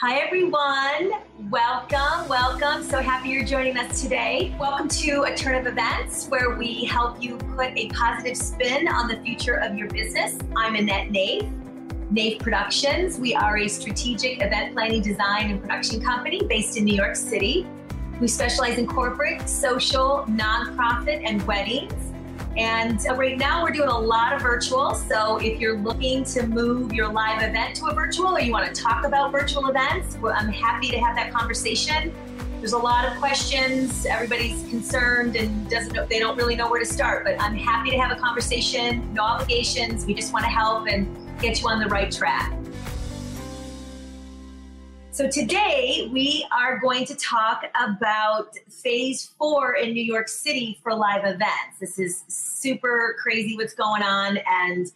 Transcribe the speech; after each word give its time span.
Hi, 0.00 0.20
everyone. 0.20 1.10
Welcome, 1.50 2.28
welcome. 2.28 2.84
So 2.84 3.02
happy 3.02 3.30
you're 3.30 3.44
joining 3.44 3.76
us 3.76 4.00
today. 4.00 4.54
Welcome 4.56 4.86
to 4.90 5.24
A 5.24 5.34
Turn 5.36 5.56
of 5.56 5.66
Events, 5.66 6.28
where 6.28 6.54
we 6.54 6.84
help 6.84 7.20
you 7.20 7.36
put 7.56 7.76
a 7.76 7.88
positive 7.88 8.36
spin 8.36 8.86
on 8.86 9.08
the 9.08 9.16
future 9.22 9.54
of 9.54 9.76
your 9.76 9.88
business. 9.88 10.38
I'm 10.54 10.76
Annette 10.76 11.08
Naif, 11.08 11.50
Naif 12.12 12.38
Productions. 12.38 13.18
We 13.18 13.34
are 13.34 13.58
a 13.58 13.66
strategic 13.66 14.40
event 14.40 14.72
planning, 14.72 15.02
design, 15.02 15.50
and 15.50 15.60
production 15.60 16.00
company 16.00 16.42
based 16.48 16.76
in 16.76 16.84
New 16.84 16.94
York 16.94 17.16
City. 17.16 17.66
We 18.20 18.28
specialize 18.28 18.78
in 18.78 18.86
corporate, 18.86 19.48
social, 19.48 20.24
nonprofit, 20.28 21.28
and 21.28 21.42
weddings. 21.44 22.07
And 22.58 23.00
right 23.16 23.38
now 23.38 23.62
we're 23.62 23.70
doing 23.70 23.88
a 23.88 23.98
lot 23.98 24.34
of 24.34 24.42
virtual. 24.42 24.92
So 24.96 25.36
if 25.36 25.60
you're 25.60 25.78
looking 25.78 26.24
to 26.24 26.44
move 26.44 26.92
your 26.92 27.06
live 27.06 27.40
event 27.40 27.76
to 27.76 27.86
a 27.86 27.94
virtual 27.94 28.36
or 28.36 28.40
you 28.40 28.50
want 28.50 28.74
to 28.74 28.82
talk 28.82 29.06
about 29.06 29.30
virtual 29.30 29.68
events, 29.68 30.16
I'm 30.16 30.48
happy 30.48 30.90
to 30.90 30.98
have 30.98 31.14
that 31.14 31.32
conversation. 31.32 32.12
There's 32.58 32.72
a 32.72 32.78
lot 32.78 33.06
of 33.06 33.16
questions. 33.18 34.04
Everybody's 34.06 34.68
concerned 34.68 35.36
and 35.36 35.70
doesn't 35.70 35.92
know, 35.92 36.04
they 36.06 36.18
don't 36.18 36.36
really 36.36 36.56
know 36.56 36.68
where 36.68 36.80
to 36.80 36.86
start, 36.86 37.24
but 37.24 37.40
I'm 37.40 37.54
happy 37.54 37.90
to 37.90 37.98
have 37.98 38.10
a 38.10 38.20
conversation. 38.20 39.08
No 39.14 39.22
obligations. 39.22 40.04
We 40.04 40.14
just 40.14 40.32
want 40.32 40.44
to 40.44 40.50
help 40.50 40.88
and 40.88 41.06
get 41.40 41.60
you 41.60 41.68
on 41.68 41.78
the 41.78 41.86
right 41.86 42.10
track. 42.10 42.52
So 45.18 45.28
today 45.28 46.08
we 46.12 46.46
are 46.56 46.78
going 46.78 47.04
to 47.06 47.14
talk 47.16 47.64
about 47.74 48.56
phase 48.70 49.32
four 49.36 49.74
in 49.74 49.92
New 49.92 50.04
York 50.04 50.28
City 50.28 50.78
for 50.80 50.94
live 50.94 51.24
events. 51.24 51.80
This 51.80 51.98
is 51.98 52.22
super 52.28 53.16
crazy 53.20 53.56
what's 53.56 53.74
going 53.74 54.04
on 54.04 54.38
and 54.48 54.86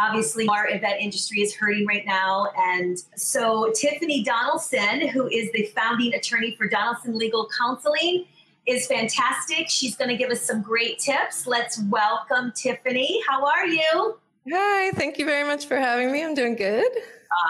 obviously 0.00 0.46
our 0.46 0.68
event 0.68 1.00
industry 1.00 1.40
is 1.40 1.52
hurting 1.52 1.84
right 1.84 2.06
now. 2.06 2.52
And 2.56 2.96
so 3.16 3.72
Tiffany 3.74 4.22
Donaldson, 4.22 5.08
who 5.08 5.26
is 5.26 5.50
the 5.50 5.64
founding 5.74 6.14
attorney 6.14 6.54
for 6.54 6.68
Donaldson 6.68 7.18
Legal 7.18 7.48
Counseling, 7.58 8.26
is 8.68 8.86
fantastic. 8.86 9.68
She's 9.68 9.96
going 9.96 10.10
to 10.10 10.16
give 10.16 10.30
us 10.30 10.42
some 10.42 10.62
great 10.62 11.00
tips. 11.00 11.44
Let's 11.44 11.82
welcome 11.90 12.52
Tiffany. 12.54 13.20
How 13.28 13.44
are 13.44 13.66
you? 13.66 14.16
Hi, 14.48 14.92
thank 14.92 15.18
you 15.18 15.24
very 15.24 15.42
much 15.42 15.66
for 15.66 15.76
having 15.76 16.12
me. 16.12 16.22
I'm 16.22 16.34
doing 16.34 16.54
good. 16.54 16.86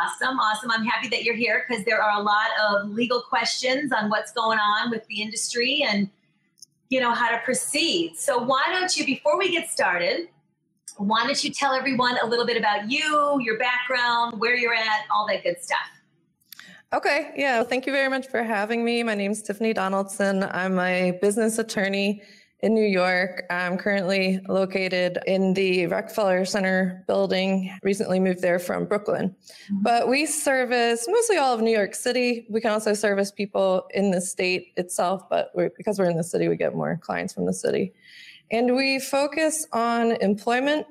Awesome, 0.00 0.38
awesome. 0.38 0.70
I'm 0.70 0.84
happy 0.84 1.08
that 1.08 1.24
you're 1.24 1.34
here 1.34 1.64
because 1.66 1.84
there 1.84 2.00
are 2.00 2.20
a 2.20 2.22
lot 2.22 2.48
of 2.62 2.90
legal 2.90 3.20
questions 3.20 3.92
on 3.92 4.10
what's 4.10 4.32
going 4.32 4.58
on 4.58 4.90
with 4.90 5.06
the 5.08 5.20
industry 5.20 5.84
and 5.88 6.08
you 6.88 7.00
know 7.00 7.12
how 7.12 7.30
to 7.30 7.38
proceed. 7.38 8.16
So 8.16 8.38
why 8.38 8.64
don't 8.70 8.96
you 8.96 9.04
before 9.04 9.38
we 9.38 9.50
get 9.50 9.70
started, 9.70 10.28
why 10.98 11.24
don't 11.24 11.42
you 11.42 11.50
tell 11.50 11.72
everyone 11.72 12.16
a 12.22 12.26
little 12.26 12.46
bit 12.46 12.56
about 12.56 12.90
you, 12.90 13.40
your 13.40 13.58
background, 13.58 14.38
where 14.38 14.54
you're 14.54 14.74
at, 14.74 15.04
all 15.10 15.26
that 15.28 15.42
good 15.42 15.60
stuff. 15.60 15.78
Okay, 16.92 17.32
yeah, 17.34 17.62
thank 17.62 17.86
you 17.86 17.92
very 17.92 18.10
much 18.10 18.28
for 18.28 18.42
having 18.42 18.84
me. 18.84 19.02
My 19.02 19.14
name 19.14 19.32
is 19.32 19.42
Tiffany 19.42 19.72
Donaldson. 19.72 20.42
I'm 20.42 20.78
a 20.78 21.18
business 21.22 21.58
attorney 21.58 22.22
in 22.62 22.74
New 22.74 22.86
York. 22.86 23.44
I'm 23.50 23.76
currently 23.76 24.40
located 24.48 25.18
in 25.26 25.52
the 25.52 25.88
Rockefeller 25.88 26.44
Center 26.44 27.04
building, 27.08 27.76
recently 27.82 28.20
moved 28.20 28.40
there 28.40 28.60
from 28.60 28.86
Brooklyn. 28.86 29.30
Mm-hmm. 29.30 29.82
But 29.82 30.08
we 30.08 30.26
service 30.26 31.06
mostly 31.08 31.38
all 31.38 31.52
of 31.52 31.60
New 31.60 31.72
York 31.72 31.94
City. 31.94 32.46
We 32.48 32.60
can 32.60 32.70
also 32.70 32.94
service 32.94 33.32
people 33.32 33.88
in 33.94 34.12
the 34.12 34.20
state 34.20 34.72
itself, 34.76 35.28
but 35.28 35.50
we're, 35.54 35.70
because 35.76 35.98
we're 35.98 36.10
in 36.10 36.16
the 36.16 36.24
city, 36.24 36.48
we 36.48 36.56
get 36.56 36.74
more 36.74 36.98
clients 37.02 37.34
from 37.34 37.46
the 37.46 37.52
city. 37.52 37.92
And 38.52 38.76
we 38.76 39.00
focus 39.00 39.66
on 39.72 40.12
employment 40.12 40.86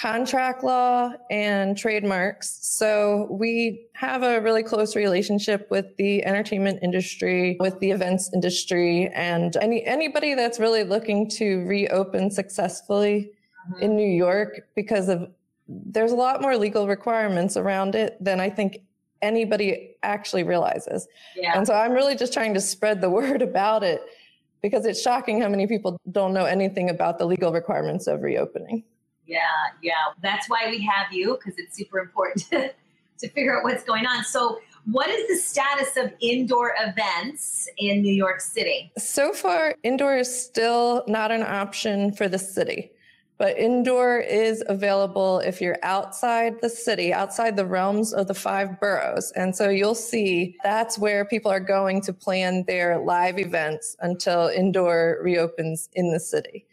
contract 0.00 0.64
law 0.64 1.12
and 1.30 1.76
trademarks. 1.76 2.58
So 2.62 3.26
we 3.30 3.86
have 3.92 4.22
a 4.22 4.40
really 4.40 4.62
close 4.62 4.96
relationship 4.96 5.70
with 5.70 5.94
the 5.98 6.24
entertainment 6.24 6.78
industry, 6.82 7.58
with 7.60 7.78
the 7.80 7.90
events 7.90 8.30
industry, 8.32 9.08
and 9.14 9.54
any 9.58 9.84
anybody 9.84 10.34
that's 10.34 10.58
really 10.58 10.84
looking 10.84 11.28
to 11.30 11.66
reopen 11.66 12.30
successfully 12.30 13.32
mm-hmm. 13.72 13.82
in 13.82 13.96
New 13.96 14.08
York 14.08 14.68
because 14.74 15.08
of 15.08 15.30
there's 15.68 16.12
a 16.12 16.16
lot 16.16 16.40
more 16.40 16.56
legal 16.56 16.88
requirements 16.88 17.56
around 17.58 17.94
it 17.94 18.16
than 18.24 18.40
I 18.40 18.48
think 18.48 18.78
anybody 19.20 19.96
actually 20.02 20.44
realizes. 20.44 21.06
Yeah. 21.36 21.56
And 21.56 21.66
so 21.66 21.74
I'm 21.74 21.92
really 21.92 22.16
just 22.16 22.32
trying 22.32 22.54
to 22.54 22.60
spread 22.60 23.02
the 23.02 23.10
word 23.18 23.42
about 23.42 23.82
it 23.82 24.00
because 24.62 24.86
it's 24.86 25.00
shocking 25.00 25.42
how 25.42 25.48
many 25.48 25.66
people 25.66 25.98
don't 26.10 26.32
know 26.32 26.46
anything 26.46 26.88
about 26.88 27.18
the 27.18 27.26
legal 27.26 27.52
requirements 27.52 28.06
of 28.06 28.22
reopening. 28.22 28.84
Yeah, 29.30 29.38
yeah. 29.80 29.92
That's 30.22 30.50
why 30.50 30.66
we 30.70 30.82
have 30.82 31.12
you 31.12 31.38
because 31.38 31.56
it's 31.56 31.76
super 31.76 32.00
important 32.00 32.46
to, 32.50 32.72
to 33.20 33.28
figure 33.28 33.56
out 33.56 33.62
what's 33.62 33.84
going 33.84 34.04
on. 34.04 34.24
So, 34.24 34.58
what 34.90 35.08
is 35.08 35.28
the 35.28 35.36
status 35.36 35.96
of 35.96 36.12
indoor 36.20 36.74
events 36.80 37.68
in 37.78 38.02
New 38.02 38.12
York 38.12 38.40
City? 38.40 38.90
So 38.98 39.32
far, 39.32 39.74
indoor 39.84 40.16
is 40.16 40.44
still 40.44 41.04
not 41.06 41.30
an 41.30 41.42
option 41.42 42.12
for 42.12 42.28
the 42.28 42.38
city, 42.38 42.90
but 43.38 43.56
indoor 43.58 44.18
is 44.18 44.64
available 44.68 45.40
if 45.40 45.60
you're 45.60 45.78
outside 45.82 46.60
the 46.60 46.70
city, 46.70 47.12
outside 47.12 47.56
the 47.56 47.66
realms 47.66 48.14
of 48.14 48.26
the 48.26 48.34
five 48.34 48.80
boroughs. 48.80 49.30
And 49.36 49.54
so 49.54 49.68
you'll 49.68 49.94
see 49.94 50.56
that's 50.64 50.98
where 50.98 51.24
people 51.26 51.52
are 51.52 51.60
going 51.60 52.00
to 52.02 52.12
plan 52.14 52.64
their 52.66 52.98
live 52.98 53.38
events 53.38 53.96
until 54.00 54.48
indoor 54.48 55.18
reopens 55.22 55.90
in 55.92 56.10
the 56.10 56.20
city. 56.20 56.66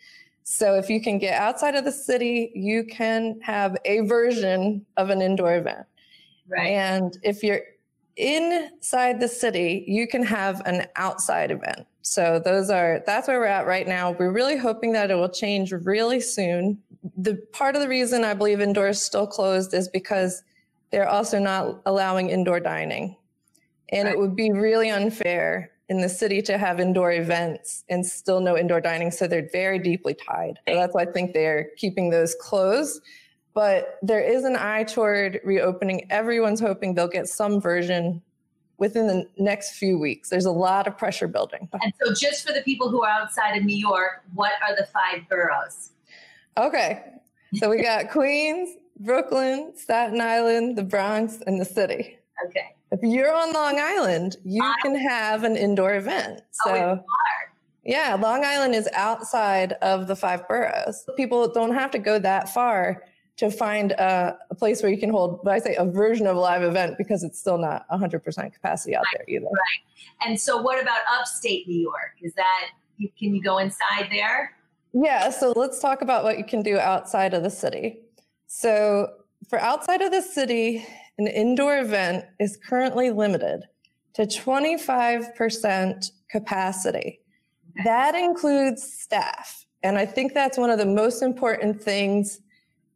So 0.50 0.76
if 0.76 0.90
you 0.90 1.02
can 1.02 1.18
get 1.18 1.34
outside 1.34 1.76
of 1.76 1.84
the 1.84 1.92
city, 1.92 2.54
you 2.56 2.86
can 2.86 3.38
have 3.42 3.76
a 3.84 4.00
version 4.00 4.86
of 4.96 5.10
an 5.10 5.22
indoor 5.22 5.58
event. 5.58 5.86
Right. 6.48 6.68
And 6.68 7.18
if 7.22 7.44
you're 7.44 7.60
inside 8.16 9.20
the 9.20 9.28
city, 9.28 9.84
you 9.86 10.08
can 10.08 10.24
have 10.24 10.62
an 10.66 10.88
outside 10.96 11.52
event. 11.52 11.86
So 12.02 12.40
those 12.44 12.70
are 12.70 13.04
that's 13.06 13.28
where 13.28 13.42
we're 13.42 13.46
at 13.46 13.68
right 13.68 13.86
now. 13.86 14.12
We're 14.12 14.32
really 14.32 14.56
hoping 14.56 14.94
that 14.94 15.12
it 15.12 15.16
will 15.16 15.28
change 15.28 15.74
really 15.74 16.22
soon. 16.22 16.82
The 17.18 17.36
part 17.52 17.76
of 17.76 17.82
the 17.82 17.90
reason 17.90 18.24
I 18.24 18.34
believe 18.34 18.62
indoor 18.62 18.88
is 18.88 19.02
still 19.02 19.28
closed 19.28 19.74
is 19.74 19.90
because 19.90 20.44
they're 20.92 21.10
also 21.10 21.40
not 21.40 21.82
allowing 21.86 22.30
indoor 22.30 22.62
dining. 22.62 23.18
And 23.90 24.06
right. 24.06 24.14
it 24.14 24.18
would 24.18 24.38
be 24.38 24.54
really 24.54 24.90
unfair 24.90 25.72
in 25.90 26.02
the 26.02 26.10
city 26.10 26.42
to 26.42 26.58
have 26.58 26.80
indoor 26.80 27.12
events 27.12 27.84
and 27.90 28.06
still 28.06 28.42
no 28.42 28.58
indoor 28.58 28.82
dining. 28.82 29.10
So 29.12 29.26
they're 29.28 29.48
very 29.52 29.80
deeply 29.80 30.14
tied. 30.14 30.60
So 30.68 30.76
that's 30.76 30.94
why 30.94 31.04
I 31.04 31.06
think 31.06 31.34
they're 31.34 31.70
keeping 31.78 32.10
those 32.10 32.36
closed. 32.36 33.02
But 33.54 33.98
there 34.02 34.20
is 34.20 34.44
an 34.44 34.56
eye 34.56 34.84
toward 34.84 35.40
reopening. 35.44 36.06
Everyone's 36.12 36.60
hoping 36.60 36.94
they'll 36.94 37.08
get 37.08 37.28
some 37.28 37.62
version 37.62 38.22
within 38.78 39.08
the 39.08 39.28
next 39.38 39.78
few 39.78 39.98
weeks. 39.98 40.30
There's 40.30 40.46
a 40.46 40.52
lot 40.52 40.88
of 40.88 40.98
pressure 40.98 41.28
building. 41.28 41.68
And 41.82 41.94
so, 42.00 42.14
just 42.14 42.46
for 42.46 42.54
the 42.54 42.62
people 42.62 42.90
who 42.90 43.04
are 43.04 43.10
outside 43.10 43.58
of 43.58 43.64
New 43.64 43.76
York, 43.76 44.24
what 44.34 44.54
are 44.62 44.76
the 44.76 44.86
five 44.86 45.28
boroughs? 45.30 45.92
Okay. 46.58 47.04
So 47.56 47.70
we 47.70 47.82
got 47.82 48.10
Queens, 48.12 48.70
Brooklyn, 49.00 49.74
Staten 49.76 50.22
Island, 50.22 50.78
the 50.78 50.84
Bronx, 50.84 51.40
and 51.48 51.60
the 51.60 51.66
city. 51.66 52.20
Okay. 52.48 52.76
If 52.92 53.02
you're 53.04 53.34
on 53.34 53.52
Long 53.54 53.80
Island, 53.80 54.38
you 54.46 54.64
I, 54.64 54.76
can 54.82 54.96
have 54.96 55.44
an 55.44 55.58
indoor 55.58 55.96
event. 55.96 56.42
Oh, 56.66 56.74
so, 56.74 57.04
yeah, 57.84 58.16
Long 58.16 58.46
Island 58.46 58.76
is 58.76 58.88
outside 58.94 59.74
of 59.82 60.08
the 60.08 60.16
five 60.16 60.48
boroughs. 60.48 61.06
People 61.18 61.52
don't 61.52 61.74
have 61.74 61.92
to 61.92 62.00
go 62.00 62.18
that 62.20 62.50
far 62.50 63.04
to 63.38 63.52
find 63.52 63.92
a, 63.92 64.38
a 64.50 64.56
place 64.56 64.82
where 64.82 64.92
you 64.92 64.98
can 64.98 65.10
hold, 65.10 65.44
but 65.44 65.54
I 65.54 65.60
say 65.60 65.76
a 65.76 65.86
version 65.86 66.28
of 66.28 66.36
a 66.36 66.40
live 66.40 66.64
event 66.64 66.98
because 66.98 67.24
it's 67.24 67.40
still 67.40 67.58
not 67.58 67.88
100% 67.90 68.54
capacity 68.54 68.96
out 68.96 69.04
right, 69.04 69.26
there 69.28 69.36
either. 69.36 69.46
Right. 69.46 70.28
And 70.28 70.40
so, 70.40 70.62
what 70.62 70.82
about 70.82 71.00
upstate 71.20 71.68
New 71.68 71.80
York? 71.80 72.14
Is 72.22 72.34
that, 72.34 72.70
can 73.00 73.36
you 73.36 73.44
go 73.44 73.60
inside 73.60 74.08
there? 74.10 74.56
Yeah, 74.94 75.30
so 75.30 75.54
let's 75.56 75.80
talk 75.80 76.02
about 76.02 76.24
what 76.24 76.38
you 76.38 76.44
can 76.44 76.64
do 76.64 76.80
outside 76.80 77.34
of 77.34 77.44
the 77.44 77.50
city. 77.50 78.00
So, 78.48 79.12
for 79.50 79.60
outside 79.60 80.02
of 80.02 80.12
the 80.12 80.22
city, 80.22 80.86
an 81.18 81.28
indoor 81.28 81.80
event 81.80 82.26
is 82.40 82.58
currently 82.58 83.10
limited 83.10 83.64
to 84.14 84.24
25% 84.24 86.12
capacity. 86.30 87.20
That 87.84 88.16
includes 88.16 88.84
staff. 88.84 89.66
And 89.84 89.98
I 89.98 90.06
think 90.06 90.34
that's 90.34 90.58
one 90.58 90.70
of 90.70 90.80
the 90.80 90.86
most 90.86 91.22
important 91.22 91.82
things 91.82 92.42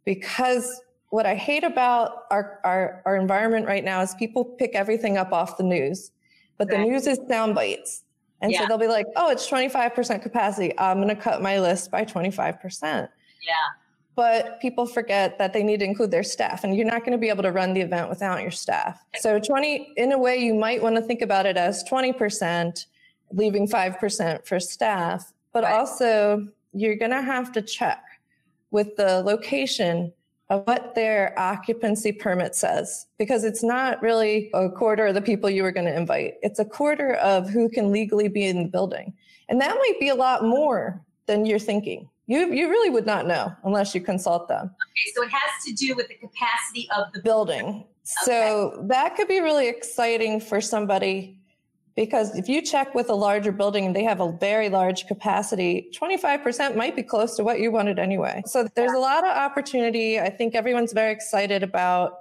because 0.06 0.82
what 1.10 1.26
I 1.26 1.36
hate 1.36 1.64
about 1.64 2.24
our, 2.32 2.60
our, 2.64 3.02
our 3.06 3.16
environment 3.16 3.68
right 3.68 3.84
now 3.84 4.02
is 4.02 4.16
people 4.16 4.46
pick 4.46 4.72
everything 4.74 5.18
up 5.18 5.32
off 5.32 5.58
the 5.58 5.64
news, 5.64 6.12
but 6.58 6.68
right. 6.70 6.78
the 6.78 6.84
news 6.84 7.06
is 7.06 7.20
sound 7.28 7.54
bites. 7.54 8.04
And 8.42 8.52
yeah. 8.52 8.62
so 8.62 8.68
they'll 8.68 8.78
be 8.80 8.88
like, 8.88 9.06
oh, 9.16 9.30
it's 9.30 9.48
25% 9.48 10.24
capacity. 10.24 10.78
I'm 10.80 10.98
going 10.98 11.16
to 11.16 11.16
cut 11.16 11.44
my 11.44 11.60
list 11.60 11.92
by 11.92 12.06
25%. 12.06 13.10
Yeah 13.44 13.56
but 14.16 14.60
people 14.60 14.86
forget 14.86 15.38
that 15.38 15.54
they 15.54 15.64
need 15.64 15.80
to 15.80 15.86
include 15.86 16.12
their 16.12 16.24
staff 16.24 16.64
and 16.64 16.76
you're 16.76 16.86
not 16.86 17.00
going 17.00 17.14
to 17.14 17.18
be 17.18 17.30
able 17.30 17.44
to 17.44 17.52
run 17.52 17.74
the 17.74 17.82
event 17.82 18.10
without 18.10 18.42
your 18.42 18.52
staff. 18.52 19.02
So 19.20 19.40
20 19.40 19.94
in 19.98 20.12
a 20.12 20.18
way 20.18 20.38
you 20.38 20.54
might 20.54 20.82
want 20.82 20.96
to 20.96 21.02
think 21.02 21.22
about 21.22 21.46
it 21.46 21.58
as 21.58 21.84
20% 21.86 22.86
leaving 23.32 23.68
5% 23.68 24.46
for 24.46 24.60
staff, 24.60 25.32
but 25.54 25.64
right. 25.64 25.74
also 25.74 26.48
you're 26.74 26.96
going 26.96 27.12
to 27.12 27.22
have 27.22 27.52
to 27.54 27.62
check 27.62 28.04
with 28.72 28.96
the 28.96 29.22
location 29.22 30.12
of 30.50 30.68
what 30.68 30.96
their 30.96 31.34
occupancy 31.40 32.12
permit 32.12 32.56
says 32.56 33.08
because 33.18 33.46
it's 33.46 33.64
not 33.64 34.02
really 34.02 34.50
a 34.54 34.70
quarter 34.70 35.08
of 35.08 35.16
the 35.16 35.22
people 35.22 35.50
you 35.50 35.64
were 35.64 35.72
going 35.72 35.86
to 35.86 35.96
invite. 35.96 36.34
It's 36.42 36.60
a 36.60 36.66
quarter 36.66 37.14
of 37.16 37.50
who 37.50 37.70
can 37.70 37.92
legally 37.92 38.28
be 38.28 38.46
in 38.46 38.64
the 38.64 38.70
building. 38.70 39.14
And 39.48 39.62
that 39.62 39.76
might 39.76 40.00
be 40.00 40.10
a 40.10 40.16
lot 40.16 40.44
more 40.44 41.02
than 41.26 41.46
you're 41.46 41.60
thinking. 41.60 42.10
You, 42.32 42.54
you 42.54 42.70
really 42.70 42.90
would 42.90 43.06
not 43.06 43.28
know 43.28 43.54
unless 43.66 43.94
you 43.94 44.00
consult 44.00 44.48
them. 44.48 44.68
Okay, 44.68 45.12
so 45.14 45.24
it 45.24 45.32
has 45.32 45.66
to 45.66 45.74
do 45.74 45.96
with 45.96 46.08
the 46.08 46.14
capacity 46.14 46.88
of 46.96 47.12
the 47.12 47.22
building. 47.22 47.66
Okay. 47.66 47.86
So 48.24 48.86
that 48.88 49.18
could 49.18 49.28
be 49.28 49.42
really 49.42 49.68
exciting 49.68 50.40
for 50.40 50.62
somebody 50.62 51.38
because 51.94 52.34
if 52.38 52.48
you 52.48 52.62
check 52.62 52.96
with 52.96 53.10
a 53.10 53.14
larger 53.14 53.52
building 53.52 53.86
and 53.86 53.94
they 53.94 54.06
have 54.06 54.22
a 54.22 54.32
very 54.32 54.70
large 54.70 55.08
capacity, 55.08 55.90
25% 55.94 56.78
might 56.78 56.96
be 56.96 57.04
close 57.04 57.36
to 57.36 57.44
what 57.44 57.60
you 57.60 57.70
wanted 57.70 58.00
anyway. 58.00 58.42
So 58.46 58.66
there's 58.76 58.94
a 58.94 58.98
lot 58.98 59.26
of 59.26 59.36
opportunity. 59.36 60.18
I 60.18 60.30
think 60.30 60.56
everyone's 60.56 60.94
very 60.94 61.12
excited 61.12 61.64
about 61.64 62.20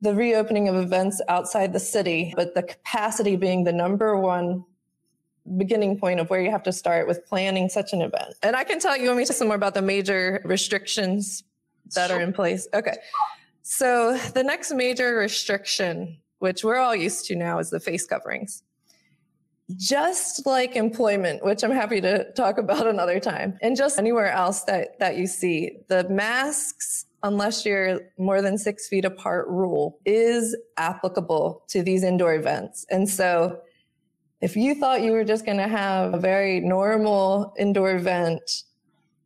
the 0.00 0.12
reopening 0.12 0.66
of 0.66 0.74
events 0.74 1.22
outside 1.28 1.72
the 1.72 1.78
city, 1.78 2.32
but 2.34 2.56
the 2.56 2.64
capacity 2.64 3.36
being 3.36 3.62
the 3.62 3.72
number 3.72 4.16
one 4.16 4.64
beginning 5.56 5.98
point 5.98 6.20
of 6.20 6.30
where 6.30 6.40
you 6.40 6.50
have 6.50 6.62
to 6.64 6.72
start 6.72 7.06
with 7.06 7.24
planning 7.26 7.68
such 7.68 7.92
an 7.92 8.02
event. 8.02 8.34
And 8.42 8.56
I 8.56 8.64
can 8.64 8.78
tell 8.78 8.96
you, 8.96 9.06
want 9.06 9.18
me 9.18 9.24
to 9.24 9.32
some 9.32 9.48
more 9.48 9.56
about 9.56 9.74
the 9.74 9.82
major 9.82 10.42
restrictions 10.44 11.44
that 11.94 12.10
are 12.10 12.20
in 12.20 12.32
place? 12.32 12.68
Okay. 12.74 12.96
So 13.62 14.16
the 14.34 14.42
next 14.42 14.72
major 14.72 15.16
restriction, 15.16 16.18
which 16.38 16.64
we're 16.64 16.76
all 16.76 16.94
used 16.94 17.26
to 17.26 17.36
now, 17.36 17.58
is 17.58 17.70
the 17.70 17.80
face 17.80 18.06
coverings 18.06 18.62
just 19.76 20.46
like 20.46 20.76
employment, 20.76 21.44
which 21.44 21.62
I'm 21.62 21.70
happy 21.70 22.00
to 22.00 22.30
talk 22.32 22.58
about 22.58 22.86
another 22.86 23.20
time, 23.20 23.58
and 23.62 23.76
just 23.76 23.98
anywhere 23.98 24.30
else 24.30 24.62
that, 24.64 24.98
that 24.98 25.16
you 25.16 25.26
see, 25.26 25.78
the 25.88 26.08
masks, 26.08 27.06
unless 27.22 27.64
you're 27.64 28.00
more 28.18 28.42
than 28.42 28.56
six 28.58 28.88
feet 28.88 29.04
apart 29.04 29.46
rule 29.48 29.98
is 30.04 30.56
applicable 30.76 31.62
to 31.68 31.82
these 31.82 32.02
indoor 32.02 32.34
events. 32.34 32.86
And 32.90 33.08
so 33.08 33.60
if 34.40 34.56
you 34.56 34.74
thought 34.74 35.02
you 35.02 35.12
were 35.12 35.24
just 35.24 35.44
going 35.44 35.58
to 35.58 35.68
have 35.68 36.14
a 36.14 36.18
very 36.18 36.60
normal 36.60 37.54
indoor 37.58 37.94
event, 37.94 38.62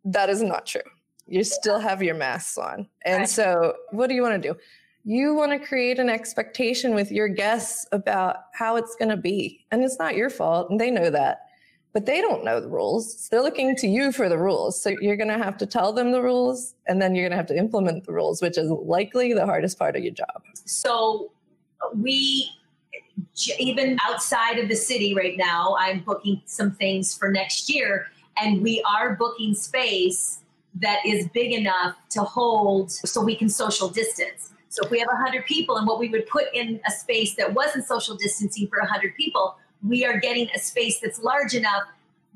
that 0.05 0.29
is 0.29 0.43
not 0.43 0.67
true. 0.67 0.83
You 1.27 1.45
still 1.45 1.79
have 1.79 2.03
your 2.03 2.15
masks 2.15 2.59
on. 2.59 2.89
And 3.05 3.29
so 3.29 3.75
what 3.91 4.09
do 4.09 4.15
you 4.15 4.23
want 4.23 4.43
to 4.43 4.49
do? 4.53 4.59
you 5.05 5.35
want 5.35 5.53
to 5.53 5.59
create 5.59 5.99
an 5.99 6.09
expectation 6.09 6.95
with 6.95 7.13
your 7.13 7.29
guests 7.29 7.87
about 7.93 8.37
how 8.55 8.77
it's 8.77 8.97
going 8.97 9.11
to 9.11 9.17
be. 9.17 9.65
And 9.71 9.85
it's 9.85 9.99
not 9.99 10.17
your 10.17 10.31
fault. 10.31 10.71
And 10.71 10.81
they 10.81 10.91
know 10.91 11.11
that. 11.11 11.43
But 11.93 12.07
they 12.07 12.21
don't 12.21 12.45
know 12.45 12.59
the 12.59 12.69
rules. 12.69 13.29
they're 13.29 13.43
looking 13.43 13.77
to 13.77 13.87
you 13.87 14.11
for 14.11 14.29
the 14.29 14.39
rules. 14.39 14.83
So 14.83 14.97
you're 15.01 15.17
going 15.17 15.29
to 15.29 15.39
have 15.39 15.57
to 15.59 15.67
tell 15.67 15.93
them 15.93 16.11
the 16.11 16.23
rules 16.23 16.75
and 16.89 17.01
then 17.01 17.15
you're 17.15 17.23
going 17.23 17.33
to 17.33 17.37
have 17.37 17.47
to 17.47 17.57
implement 17.57 18.05
the 18.05 18.13
rules, 18.13 18.43
which 18.43 18.59
is 18.59 18.69
likely 18.69 19.33
the 19.33 19.47
hardest 19.47 19.79
part 19.79 19.95
of 19.95 20.03
your 20.03 20.13
job. 20.13 20.43
So 20.65 21.31
we, 21.95 22.51
even 23.59 23.99
outside 24.09 24.59
of 24.59 24.69
the 24.69 24.77
city 24.77 25.15
right 25.15 25.37
now, 25.37 25.77
I'm 25.79 26.01
booking 26.01 26.43
some 26.47 26.73
things 26.73 27.15
for 27.15 27.31
next 27.31 27.69
year 27.69 28.07
and 28.41 28.63
we 28.63 28.83
are 28.83 29.15
booking 29.17 29.55
space 29.55 30.41
that 30.77 30.99
is 31.07 31.29
big 31.29 31.53
enough 31.53 31.97
to 32.11 32.23
hold 32.23 32.91
so 32.91 33.23
we 33.23 33.37
can 33.37 33.49
social 33.49 33.89
distance. 33.89 34.51
So 34.69 34.85
if 34.85 34.91
we 34.91 34.99
have 34.99 35.09
100 35.09 35.47
people 35.47 35.77
and 35.77 35.87
what 35.87 36.01
we 36.01 36.09
would 36.09 36.27
put 36.27 36.47
in 36.53 36.81
a 36.87 36.91
space 36.91 37.37
that 37.37 37.55
wasn't 37.55 37.87
social 37.87 38.17
distancing 38.17 38.67
for 38.67 38.81
100 38.81 39.15
people, 39.15 39.57
we 39.87 40.05
are 40.05 40.19
getting 40.19 40.49
a 40.55 40.59
space 40.59 40.99
that's 40.99 41.23
large 41.23 41.55
enough 41.55 41.85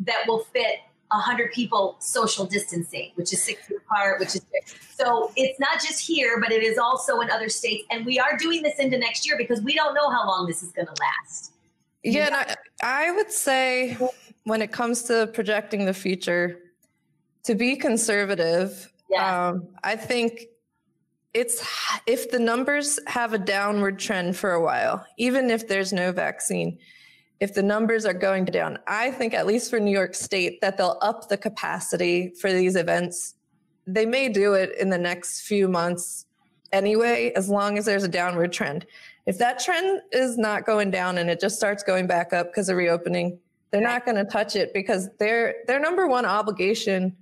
that 0.00 0.22
will 0.28 0.44
fit 0.44 0.80
100 1.10 1.52
people 1.52 1.96
social 2.00 2.44
distancing, 2.44 3.12
which 3.14 3.32
is 3.32 3.42
six 3.42 3.66
feet 3.66 3.78
apart, 3.78 4.20
which 4.20 4.34
is 4.34 4.42
so 4.90 5.32
it's 5.36 5.58
not 5.58 5.80
just 5.80 6.06
here, 6.06 6.40
but 6.40 6.52
it 6.52 6.62
is 6.62 6.76
also 6.76 7.20
in 7.20 7.30
other 7.30 7.48
states. 7.48 7.84
And 7.90 8.04
we 8.04 8.18
are 8.18 8.36
doing 8.36 8.62
this 8.62 8.78
into 8.78 8.98
next 8.98 9.26
year 9.26 9.36
because 9.38 9.62
we 9.62 9.74
don't 9.74 9.94
know 9.94 10.10
how 10.10 10.26
long 10.26 10.46
this 10.46 10.62
is 10.62 10.70
going 10.72 10.86
to 10.86 10.94
last. 11.00 11.52
Yeah, 12.02 12.26
and 12.26 12.34
I, 12.34 12.56
I 12.82 13.10
would 13.12 13.30
say 13.30 13.96
when 14.44 14.62
it 14.62 14.72
comes 14.72 15.02
to 15.04 15.28
projecting 15.28 15.84
the 15.84 15.94
future, 15.94 16.58
to 17.44 17.54
be 17.54 17.76
conservative, 17.76 18.92
yeah. 19.08 19.48
um, 19.48 19.68
I 19.84 19.96
think 19.96 20.46
it's 21.34 21.64
if 22.06 22.30
the 22.30 22.38
numbers 22.38 22.98
have 23.06 23.32
a 23.32 23.38
downward 23.38 23.98
trend 23.98 24.36
for 24.36 24.52
a 24.52 24.62
while, 24.62 25.04
even 25.16 25.50
if 25.50 25.68
there's 25.68 25.92
no 25.92 26.12
vaccine, 26.12 26.78
if 27.40 27.54
the 27.54 27.62
numbers 27.62 28.04
are 28.04 28.14
going 28.14 28.44
down, 28.44 28.78
I 28.86 29.10
think 29.10 29.34
at 29.34 29.46
least 29.46 29.70
for 29.70 29.78
New 29.78 29.92
York 29.92 30.14
State 30.14 30.60
that 30.60 30.76
they'll 30.76 30.98
up 31.00 31.28
the 31.28 31.36
capacity 31.36 32.32
for 32.40 32.52
these 32.52 32.76
events. 32.76 33.34
They 33.86 34.06
may 34.06 34.28
do 34.28 34.54
it 34.54 34.76
in 34.78 34.90
the 34.90 34.98
next 34.98 35.42
few 35.42 35.68
months 35.68 36.26
anyway, 36.72 37.32
as 37.36 37.48
long 37.48 37.78
as 37.78 37.84
there's 37.84 38.04
a 38.04 38.08
downward 38.08 38.52
trend. 38.52 38.86
If 39.26 39.38
that 39.38 39.58
trend 39.58 40.02
is 40.12 40.36
not 40.36 40.66
going 40.66 40.90
down 40.90 41.18
and 41.18 41.30
it 41.30 41.40
just 41.40 41.56
starts 41.56 41.82
going 41.82 42.06
back 42.06 42.32
up 42.32 42.48
because 42.48 42.68
of 42.68 42.76
reopening, 42.76 43.38
they're 43.70 43.80
not 43.80 44.04
going 44.04 44.16
to 44.16 44.24
touch 44.24 44.56
it 44.56 44.72
because 44.72 45.08
their 45.18 45.56
their 45.66 45.78
number 45.78 46.06
one 46.06 46.24
obligation 46.24 47.14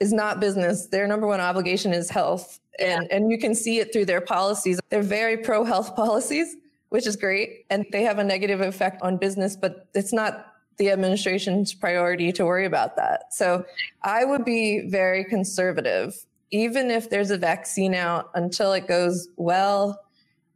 is 0.00 0.12
not 0.12 0.40
business. 0.40 0.86
Their 0.86 1.06
number 1.06 1.26
one 1.26 1.40
obligation 1.40 1.92
is 1.92 2.10
health 2.10 2.60
and, 2.80 3.06
and 3.10 3.30
you 3.30 3.38
can 3.38 3.54
see 3.54 3.78
it 3.78 3.92
through 3.92 4.06
their 4.06 4.20
policies. 4.20 4.80
They're 4.88 5.02
very 5.02 5.36
pro 5.36 5.64
health 5.64 5.94
policies, 5.96 6.56
which 6.90 7.06
is 7.06 7.16
great. 7.16 7.64
And 7.70 7.86
they 7.90 8.02
have 8.02 8.18
a 8.18 8.24
negative 8.24 8.60
effect 8.60 9.00
on 9.02 9.16
business, 9.16 9.56
but 9.56 9.88
it's 9.94 10.12
not 10.12 10.46
the 10.76 10.90
administration's 10.90 11.74
priority 11.74 12.32
to 12.32 12.44
worry 12.44 12.66
about 12.66 12.96
that. 12.96 13.32
So 13.32 13.64
I 14.02 14.24
would 14.24 14.44
be 14.44 14.88
very 14.88 15.24
conservative, 15.24 16.14
even 16.50 16.90
if 16.90 17.10
there's 17.10 17.30
a 17.30 17.38
vaccine 17.38 17.94
out 17.94 18.30
until 18.34 18.72
it 18.72 18.86
goes 18.86 19.28
well. 19.36 20.00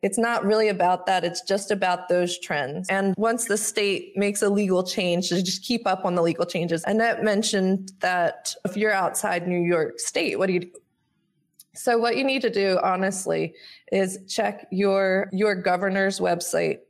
It's 0.03 0.19
not 0.19 0.45
really 0.45 0.69
about 0.69 1.07
that. 1.07 1.25
It's 1.25 1.41
just 1.41 1.71
about 1.71 2.09
those 2.09 2.39
trends. 2.39 2.89
And 2.91 3.15
once 3.17 3.47
the 3.47 3.57
state 3.57 4.15
makes 4.17 4.43
a 4.43 4.51
legal 4.51 4.83
change, 4.83 5.31
to 5.31 5.43
just 5.43 5.63
keep 5.63 5.87
up 5.87 6.05
on 6.05 6.15
the 6.15 6.23
legal 6.23 6.45
changes. 6.45 6.85
Annette 6.87 7.23
mentioned 7.23 7.93
that 8.01 8.55
if 8.67 8.77
you're 8.77 8.93
outside 8.93 9.49
New 9.49 9.63
York 9.63 9.99
State, 9.99 10.39
what 10.39 10.47
do 10.47 10.55
you 10.55 10.61
do? 10.61 10.71
So 11.75 11.99
what 11.99 12.17
you 12.17 12.25
need 12.25 12.43
to 12.43 12.51
do 12.51 12.79
honestly 12.83 13.55
is 13.95 14.19
check 14.29 14.67
your 14.71 15.29
your 15.33 15.55
governor's 15.55 16.19
website. 16.19 16.81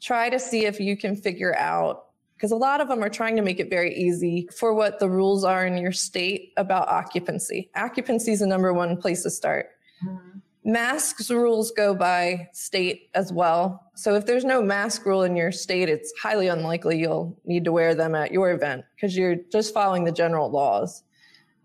Try 0.00 0.28
to 0.28 0.38
see 0.38 0.66
if 0.66 0.78
you 0.78 0.96
can 0.96 1.16
figure 1.16 1.56
out 1.56 2.04
because 2.36 2.52
a 2.52 2.56
lot 2.56 2.80
of 2.80 2.88
them 2.88 3.02
are 3.02 3.08
trying 3.10 3.36
to 3.36 3.42
make 3.42 3.60
it 3.60 3.68
very 3.68 3.94
easy 3.94 4.48
for 4.56 4.72
what 4.72 4.98
the 4.98 5.08
rules 5.08 5.44
are 5.44 5.66
in 5.66 5.76
your 5.76 5.92
state 5.92 6.52
about 6.56 6.88
occupancy. 6.88 7.70
Occupancy 7.76 8.32
is 8.32 8.40
the 8.40 8.46
number 8.46 8.72
one 8.72 8.96
place 8.96 9.22
to 9.24 9.30
start. 9.30 9.70
Mm-hmm. 10.06 10.38
Masks 10.64 11.30
rules 11.30 11.70
go 11.70 11.94
by 11.94 12.48
state 12.52 13.08
as 13.14 13.32
well. 13.32 13.90
So 13.94 14.14
if 14.14 14.26
there's 14.26 14.44
no 14.44 14.62
mask 14.62 15.06
rule 15.06 15.22
in 15.22 15.34
your 15.34 15.52
state, 15.52 15.88
it's 15.88 16.12
highly 16.22 16.48
unlikely 16.48 16.98
you'll 16.98 17.38
need 17.44 17.64
to 17.64 17.72
wear 17.72 17.94
them 17.94 18.14
at 18.14 18.30
your 18.30 18.50
event 18.50 18.84
because 18.94 19.16
you're 19.16 19.36
just 19.50 19.72
following 19.72 20.04
the 20.04 20.12
general 20.12 20.50
laws. 20.50 21.02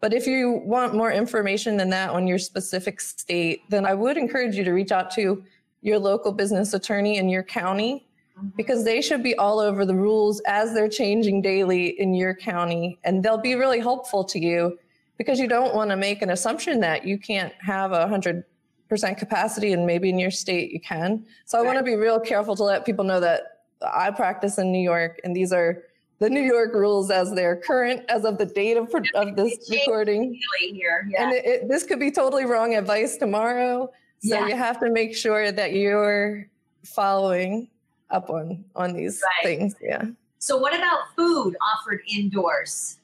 But 0.02 0.14
if 0.14 0.28
you 0.28 0.62
want 0.64 0.94
more 0.94 1.12
information 1.12 1.78
than 1.78 1.90
that 1.90 2.10
on 2.12 2.28
your 2.28 2.38
specific 2.38 3.02
state, 3.02 3.62
then 3.70 3.86
I 3.86 3.94
would 3.94 4.18
encourage 4.18 4.56
you 4.56 4.64
to 4.64 4.72
reach 4.72 4.92
out 4.92 5.12
to 5.12 5.44
your 5.82 6.00
local 6.00 6.32
business 6.32 6.74
attorney 6.74 7.18
in 7.18 7.30
your 7.30 7.44
county 7.44 8.08
mm-hmm. 8.38 8.50
because 8.58 8.84
they 8.84 9.02
should 9.02 9.24
be 9.24 9.36
all 9.36 9.60
over 9.60 9.86
the 9.86 9.96
rules 9.96 10.42
as 10.48 10.74
they're 10.74 10.90
changing 10.90 11.42
daily 11.42 12.00
in 12.00 12.14
your 12.14 12.36
county. 12.36 13.00
And 13.04 13.24
they'll 13.24 13.38
be 13.38 13.56
really 13.56 13.80
helpful 13.80 14.24
to 14.26 14.40
you 14.40 14.78
because 15.18 15.40
you 15.40 15.48
don't 15.48 15.74
want 15.74 15.92
to 15.92 15.96
make 15.96 16.22
an 16.22 16.32
assumption 16.32 16.80
that 16.82 17.06
you 17.06 17.18
can't 17.18 17.54
have 17.60 17.92
a 17.92 18.08
hundred 18.08 18.44
percent 18.90 19.18
capacity 19.18 19.74
and 19.74 19.86
maybe 19.86 20.10
in 20.10 20.20
your 20.20 20.32
state 20.32 20.72
you 20.72 20.80
can. 20.80 21.26
So 21.46 21.58
I 21.58 21.62
right. 21.62 21.68
want 21.68 21.80
to 21.80 21.84
be 21.84 21.96
real 21.96 22.20
careful 22.20 22.56
to 22.56 22.64
let 22.64 22.86
people 22.86 23.04
know 23.04 23.20
that 23.20 23.62
I 23.82 24.12
practice 24.12 24.58
in 24.58 24.72
New 24.72 24.84
York 24.84 25.20
and 25.24 25.36
these 25.36 25.52
are 25.52 25.84
the 26.20 26.30
New 26.30 26.42
York 26.42 26.74
rules 26.74 27.12
as 27.12 27.34
they're 27.34 27.58
current 27.58 28.04
as 28.10 28.24
of 28.24 28.38
the 28.38 28.46
date 28.46 28.78
of, 28.78 28.94
of 29.16 29.36
this 29.36 29.70
recording. 29.70 30.40
Here, 30.60 31.08
yeah. 31.10 31.24
And 31.24 31.34
it, 31.34 31.46
it, 31.46 31.70
this 31.70 31.84
could 31.84 32.00
be 32.00 32.12
totally 32.12 32.46
wrong 32.46 32.76
advice 32.76 33.18
tomorrow. 33.18 33.92
So 34.20 34.40
yeah. 34.40 34.48
you 34.48 34.56
have 34.56 34.80
to 34.80 34.90
make 34.92 35.16
sure 35.16 35.52
that 35.52 35.74
you're 35.74 36.48
following 36.84 37.70
up 38.10 38.30
on 38.30 38.64
on 38.76 38.94
these 38.94 39.22
right. 39.22 39.46
things. 39.46 39.76
Yeah. 39.82 40.06
So 40.40 40.58
what 40.58 40.74
about 40.74 41.00
food 41.16 41.56
offered 41.74 42.02
indoors? 42.08 42.98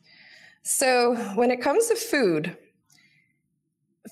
So 0.64 1.16
when 1.36 1.52
it 1.52 1.60
comes 1.60 1.88
to 1.88 1.96
food, 1.96 2.56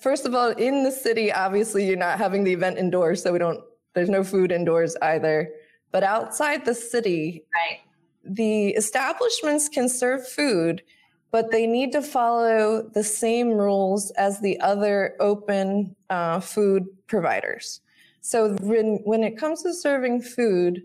first 0.01 0.25
of 0.25 0.33
all, 0.35 0.49
in 0.49 0.83
the 0.83 0.91
city, 0.91 1.31
obviously 1.31 1.87
you're 1.87 1.97
not 1.97 2.17
having 2.17 2.43
the 2.43 2.51
event 2.51 2.77
indoors, 2.77 3.23
so 3.23 3.31
we 3.31 3.39
don't 3.39 3.63
there's 3.93 4.09
no 4.09 4.23
food 4.23 4.51
indoors 4.51 4.95
either. 5.01 5.51
But 5.91 6.03
outside 6.03 6.65
the 6.65 6.75
city, 6.75 7.45
right 7.55 7.79
the 8.23 8.69
establishments 8.69 9.69
can 9.69 9.89
serve 9.89 10.27
food, 10.27 10.83
but 11.31 11.51
they 11.51 11.67
need 11.67 11.91
to 11.91 12.01
follow 12.01 12.89
the 12.93 13.03
same 13.03 13.49
rules 13.49 14.11
as 14.11 14.39
the 14.39 14.59
other 14.61 15.15
open 15.19 15.95
uh, 16.09 16.39
food 16.39 16.85
providers. 17.07 17.81
So 18.21 18.55
when, 18.61 18.99
when 19.03 19.23
it 19.23 19.37
comes 19.37 19.63
to 19.63 19.73
serving 19.73 20.21
food, 20.21 20.83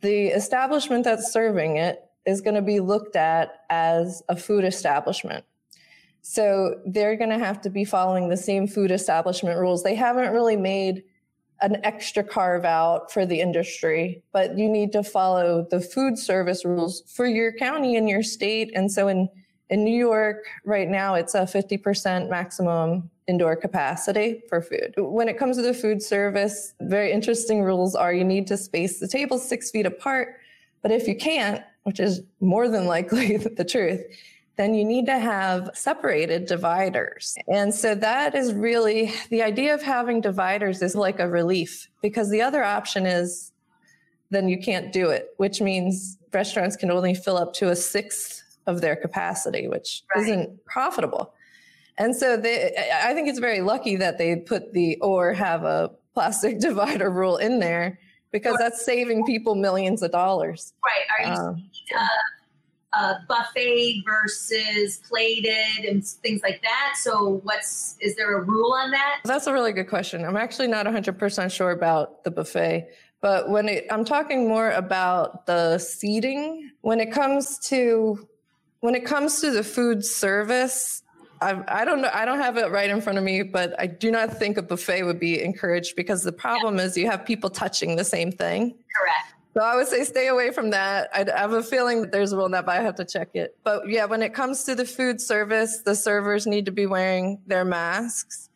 the 0.00 0.28
establishment 0.28 1.04
that's 1.04 1.32
serving 1.32 1.76
it 1.76 2.02
is 2.26 2.40
going 2.40 2.54
to 2.54 2.62
be 2.62 2.80
looked 2.80 3.16
at 3.16 3.64
as 3.70 4.22
a 4.28 4.36
food 4.36 4.64
establishment. 4.64 5.44
So 6.22 6.80
they're 6.84 7.16
going 7.16 7.30
to 7.30 7.38
have 7.38 7.60
to 7.62 7.70
be 7.70 7.84
following 7.84 8.28
the 8.28 8.36
same 8.36 8.66
food 8.66 8.90
establishment 8.90 9.58
rules. 9.58 9.84
They 9.84 9.94
haven't 9.94 10.32
really 10.32 10.56
made 10.56 11.04
an 11.60 11.78
extra 11.84 12.22
carve 12.22 12.64
out 12.64 13.10
for 13.10 13.24
the 13.24 13.40
industry, 13.40 14.22
but 14.32 14.58
you 14.58 14.68
need 14.68 14.92
to 14.92 15.02
follow 15.02 15.66
the 15.70 15.80
food 15.80 16.18
service 16.18 16.64
rules 16.64 17.02
for 17.06 17.26
your 17.26 17.52
county 17.52 17.96
and 17.96 18.08
your 18.08 18.22
state. 18.22 18.70
And 18.74 18.90
so 18.90 19.08
in, 19.08 19.28
in 19.70 19.82
New 19.84 19.96
York 19.96 20.44
right 20.64 20.88
now, 20.88 21.14
it's 21.14 21.34
a 21.34 21.42
50% 21.42 22.28
maximum 22.28 23.10
indoor 23.26 23.56
capacity 23.56 24.42
for 24.48 24.60
food. 24.60 24.94
When 24.96 25.28
it 25.28 25.38
comes 25.38 25.56
to 25.56 25.62
the 25.62 25.74
food 25.74 26.02
service, 26.02 26.74
very 26.80 27.10
interesting 27.10 27.62
rules 27.62 27.94
are 27.94 28.12
you 28.12 28.24
need 28.24 28.46
to 28.48 28.56
space 28.56 29.00
the 29.00 29.08
tables 29.08 29.48
six 29.48 29.70
feet 29.70 29.86
apart. 29.86 30.36
But 30.82 30.92
if 30.92 31.08
you 31.08 31.16
can't, 31.16 31.62
which 31.84 32.00
is 32.00 32.22
more 32.40 32.68
than 32.68 32.86
likely 32.86 33.36
the 33.56 33.64
truth, 33.64 34.04
then 34.56 34.74
you 34.74 34.84
need 34.84 35.06
to 35.06 35.18
have 35.18 35.70
separated 35.74 36.46
dividers. 36.46 37.36
And 37.46 37.74
so 37.74 37.94
that 37.96 38.34
is 38.34 38.54
really 38.54 39.12
the 39.28 39.42
idea 39.42 39.74
of 39.74 39.82
having 39.82 40.20
dividers 40.20 40.80
is 40.82 40.94
like 40.94 41.20
a 41.20 41.28
relief 41.28 41.88
because 42.00 42.30
the 42.30 42.40
other 42.40 42.64
option 42.64 43.06
is 43.06 43.52
then 44.30 44.48
you 44.48 44.58
can't 44.58 44.92
do 44.92 45.10
it, 45.10 45.34
which 45.36 45.60
means 45.60 46.18
restaurants 46.32 46.74
can 46.74 46.90
only 46.90 47.14
fill 47.14 47.36
up 47.36 47.52
to 47.54 47.68
a 47.68 47.76
sixth 47.76 48.42
of 48.66 48.80
their 48.80 48.96
capacity, 48.96 49.68
which 49.68 50.02
right. 50.14 50.24
isn't 50.24 50.64
profitable. 50.64 51.32
And 51.98 52.14
so 52.14 52.36
they, 52.36 52.74
I 53.02 53.14
think 53.14 53.28
it's 53.28 53.38
very 53.38 53.60
lucky 53.60 53.96
that 53.96 54.18
they 54.18 54.36
put 54.36 54.72
the 54.72 54.96
or 55.00 55.32
have 55.32 55.64
a 55.64 55.90
plastic 56.14 56.60
divider 56.68 57.10
rule 57.10 57.36
in 57.36 57.58
there 57.60 57.98
because 58.32 58.56
that's 58.58 58.84
saving 58.84 59.24
people 59.24 59.54
millions 59.54 60.02
of 60.02 60.12
dollars. 60.12 60.74
Right. 60.84 61.26
Are 61.26 61.34
you 61.34 61.40
um, 61.40 61.70
uh, 61.96 62.06
uh, 62.98 63.14
buffet 63.28 64.02
versus 64.04 65.00
plated 65.08 65.84
and 65.84 66.04
things 66.06 66.40
like 66.42 66.62
that. 66.62 66.94
So, 66.96 67.40
what's 67.44 67.96
is 68.00 68.16
there 68.16 68.36
a 68.38 68.42
rule 68.42 68.72
on 68.72 68.90
that? 68.92 69.20
That's 69.24 69.46
a 69.46 69.52
really 69.52 69.72
good 69.72 69.88
question. 69.88 70.24
I'm 70.24 70.36
actually 70.36 70.68
not 70.68 70.86
100% 70.86 71.50
sure 71.50 71.70
about 71.70 72.24
the 72.24 72.30
buffet, 72.30 72.88
but 73.20 73.50
when 73.50 73.68
it, 73.68 73.86
I'm 73.90 74.04
talking 74.04 74.48
more 74.48 74.70
about 74.70 75.46
the 75.46 75.78
seating, 75.78 76.70
when 76.80 77.00
it 77.00 77.12
comes 77.12 77.58
to 77.68 78.26
when 78.80 78.94
it 78.94 79.04
comes 79.04 79.40
to 79.40 79.50
the 79.50 79.64
food 79.64 80.04
service, 80.04 81.02
I, 81.40 81.62
I, 81.68 81.84
don't 81.84 82.02
know. 82.02 82.10
I 82.12 82.24
don't 82.24 82.38
have 82.38 82.56
it 82.56 82.70
right 82.70 82.88
in 82.88 83.00
front 83.00 83.18
of 83.18 83.24
me, 83.24 83.42
but 83.42 83.74
I 83.78 83.86
do 83.86 84.10
not 84.10 84.38
think 84.38 84.56
a 84.56 84.62
buffet 84.62 85.02
would 85.02 85.20
be 85.20 85.42
encouraged 85.42 85.96
because 85.96 86.22
the 86.22 86.32
problem 86.32 86.76
yeah. 86.78 86.84
is 86.84 86.96
you 86.96 87.10
have 87.10 87.24
people 87.24 87.50
touching 87.50 87.96
the 87.96 88.04
same 88.04 88.32
thing. 88.32 88.74
Correct. 88.96 89.35
So 89.56 89.62
I 89.62 89.74
would 89.74 89.88
say 89.88 90.04
stay 90.04 90.28
away 90.28 90.50
from 90.50 90.70
that. 90.70 91.08
I 91.14 91.24
have 91.38 91.52
a 91.52 91.62
feeling 91.62 92.02
that 92.02 92.12
there's 92.12 92.32
a 92.32 92.36
rule 92.36 92.44
in 92.44 92.52
that, 92.52 92.66
but 92.66 92.78
I 92.78 92.82
have 92.82 92.96
to 92.96 93.06
check 93.06 93.30
it. 93.34 93.56
But 93.64 93.88
yeah, 93.88 94.04
when 94.04 94.20
it 94.22 94.34
comes 94.34 94.64
to 94.64 94.74
the 94.74 94.84
food 94.84 95.18
service, 95.18 95.78
the 95.78 95.94
servers 95.94 96.46
need 96.46 96.66
to 96.66 96.72
be 96.72 96.84
wearing 96.84 97.40
their 97.46 97.64
masks 97.64 98.50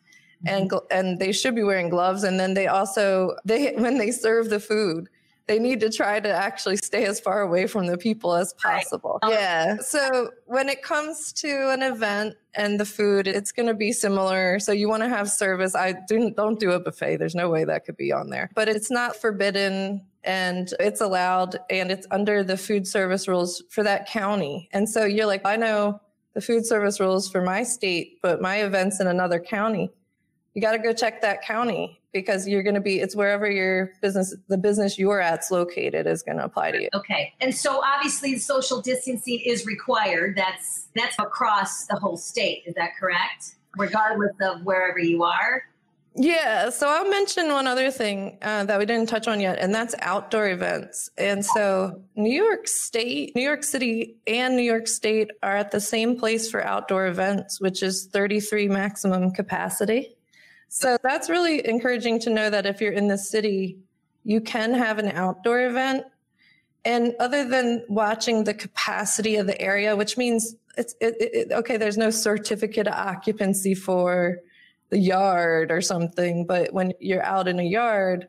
and 0.45 0.69
mm-hmm. 0.69 0.85
and 0.91 1.19
they 1.19 1.31
should 1.31 1.55
be 1.55 1.63
wearing 1.63 1.89
gloves 1.89 2.23
and 2.23 2.39
then 2.39 2.53
they 2.53 2.67
also 2.67 3.35
they 3.45 3.73
when 3.77 3.97
they 3.97 4.11
serve 4.11 4.49
the 4.49 4.59
food 4.59 5.07
they 5.47 5.59
need 5.59 5.79
to 5.81 5.89
try 5.89 6.19
to 6.19 6.29
actually 6.29 6.77
stay 6.77 7.03
as 7.05 7.19
far 7.19 7.41
away 7.41 7.67
from 7.67 7.87
the 7.87 7.97
people 7.97 8.35
as 8.35 8.53
possible. 8.53 9.19
Right. 9.21 9.33
Yeah. 9.33 9.77
So 9.79 10.29
when 10.45 10.69
it 10.69 10.81
comes 10.81 11.33
to 11.33 11.71
an 11.71 11.81
event 11.81 12.35
and 12.53 12.79
the 12.79 12.85
food, 12.85 13.27
it's 13.27 13.51
going 13.51 13.67
to 13.67 13.73
be 13.73 13.91
similar. 13.91 14.59
So 14.59 14.71
you 14.71 14.87
want 14.87 15.03
to 15.03 15.09
have 15.09 15.29
service. 15.29 15.75
I 15.75 15.95
do, 16.07 16.31
don't 16.31 16.57
do 16.57 16.71
a 16.71 16.79
buffet. 16.79 17.17
There's 17.17 17.35
no 17.35 17.49
way 17.49 17.65
that 17.65 17.83
could 17.83 17.97
be 17.97 18.13
on 18.13 18.29
there, 18.29 18.49
but 18.55 18.69
it's 18.69 18.89
not 18.89 19.17
forbidden 19.17 20.05
and 20.23 20.73
it's 20.79 21.01
allowed 21.01 21.57
and 21.69 21.91
it's 21.91 22.07
under 22.11 22.43
the 22.43 22.57
food 22.57 22.87
service 22.87 23.27
rules 23.27 23.63
for 23.69 23.83
that 23.83 24.07
county. 24.07 24.69
And 24.71 24.87
so 24.87 25.05
you're 25.05 25.25
like, 25.25 25.45
I 25.45 25.55
know 25.55 25.99
the 26.33 26.41
food 26.41 26.65
service 26.65 26.99
rules 26.99 27.29
for 27.29 27.41
my 27.41 27.63
state, 27.63 28.19
but 28.21 28.41
my 28.41 28.63
event's 28.63 28.99
in 28.99 29.07
another 29.07 29.39
county. 29.39 29.91
You 30.53 30.61
got 30.61 30.73
to 30.73 30.79
go 30.79 30.93
check 30.93 31.21
that 31.21 31.41
county 31.41 32.01
because 32.13 32.47
you're 32.47 32.63
going 32.63 32.75
to 32.75 32.81
be 32.81 32.99
it's 32.99 33.15
wherever 33.15 33.49
your 33.49 33.91
business 34.01 34.35
the 34.47 34.57
business 34.57 34.99
you're 34.99 35.21
at's 35.21 35.49
located 35.51 36.05
is 36.07 36.21
going 36.23 36.37
to 36.37 36.43
apply 36.43 36.71
to 36.71 36.81
you 36.81 36.89
okay 36.93 37.33
and 37.39 37.55
so 37.55 37.81
obviously 37.83 38.37
social 38.37 38.81
distancing 38.81 39.39
is 39.45 39.65
required 39.65 40.35
that's 40.35 40.87
that's 40.95 41.15
across 41.19 41.85
the 41.85 41.95
whole 41.95 42.17
state 42.17 42.63
is 42.65 42.73
that 42.75 42.89
correct 42.99 43.55
regardless 43.77 44.33
of 44.41 44.61
wherever 44.63 44.99
you 44.99 45.23
are 45.23 45.63
yeah, 46.15 46.69
so 46.69 46.89
I'll 46.89 47.09
mention 47.09 47.47
one 47.47 47.67
other 47.67 47.89
thing 47.89 48.37
uh, 48.41 48.65
that 48.65 48.77
we 48.77 48.85
didn't 48.85 49.07
touch 49.07 49.27
on 49.27 49.39
yet, 49.39 49.59
and 49.59 49.73
that's 49.73 49.95
outdoor 49.99 50.49
events. 50.49 51.09
And 51.17 51.45
so, 51.45 52.01
New 52.15 52.31
York 52.31 52.67
State, 52.67 53.33
New 53.35 53.41
York 53.41 53.63
City, 53.63 54.17
and 54.27 54.57
New 54.57 54.63
York 54.63 54.87
State 54.87 55.31
are 55.41 55.55
at 55.55 55.71
the 55.71 55.79
same 55.79 56.19
place 56.19 56.51
for 56.51 56.61
outdoor 56.61 57.07
events, 57.07 57.61
which 57.61 57.81
is 57.81 58.07
33 58.07 58.67
maximum 58.67 59.31
capacity. 59.31 60.15
So 60.67 60.97
that's 61.03 61.29
really 61.29 61.67
encouraging 61.67 62.19
to 62.21 62.29
know 62.29 62.49
that 62.49 62.65
if 62.65 62.79
you're 62.79 62.93
in 62.93 63.07
the 63.07 63.17
city, 63.17 63.77
you 64.23 64.39
can 64.39 64.73
have 64.73 64.99
an 64.99 65.09
outdoor 65.09 65.65
event. 65.65 66.05
And 66.85 67.13
other 67.19 67.47
than 67.47 67.85
watching 67.89 68.45
the 68.45 68.53
capacity 68.53 69.35
of 69.35 69.47
the 69.47 69.61
area, 69.61 69.95
which 69.95 70.17
means 70.17 70.55
it's 70.77 70.95
it, 71.01 71.15
it, 71.19 71.51
okay, 71.51 71.77
there's 71.77 71.97
no 71.97 72.09
certificate 72.09 72.87
of 72.87 72.93
occupancy 72.93 73.75
for 73.75 74.39
the 74.91 74.99
yard 74.99 75.71
or 75.71 75.81
something, 75.81 76.45
but 76.45 76.71
when 76.73 76.93
you're 76.99 77.23
out 77.23 77.47
in 77.47 77.59
a 77.59 77.63
yard, 77.63 78.27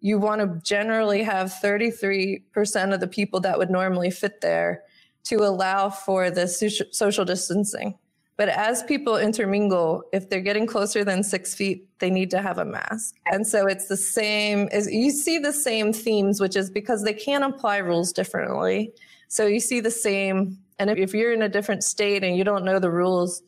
you 0.00 0.18
want 0.18 0.40
to 0.40 0.60
generally 0.62 1.22
have 1.22 1.52
33% 1.62 2.94
of 2.94 3.00
the 3.00 3.08
people 3.08 3.40
that 3.40 3.58
would 3.58 3.70
normally 3.70 4.10
fit 4.10 4.40
there 4.42 4.82
to 5.24 5.36
allow 5.36 5.88
for 5.88 6.30
the 6.30 6.46
social 6.46 7.24
distancing. 7.24 7.98
But 8.36 8.48
as 8.48 8.82
people 8.82 9.16
intermingle, 9.16 10.02
if 10.12 10.28
they're 10.28 10.40
getting 10.40 10.66
closer 10.66 11.04
than 11.04 11.22
six 11.22 11.54
feet, 11.54 11.88
they 12.00 12.10
need 12.10 12.30
to 12.32 12.42
have 12.42 12.58
a 12.58 12.64
mask. 12.64 13.14
And 13.26 13.46
so 13.46 13.66
it's 13.66 13.86
the 13.86 13.96
same 13.96 14.68
as 14.72 14.92
you 14.92 15.10
see 15.10 15.38
the 15.38 15.52
same 15.52 15.92
themes, 15.92 16.40
which 16.40 16.56
is 16.56 16.68
because 16.68 17.04
they 17.04 17.14
can't 17.14 17.44
apply 17.44 17.78
rules 17.78 18.12
differently. 18.12 18.92
So 19.28 19.46
you 19.46 19.60
see 19.60 19.80
the 19.80 19.90
same. 19.90 20.58
And 20.78 20.90
if 20.90 21.14
you're 21.14 21.32
in 21.32 21.42
a 21.42 21.48
different 21.48 21.84
state 21.84 22.24
and 22.24 22.36
you 22.36 22.44
don't 22.44 22.64
know 22.64 22.78
the 22.78 22.90
rules, 22.90 23.42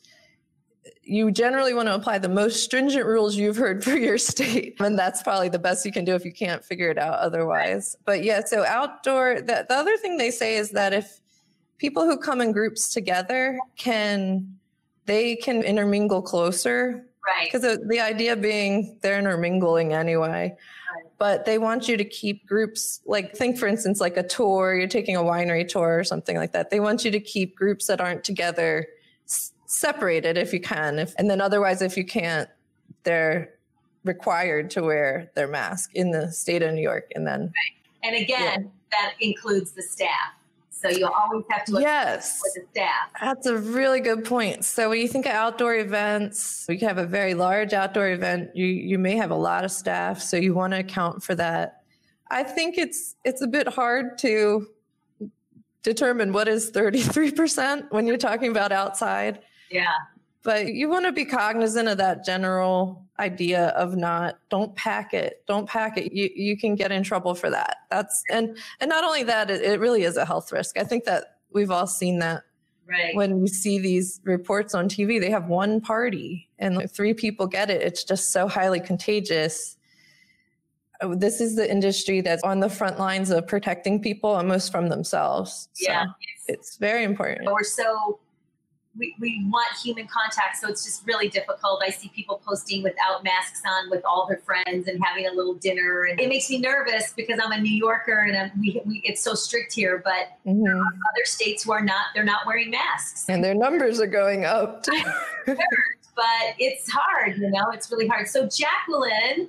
you 1.02 1.30
generally 1.30 1.74
want 1.74 1.88
to 1.88 1.94
apply 1.94 2.18
the 2.18 2.28
most 2.28 2.62
stringent 2.62 3.06
rules 3.06 3.36
you've 3.36 3.56
heard 3.56 3.84
for 3.84 3.96
your 3.96 4.18
state. 4.18 4.76
And 4.80 4.98
that's 4.98 5.22
probably 5.22 5.48
the 5.48 5.58
best 5.58 5.84
you 5.84 5.92
can 5.92 6.04
do 6.04 6.14
if 6.14 6.24
you 6.24 6.32
can't 6.32 6.64
figure 6.64 6.90
it 6.90 6.98
out 6.98 7.18
otherwise. 7.18 7.96
But 8.04 8.22
yeah, 8.22 8.44
so 8.44 8.64
outdoor, 8.64 9.40
the, 9.40 9.66
the 9.68 9.74
other 9.74 9.96
thing 9.96 10.16
they 10.16 10.30
say 10.30 10.56
is 10.56 10.70
that 10.70 10.92
if 10.92 11.20
people 11.78 12.04
who 12.04 12.16
come 12.16 12.40
in 12.40 12.52
groups 12.52 12.92
together 12.92 13.58
can 13.76 14.56
they 15.06 15.36
can 15.36 15.62
intermingle 15.62 16.20
closer. 16.20 17.04
Right. 17.26 17.46
Because 17.46 17.62
the, 17.62 17.84
the 17.86 18.00
idea 18.00 18.36
being 18.36 18.98
they're 19.02 19.18
intermingling 19.18 19.92
anyway. 19.92 20.54
Right. 20.94 21.04
But 21.18 21.44
they 21.44 21.58
want 21.58 21.88
you 21.88 21.96
to 21.96 22.04
keep 22.04 22.46
groups, 22.46 23.00
like, 23.06 23.34
think 23.34 23.58
for 23.58 23.66
instance, 23.66 24.00
like 24.00 24.16
a 24.16 24.22
tour, 24.22 24.74
you're 24.74 24.86
taking 24.86 25.16
a 25.16 25.22
winery 25.22 25.66
tour 25.66 25.98
or 25.98 26.04
something 26.04 26.36
like 26.36 26.52
that. 26.52 26.70
They 26.70 26.80
want 26.80 27.04
you 27.04 27.10
to 27.10 27.20
keep 27.20 27.56
groups 27.56 27.86
that 27.86 28.00
aren't 28.00 28.22
together 28.22 28.86
s- 29.66 29.72
separated 29.76 30.38
if 30.38 30.52
you 30.52 30.60
can. 30.60 30.98
If, 30.98 31.14
and 31.18 31.30
then 31.30 31.40
otherwise, 31.40 31.82
if 31.82 31.96
you 31.96 32.04
can't, 32.04 32.48
they're 33.02 33.54
required 34.04 34.70
to 34.70 34.82
wear 34.82 35.30
their 35.34 35.48
mask 35.48 35.90
in 35.94 36.10
the 36.10 36.30
state 36.32 36.62
of 36.62 36.72
New 36.74 36.82
York. 36.82 37.10
And 37.14 37.26
then. 37.26 37.40
Right. 37.40 38.04
And 38.04 38.16
again, 38.16 38.62
yeah. 38.62 38.68
that 38.92 39.14
includes 39.20 39.72
the 39.72 39.82
staff. 39.82 40.32
So 40.70 40.90
you'll 40.90 41.08
always 41.08 41.44
have 41.50 41.64
to 41.64 41.72
look 41.72 41.82
yes. 41.82 42.40
with 42.44 42.54
the 42.54 42.70
staff. 42.70 43.10
That's 43.20 43.46
a 43.46 43.56
really 43.56 44.00
good 44.00 44.24
point. 44.24 44.64
So 44.64 44.90
when 44.90 45.00
you 45.00 45.08
think 45.08 45.24
of 45.24 45.32
outdoor 45.32 45.74
events, 45.74 46.66
we 46.68 46.78
have 46.80 46.98
a 46.98 47.06
very 47.06 47.32
large 47.32 47.72
outdoor 47.72 48.10
event. 48.10 48.50
You 48.54 48.66
you 48.66 48.98
may 48.98 49.16
have 49.16 49.30
a 49.30 49.36
lot 49.36 49.64
of 49.64 49.70
staff, 49.72 50.20
so 50.20 50.36
you 50.36 50.52
want 50.52 50.74
to 50.74 50.80
account 50.80 51.22
for 51.22 51.34
that. 51.34 51.82
I 52.30 52.42
think 52.42 52.76
it's 52.76 53.16
it's 53.24 53.40
a 53.40 53.46
bit 53.46 53.68
hard 53.68 54.18
to 54.18 54.68
determine 55.82 56.32
what 56.32 56.46
is 56.48 56.70
33% 56.72 57.90
when 57.90 58.06
you're 58.06 58.16
talking 58.18 58.50
about 58.50 58.72
outside. 58.72 59.38
Yeah. 59.70 59.94
But 60.42 60.74
you 60.74 60.88
want 60.88 61.06
to 61.06 61.12
be 61.12 61.24
cognizant 61.24 61.88
of 61.88 61.98
that 61.98 62.24
general 62.24 63.04
idea 63.18 63.68
of 63.68 63.96
not 63.96 64.38
don't 64.50 64.76
pack 64.76 65.14
it 65.14 65.42
don't 65.46 65.68
pack 65.68 65.96
it. 65.96 66.12
You 66.12 66.30
you 66.34 66.56
can 66.56 66.74
get 66.74 66.92
in 66.92 67.02
trouble 67.02 67.34
for 67.34 67.50
that. 67.50 67.78
That's 67.90 68.22
and 68.30 68.56
and 68.80 68.88
not 68.88 69.04
only 69.04 69.24
that 69.24 69.50
it, 69.50 69.62
it 69.62 69.80
really 69.80 70.04
is 70.04 70.16
a 70.16 70.24
health 70.24 70.52
risk. 70.52 70.78
I 70.78 70.84
think 70.84 71.04
that 71.04 71.38
we've 71.52 71.70
all 71.70 71.86
seen 71.86 72.20
that 72.20 72.44
right. 72.86 73.14
when 73.16 73.40
we 73.40 73.48
see 73.48 73.78
these 73.78 74.20
reports 74.24 74.74
on 74.74 74.88
tv 74.88 75.18
they 75.18 75.30
have 75.30 75.46
one 75.46 75.80
party 75.80 76.48
and 76.58 76.76
like 76.76 76.90
three 76.90 77.14
people 77.14 77.46
get 77.46 77.70
it 77.70 77.80
it's 77.80 78.04
just 78.04 78.32
so 78.32 78.46
highly 78.46 78.80
contagious. 78.80 79.76
Oh, 81.02 81.14
this 81.14 81.42
is 81.42 81.56
the 81.56 81.70
industry 81.70 82.22
that's 82.22 82.42
on 82.42 82.60
the 82.60 82.70
front 82.70 82.98
lines 82.98 83.30
of 83.30 83.46
protecting 83.46 84.00
people 84.00 84.30
almost 84.30 84.70
from 84.72 84.88
themselves. 84.88 85.68
Yeah 85.80 86.06
it's 86.48 86.76
very 86.76 87.04
important. 87.04 87.50
We're 87.50 87.62
so 87.62 88.20
we, 88.98 89.14
we 89.18 89.44
want 89.48 89.68
human 89.82 90.06
contact, 90.06 90.56
so 90.56 90.68
it's 90.68 90.84
just 90.84 91.06
really 91.06 91.28
difficult. 91.28 91.82
I 91.84 91.90
see 91.90 92.10
people 92.14 92.40
posting 92.44 92.82
without 92.82 93.24
masks 93.24 93.62
on 93.66 93.90
with 93.90 94.04
all 94.04 94.26
their 94.26 94.38
friends 94.38 94.88
and 94.88 95.02
having 95.04 95.26
a 95.26 95.32
little 95.32 95.54
dinner, 95.54 96.04
and 96.04 96.20
it 96.20 96.28
makes 96.28 96.48
me 96.50 96.58
nervous 96.58 97.12
because 97.12 97.38
I'm 97.42 97.52
a 97.52 97.60
New 97.60 97.74
Yorker 97.74 98.24
and 98.28 98.36
I'm, 98.36 98.50
we, 98.60 98.80
we 98.84 99.02
it's 99.04 99.22
so 99.22 99.34
strict 99.34 99.72
here. 99.72 100.00
But 100.04 100.38
mm-hmm. 100.46 100.80
other 100.80 101.24
states 101.24 101.64
who 101.64 101.72
are 101.72 101.82
not, 101.82 102.06
they're 102.14 102.24
not 102.24 102.46
wearing 102.46 102.70
masks, 102.70 103.26
and 103.28 103.42
their 103.44 103.54
numbers 103.54 104.00
are 104.00 104.06
going 104.06 104.44
up. 104.44 104.82
Too. 104.84 105.02
but 105.46 106.54
it's 106.58 106.90
hard, 106.90 107.36
you 107.38 107.50
know, 107.50 107.70
it's 107.72 107.90
really 107.90 108.06
hard. 108.06 108.28
So 108.28 108.48
Jacqueline 108.48 109.48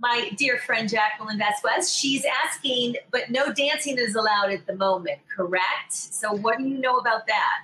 my 0.00 0.28
dear 0.36 0.58
friend 0.58 0.88
Jacqueline 0.88 1.38
Vasquez, 1.38 1.94
she's 1.94 2.26
asking, 2.44 2.96
but 3.10 3.30
no 3.30 3.52
dancing 3.52 3.96
is 3.96 4.14
allowed 4.16 4.50
at 4.50 4.66
the 4.66 4.74
moment, 4.74 5.18
correct? 5.34 5.92
So 5.92 6.32
what 6.32 6.58
do 6.58 6.64
you 6.64 6.78
know 6.78 6.96
about 6.96 7.26
that? 7.26 7.62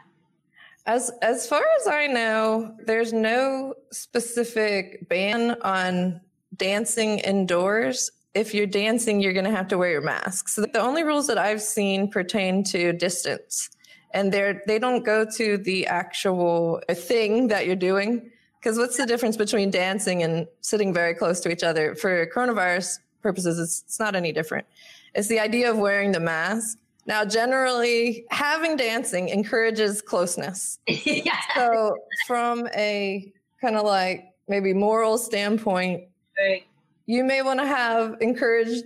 As 0.87 1.11
as 1.23 1.47
far 1.47 1.63
as 1.81 1.87
I 1.87 2.07
know, 2.07 2.75
there's 2.87 3.13
no 3.13 3.75
specific 3.93 5.09
ban 5.09 5.57
on 5.63 6.21
dancing 6.57 7.19
indoors. 7.19 8.11
If 8.35 8.55
you're 8.55 8.67
dancing, 8.67 9.21
you're 9.21 9.33
going 9.33 9.45
to 9.45 9.51
have 9.51 9.69
to 9.69 9.79
wear 9.79 9.91
your 9.91 10.01
mask. 10.01 10.49
So 10.49 10.63
the 10.63 10.81
only 10.81 11.03
rules 11.03 11.27
that 11.27 11.39
I've 11.39 11.63
seen 11.63 12.11
pertain 12.11 12.65
to 12.65 12.93
distance, 12.93 13.71
and 14.13 14.33
they're 14.33 14.63
they 14.67 14.79
don't 14.79 15.05
go 15.05 15.27
to 15.37 15.59
the 15.59 15.87
actual 15.87 16.81
thing 16.91 17.49
that 17.49 17.67
you're 17.67 17.77
doing. 17.77 18.31
Because 18.59 18.77
what's 18.77 18.99
the 18.99 19.07
difference 19.07 19.39
between 19.39 19.71
dancing 19.71 20.23
and 20.23 20.47
sitting 20.61 20.93
very 20.93 21.15
close 21.15 21.41
to 21.41 21.51
each 21.51 21.63
other? 21.63 21.95
For 21.95 22.27
coronavirus 22.27 22.99
purposes, 23.23 23.59
it's, 23.59 23.83
it's 23.87 23.99
not 23.99 24.15
any 24.15 24.33
different. 24.33 24.67
It's 25.15 25.29
the 25.29 25.41
idea 25.41 25.71
of 25.71 25.79
wearing 25.79 26.13
the 26.13 26.21
mask. 26.21 26.79
Now, 27.11 27.25
generally, 27.25 28.25
having 28.31 28.77
dancing 28.77 29.31
encourages 29.31 30.01
closeness. 30.01 30.79
yeah. 30.87 31.41
So, 31.57 31.97
from 32.29 32.69
a 32.69 33.33
kind 33.61 33.75
of 33.75 33.85
like 33.85 34.27
maybe 34.47 34.73
moral 34.73 35.19
standpoint, 35.19 36.05
right. 36.39 36.63
you 37.07 37.25
may 37.25 37.43
want 37.43 37.59
to 37.59 37.67
have 37.67 38.17
encouraged 38.21 38.85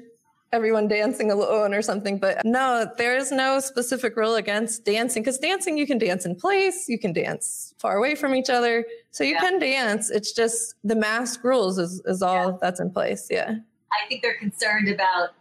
everyone 0.54 0.88
dancing 0.88 1.32
alone 1.32 1.74
or 1.74 1.82
something. 1.82 2.16
But 2.16 2.46
no, 2.46 2.90
there 2.96 3.14
is 3.14 3.30
no 3.30 3.60
specific 3.60 4.16
rule 4.16 4.36
against 4.36 4.86
dancing 4.86 5.22
because 5.22 5.36
dancing, 5.36 5.76
you 5.76 5.86
can 5.86 5.98
dance 5.98 6.24
in 6.24 6.34
place, 6.34 6.88
you 6.88 6.98
can 6.98 7.12
dance 7.12 7.74
far 7.78 7.98
away 7.98 8.14
from 8.14 8.34
each 8.34 8.48
other. 8.48 8.86
So 9.10 9.22
you 9.22 9.32
yeah. 9.32 9.40
can 9.40 9.58
dance. 9.58 10.08
It's 10.08 10.32
just 10.32 10.76
the 10.82 10.96
mask 10.96 11.44
rules 11.44 11.76
is, 11.76 12.00
is 12.06 12.22
all 12.22 12.52
yeah. 12.52 12.56
that's 12.62 12.80
in 12.80 12.90
place. 12.90 13.28
Yeah. 13.30 13.56
I 13.92 14.08
think 14.08 14.22
they're 14.22 14.38
concerned 14.38 14.88
about 14.88 15.34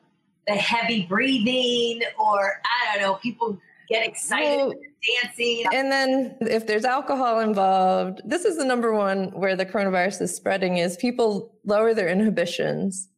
the 0.47 0.53
heavy 0.53 1.05
breathing 1.05 2.01
or 2.17 2.61
I 2.65 2.93
don't 2.93 3.03
know, 3.03 3.15
people 3.15 3.57
get 3.89 4.05
excited 4.07 4.57
well, 4.57 4.73
dancing. 5.23 5.63
And 5.73 5.91
then 5.91 6.37
if 6.41 6.67
there's 6.67 6.85
alcohol 6.85 7.39
involved, 7.39 8.21
this 8.25 8.45
is 8.45 8.57
the 8.57 8.65
number 8.65 8.93
one 8.93 9.25
where 9.31 9.55
the 9.55 9.65
coronavirus 9.65 10.21
is 10.21 10.35
spreading 10.35 10.77
is 10.77 10.97
people 10.97 11.53
lower 11.65 11.93
their 11.93 12.09
inhibitions 12.09 13.09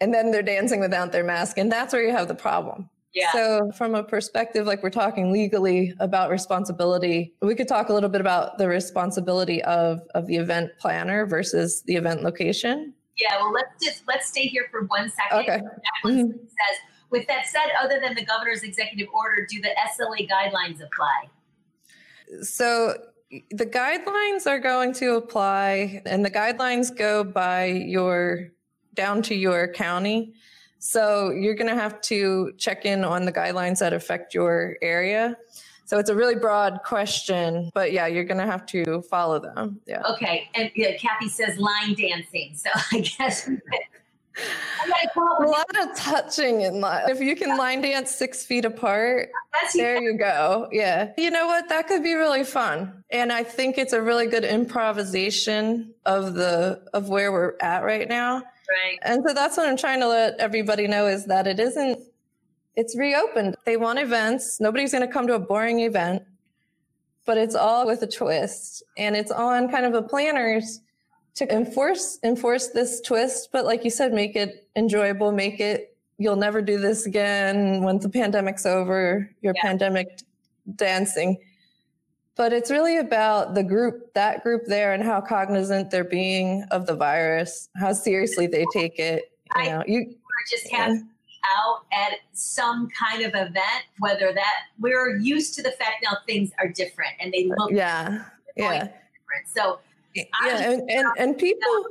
and 0.00 0.12
then 0.12 0.30
they're 0.30 0.42
dancing 0.42 0.80
without 0.80 1.12
their 1.12 1.24
mask 1.24 1.56
and 1.58 1.70
that's 1.70 1.92
where 1.92 2.02
you 2.02 2.10
have 2.10 2.28
the 2.28 2.34
problem 2.34 2.88
yeah. 3.14 3.30
So, 3.32 3.70
from 3.76 3.94
a 3.94 4.02
perspective, 4.02 4.66
like 4.66 4.82
we're 4.82 4.90
talking 4.90 5.32
legally 5.32 5.94
about 6.00 6.30
responsibility, 6.30 7.32
we 7.40 7.54
could 7.54 7.68
talk 7.68 7.88
a 7.88 7.92
little 7.92 8.08
bit 8.08 8.20
about 8.20 8.58
the 8.58 8.66
responsibility 8.66 9.62
of 9.62 10.00
of 10.16 10.26
the 10.26 10.36
event 10.36 10.72
planner 10.80 11.24
versus 11.24 11.82
the 11.82 11.94
event 11.94 12.24
location. 12.24 12.92
Yeah. 13.18 13.36
Well, 13.36 13.52
let's 13.52 13.84
just 13.84 14.02
let's 14.06 14.26
stay 14.26 14.46
here 14.46 14.66
for 14.70 14.84
one 14.84 15.10
second. 15.10 15.50
Okay. 15.50 15.62
Mm-hmm. 16.04 16.30
Says, 16.30 16.78
with 17.10 17.26
that 17.28 17.46
said, 17.46 17.70
other 17.80 18.00
than 18.00 18.14
the 18.14 18.24
governor's 18.24 18.62
executive 18.62 19.08
order, 19.14 19.46
do 19.48 19.60
the 19.60 19.70
SLA 19.98 20.28
guidelines 20.28 20.80
apply? 20.82 21.28
So. 22.42 22.96
The 23.50 23.66
guidelines 23.66 24.46
are 24.46 24.60
going 24.60 24.92
to 24.94 25.16
apply, 25.16 26.02
and 26.06 26.24
the 26.24 26.30
guidelines 26.30 26.96
go 26.96 27.24
by 27.24 27.64
your 27.64 28.52
down 28.94 29.22
to 29.22 29.34
your 29.34 29.66
county. 29.66 30.34
So 30.78 31.30
you're 31.30 31.54
going 31.54 31.70
to 31.70 31.74
have 31.74 32.00
to 32.02 32.52
check 32.58 32.84
in 32.84 33.02
on 33.04 33.24
the 33.24 33.32
guidelines 33.32 33.80
that 33.80 33.92
affect 33.92 34.34
your 34.34 34.76
area. 34.82 35.36
So 35.86 35.98
it's 35.98 36.10
a 36.10 36.14
really 36.14 36.34
broad 36.34 36.80
question, 36.84 37.70
but 37.74 37.92
yeah, 37.92 38.06
you're 38.06 38.24
going 38.24 38.40
to 38.40 38.46
have 38.46 38.64
to 38.66 39.02
follow 39.02 39.38
them. 39.38 39.80
Yeah. 39.86 40.02
Okay. 40.10 40.48
And 40.54 40.70
yeah, 40.74 40.96
Kathy 40.96 41.28
says 41.28 41.58
line 41.58 41.94
dancing. 41.94 42.54
So 42.54 42.70
I 42.92 43.00
guess. 43.00 43.48
a 43.48 45.46
lot 45.46 45.66
of 45.82 45.96
touching 45.96 46.62
in 46.62 46.80
line. 46.80 47.08
If 47.08 47.20
you 47.20 47.36
can 47.36 47.56
line 47.58 47.82
dance 47.82 48.10
six 48.10 48.44
feet 48.44 48.64
apart, 48.64 49.30
there 49.74 50.00
you 50.00 50.16
go. 50.16 50.68
Yeah. 50.72 51.12
You 51.18 51.30
know 51.30 51.46
what? 51.46 51.68
That 51.68 51.86
could 51.86 52.02
be 52.02 52.14
really 52.14 52.44
fun. 52.44 53.04
And 53.10 53.30
I 53.30 53.44
think 53.44 53.78
it's 53.78 53.92
a 53.92 54.00
really 54.00 54.26
good 54.26 54.44
improvisation 54.44 55.94
of 56.06 56.34
the 56.34 56.82
of 56.94 57.08
where 57.08 57.30
we're 57.30 57.54
at 57.60 57.84
right 57.84 58.08
now. 58.08 58.42
Right. 58.68 58.98
And 59.02 59.22
so 59.26 59.34
that's 59.34 59.56
what 59.56 59.68
I'm 59.68 59.76
trying 59.76 60.00
to 60.00 60.08
let 60.08 60.38
everybody 60.38 60.86
know 60.88 61.06
is 61.06 61.26
that 61.26 61.46
it 61.46 61.60
isn't, 61.60 62.00
it's 62.76 62.96
reopened. 62.96 63.56
They 63.64 63.76
want 63.76 63.98
events. 63.98 64.60
Nobody's 64.60 64.92
going 64.92 65.06
to 65.06 65.12
come 65.12 65.26
to 65.26 65.34
a 65.34 65.38
boring 65.38 65.80
event, 65.80 66.22
but 67.24 67.38
it's 67.38 67.54
all 67.54 67.86
with 67.86 68.02
a 68.02 68.06
twist. 68.06 68.82
And 68.96 69.16
it's 69.16 69.30
on 69.30 69.70
kind 69.70 69.84
of 69.84 69.92
the 69.92 70.02
planners 70.02 70.80
to 71.36 71.52
enforce, 71.52 72.18
enforce 72.22 72.68
this 72.68 73.00
twist. 73.00 73.50
But 73.52 73.64
like 73.64 73.84
you 73.84 73.90
said, 73.90 74.12
make 74.12 74.36
it 74.36 74.68
enjoyable, 74.76 75.32
make 75.32 75.60
it, 75.60 75.96
you'll 76.18 76.36
never 76.36 76.62
do 76.62 76.78
this 76.78 77.06
again. 77.06 77.82
When 77.82 77.98
the 77.98 78.08
pandemic's 78.08 78.66
over, 78.66 79.30
your 79.40 79.54
yeah. 79.56 79.62
pandemic 79.62 80.20
dancing 80.76 81.38
but 82.36 82.52
it's 82.52 82.70
really 82.70 82.98
about 82.98 83.54
the 83.54 83.62
group, 83.62 84.12
that 84.14 84.42
group 84.42 84.62
there, 84.66 84.92
and 84.92 85.02
how 85.02 85.20
cognizant 85.20 85.90
they're 85.90 86.02
being 86.02 86.64
of 86.70 86.86
the 86.86 86.94
virus, 86.94 87.68
how 87.76 87.92
seriously 87.92 88.46
they 88.46 88.66
take 88.72 88.98
it. 88.98 89.30
You 89.56 89.70
know, 89.70 89.84
you 89.86 90.14
just 90.50 90.68
have 90.72 90.94
yeah. 90.94 91.00
Out 91.56 91.84
at 91.92 92.18
some 92.32 92.88
kind 92.88 93.24
of 93.24 93.30
event, 93.34 93.84
whether 93.98 94.32
that 94.32 94.62
we're 94.78 95.16
used 95.18 95.54
to 95.54 95.62
the 95.62 95.72
fact 95.72 96.04
now 96.04 96.18
things 96.26 96.50
are 96.58 96.68
different 96.68 97.12
and 97.20 97.32
they 97.32 97.46
look 97.46 97.70
yeah 97.70 98.24
yeah 98.56 98.88
different. 98.88 99.48
So 99.54 99.80
yeah, 100.14 100.24
and, 100.44 100.90
and, 100.90 101.06
and 101.18 101.38
people 101.38 101.86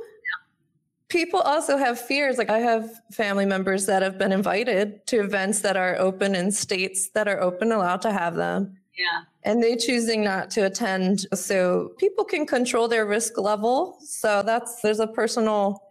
people 1.08 1.40
also 1.40 1.76
have 1.76 2.00
fears. 2.00 2.38
Like 2.38 2.50
I 2.50 2.58
have 2.58 3.00
family 3.12 3.46
members 3.46 3.86
that 3.86 4.02
have 4.02 4.18
been 4.18 4.32
invited 4.32 5.06
to 5.06 5.20
events 5.20 5.60
that 5.60 5.76
are 5.76 5.96
open 5.96 6.34
in 6.34 6.50
states 6.50 7.10
that 7.10 7.28
are 7.28 7.40
open, 7.40 7.70
allowed 7.70 8.02
to 8.02 8.12
have 8.12 8.34
them. 8.34 8.76
Yeah. 8.96 9.22
And 9.44 9.62
they 9.62 9.76
choosing 9.76 10.24
not 10.24 10.50
to 10.52 10.62
attend. 10.62 11.26
So 11.34 11.92
people 11.98 12.24
can 12.24 12.46
control 12.46 12.88
their 12.88 13.06
risk 13.06 13.38
level. 13.38 13.98
So 14.00 14.42
that's 14.42 14.80
there's 14.80 15.00
a 15.00 15.06
personal 15.06 15.82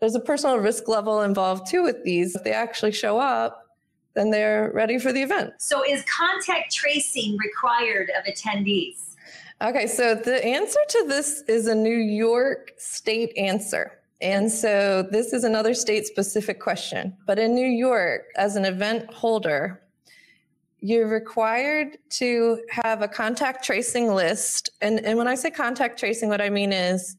there's 0.00 0.14
a 0.14 0.20
personal 0.20 0.58
risk 0.58 0.88
level 0.88 1.22
involved 1.22 1.68
too 1.68 1.82
with 1.82 2.04
these. 2.04 2.36
If 2.36 2.44
they 2.44 2.52
actually 2.52 2.92
show 2.92 3.18
up, 3.18 3.66
then 4.14 4.30
they're 4.30 4.70
ready 4.74 4.98
for 4.98 5.12
the 5.12 5.22
event. 5.22 5.54
So 5.58 5.84
is 5.84 6.04
contact 6.04 6.74
tracing 6.74 7.36
required 7.38 8.10
of 8.18 8.24
attendees? 8.32 9.14
Okay, 9.60 9.86
so 9.86 10.14
the 10.14 10.44
answer 10.44 10.78
to 10.88 11.04
this 11.08 11.42
is 11.48 11.66
a 11.66 11.74
New 11.74 11.96
York 11.96 12.72
state 12.78 13.36
answer. 13.36 13.98
And 14.20 14.50
so 14.50 15.02
this 15.02 15.32
is 15.32 15.44
another 15.44 15.74
state 15.74 16.06
specific 16.06 16.60
question. 16.60 17.16
But 17.26 17.38
in 17.38 17.54
New 17.54 17.66
York, 17.66 18.26
as 18.36 18.56
an 18.56 18.64
event 18.64 19.12
holder, 19.12 19.80
you're 20.80 21.08
required 21.08 21.98
to 22.10 22.60
have 22.70 23.02
a 23.02 23.08
contact 23.08 23.64
tracing 23.64 24.14
list. 24.14 24.70
And, 24.80 25.04
and 25.04 25.18
when 25.18 25.26
I 25.26 25.34
say 25.34 25.50
contact 25.50 25.98
tracing, 25.98 26.28
what 26.28 26.40
I 26.40 26.50
mean 26.50 26.72
is 26.72 27.16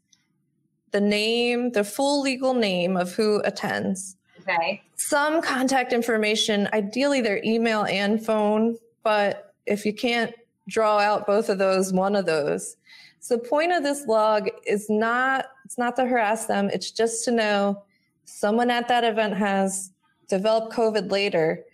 the 0.92 1.02
name, 1.02 1.72
the 1.72 1.84
full 1.84 2.22
legal 2.22 2.54
name 2.54 2.98
of 2.98 3.14
who 3.14 3.42
attends. 3.44 4.16
Okay. 4.42 4.82
Some 4.96 5.42
contact 5.42 5.94
information, 5.94 6.68
ideally 6.74 7.22
their 7.22 7.42
email 7.44 7.86
and 7.86 8.24
phone, 8.24 8.78
but 9.04 9.54
if 9.66 9.86
you 9.86 9.94
can't 9.94 10.34
draw 10.68 11.00
out 11.00 11.28
both 11.28 11.50
of 11.50 11.58
those, 11.58 11.94
one 11.94 12.16
of 12.16 12.26
those. 12.26 12.78
So 13.20 13.38
the 13.38 13.48
point 13.48 13.72
of 13.72 13.84
this 13.84 14.06
log 14.08 14.50
is 14.66 14.90
not 14.90 15.48
it's 15.66 15.78
not 15.78 15.96
to 15.98 16.06
harass 16.06 16.46
them, 16.46 16.70
it's 16.74 16.92
just 16.92 17.26
to 17.26 17.32
know 17.32 17.84
someone 18.26 18.72
at 18.72 18.88
that 18.88 19.04
event 19.04 19.36
has 19.36 19.92
developed 20.28 20.74
COVID 20.74 21.12
later 21.12 21.66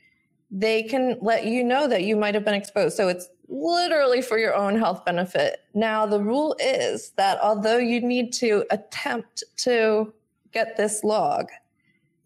they 0.52 0.84
can 0.84 1.18
let 1.22 1.46
you 1.46 1.64
know 1.64 1.88
that 1.88 2.04
you 2.04 2.16
might 2.16 2.34
have 2.34 2.46
been 2.46 2.54
exposed. 2.54 2.96
So 2.96 3.08
it's 3.08 3.28
literally 3.48 4.22
for 4.22 4.38
your 4.38 4.56
own 4.56 4.78
health 4.78 5.06
benefit. 5.06 5.64
Now, 5.74 6.06
the 6.06 6.20
rule 6.20 6.56
is 6.60 7.12
that 7.18 7.40
although 7.42 7.78
you 7.78 8.02
need 8.02 8.34
to 8.34 8.66
attempt 8.72 9.44
to 9.58 10.14
get 10.52 10.78
this 10.78 11.04
log, 11.04 11.48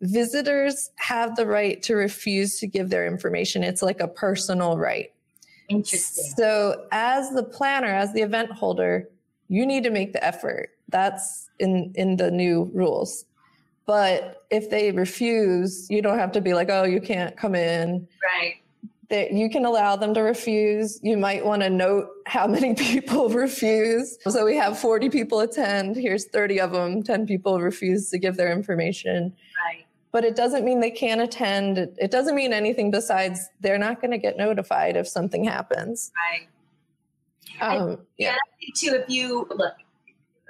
visitors 0.01 0.91
have 0.95 1.36
the 1.36 1.45
right 1.45 1.82
to 1.84 1.95
refuse 1.95 2.60
to 2.60 2.67
give 2.67 2.89
their 2.89 3.05
information. 3.05 3.63
It's 3.63 3.82
like 3.82 3.99
a 3.99 4.08
personal 4.08 4.77
right. 4.77 5.12
Interesting. 5.67 6.34
So, 6.36 6.86
as 6.91 7.29
the 7.32 7.43
planner, 7.43 7.88
as 7.88 8.13
the 8.13 8.21
event 8.21 8.51
holder, 8.51 9.08
you 9.49 9.65
need 9.65 9.84
to 9.84 9.91
make 9.91 10.13
the 10.13 10.23
effort. 10.23 10.69
That's 10.88 11.49
in 11.60 11.91
in 11.95 12.17
the 12.17 12.32
new 12.32 12.71
rules. 12.73 13.25
But 13.86 14.43
if 14.51 14.69
they 14.69 14.91
refuse, 14.91 15.88
you 15.89 16.01
don't 16.01 16.19
have 16.19 16.32
to 16.34 16.41
be 16.41 16.53
like, 16.53 16.69
oh, 16.69 16.84
you 16.84 17.01
can't 17.01 17.36
come 17.36 17.55
in. 17.55 18.08
Right. 18.23 18.55
That 19.10 19.32
you 19.34 19.50
can 19.50 19.65
allow 19.65 19.95
them 19.95 20.13
to 20.13 20.22
refuse. 20.22 21.00
You 21.02 21.17
might 21.17 21.43
want 21.43 21.63
to 21.63 21.69
note 21.69 22.08
how 22.26 22.48
many 22.58 22.76
people 22.76 23.30
refuse. 23.30 24.17
So 24.28 24.45
we 24.45 24.56
have 24.58 24.80
40 24.80 25.10
people 25.10 25.39
attend. 25.41 25.95
Here's 25.95 26.26
30 26.28 26.60
of 26.62 26.72
them. 26.72 27.04
10 27.04 27.26
people 27.26 27.60
refuse 27.60 28.10
to 28.12 28.17
give 28.17 28.38
their 28.38 28.52
information. 28.52 29.34
Right. 29.65 29.86
But 30.12 30.24
it 30.24 30.36
doesn't 30.36 30.65
mean 30.65 30.80
they 30.80 30.91
can't 30.91 31.22
attend. 31.22 31.78
It 31.78 32.12
doesn't 32.12 32.36
mean 32.36 32.54
anything 32.54 32.89
besides 32.89 33.48
they're 33.62 33.78
not 33.78 34.02
going 34.02 34.12
to 34.12 34.17
get 34.17 34.38
notified 34.38 34.95
if 34.95 35.08
something 35.08 35.43
happens. 35.43 36.12
Right. 36.32 36.48
Um, 37.62 38.00
yeah. 38.17 38.36
Too, 38.76 38.93
if 38.93 39.10
you 39.10 39.48
look, 39.50 39.74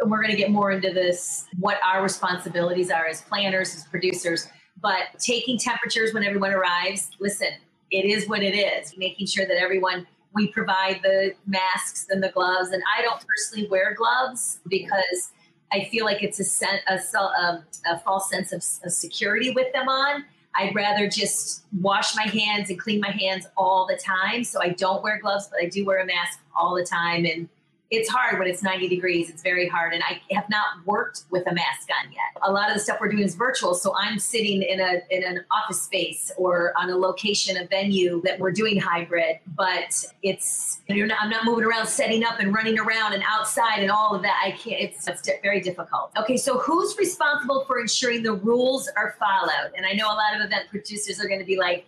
we're 0.06 0.22
going 0.22 0.32
to 0.32 0.38
get 0.38 0.52
more 0.52 0.72
into 0.72 0.94
this, 0.94 1.46
what 1.60 1.78
our 1.84 2.02
responsibilities 2.02 2.90
are 2.90 3.06
as 3.06 3.22
planners, 3.22 3.76
as 3.76 3.84
producers, 3.86 4.48
but 4.82 5.04
taking 5.18 5.58
temperatures 5.58 6.14
when 6.14 6.24
everyone 6.24 6.54
arrives. 6.54 7.12
Listen, 7.20 7.50
it 7.92 8.06
is 8.06 8.28
what 8.28 8.44
it 8.44 8.56
is. 8.56 8.98
Making 8.98 9.28
sure 9.28 9.46
that 9.46 9.58
everyone 9.58 10.08
we 10.34 10.48
provide 10.48 11.02
the 11.04 11.34
masks 11.48 12.08
and 12.10 12.22
the 12.22 12.30
gloves. 12.30 12.70
And 12.70 12.84
I 12.98 13.02
don't 13.02 13.24
personally 13.26 13.68
wear 13.70 13.94
gloves 13.96 14.60
because 14.68 15.32
I 15.72 15.86
feel 15.86 16.06
like 16.06 16.24
it's 16.24 16.40
a, 16.40 16.44
sen- 16.44 16.82
a, 16.88 17.00
a, 17.18 17.22
um, 17.42 17.64
a 17.88 18.00
false 18.00 18.30
sense 18.30 18.52
of, 18.52 18.64
of 18.86 18.92
security 18.92 19.52
with 19.52 19.72
them 19.74 19.88
on. 19.88 20.26
I'd 20.56 20.74
rather 20.76 21.08
just 21.08 21.64
wash 21.80 22.16
my 22.16 22.24
hands 22.24 22.70
and 22.70 22.80
clean 22.80 23.00
my 23.00 23.12
hands 23.12 23.48
all 23.56 23.88
the 23.88 23.98
time. 23.98 24.44
So 24.44 24.62
I 24.62 24.70
don't 24.70 25.04
wear 25.04 25.20
gloves, 25.20 25.48
but 25.50 25.62
I 25.62 25.70
do 25.70 25.86
wear 25.86 26.00
a 26.00 26.06
mask 26.06 26.40
all 26.60 26.76
the 26.76 26.86
time. 26.86 27.26
And 27.26 27.48
it's 27.92 28.08
hard 28.08 28.38
when 28.38 28.48
it's 28.48 28.62
90 28.62 28.88
degrees. 28.88 29.30
It's 29.30 29.42
very 29.42 29.68
hard. 29.68 29.94
And 29.94 30.04
I 30.04 30.22
have 30.34 30.48
not 30.50 30.86
worked 30.86 31.24
with 31.32 31.48
a 31.48 31.54
mask 31.54 31.90
on 31.90 32.12
yet. 32.12 32.42
A 32.44 32.52
lot 32.52 32.70
of 32.70 32.76
the 32.76 32.80
stuff 32.80 33.00
we're 33.02 33.10
doing 33.10 33.24
is 33.24 33.34
virtual. 33.34 33.74
So 33.74 33.96
I'm 33.98 34.20
sitting 34.20 34.62
in 34.62 34.80
a 34.80 35.02
in 35.10 35.24
an 35.24 35.44
office 35.52 35.82
space 35.82 36.32
or 36.38 36.74
on 36.78 36.90
a 36.90 36.96
location, 36.96 37.58
a 37.58 37.66
venue 37.66 38.22
that 38.26 38.40
we're 38.40 38.52
doing 38.52 38.80
hybrid, 38.80 39.40
but 39.56 40.04
it's 40.22 40.82
you're 40.88 41.08
not, 41.08 41.18
I'm 41.22 41.32
not 41.32 41.46
moving 41.46 41.66
around 41.66 41.88
setting 41.88 42.24
up 42.24 42.40
and 42.40 42.54
running 42.54 42.78
around 42.78 43.14
and 43.14 43.24
outside 43.28 43.80
and 43.80 43.90
all 43.90 44.16
of 44.16 44.22
that. 44.22 44.40
I 44.44 44.52
can't 44.52 44.80
it's, 44.80 45.08
it's 45.08 45.28
very 45.42 45.60
difficult. 45.60 46.12
Okay, 46.18 46.38
so 46.38 46.60
who's 46.60 46.96
responsible 46.98 47.66
for 47.66 47.80
ensuring 47.80 48.22
the 48.22 48.34
rules 48.34 48.88
are 48.96 49.16
followed? 49.20 49.72
And 49.76 49.86
I 49.86 49.94
know 49.94 50.06
a 50.06 50.14
lot 50.14 50.36
of 50.36 50.46
event 50.46 50.70
producers 50.70 51.20
are 51.20 51.28
going 51.28 51.40
to 51.40 51.46
be 51.46 51.58
like, 51.58 51.86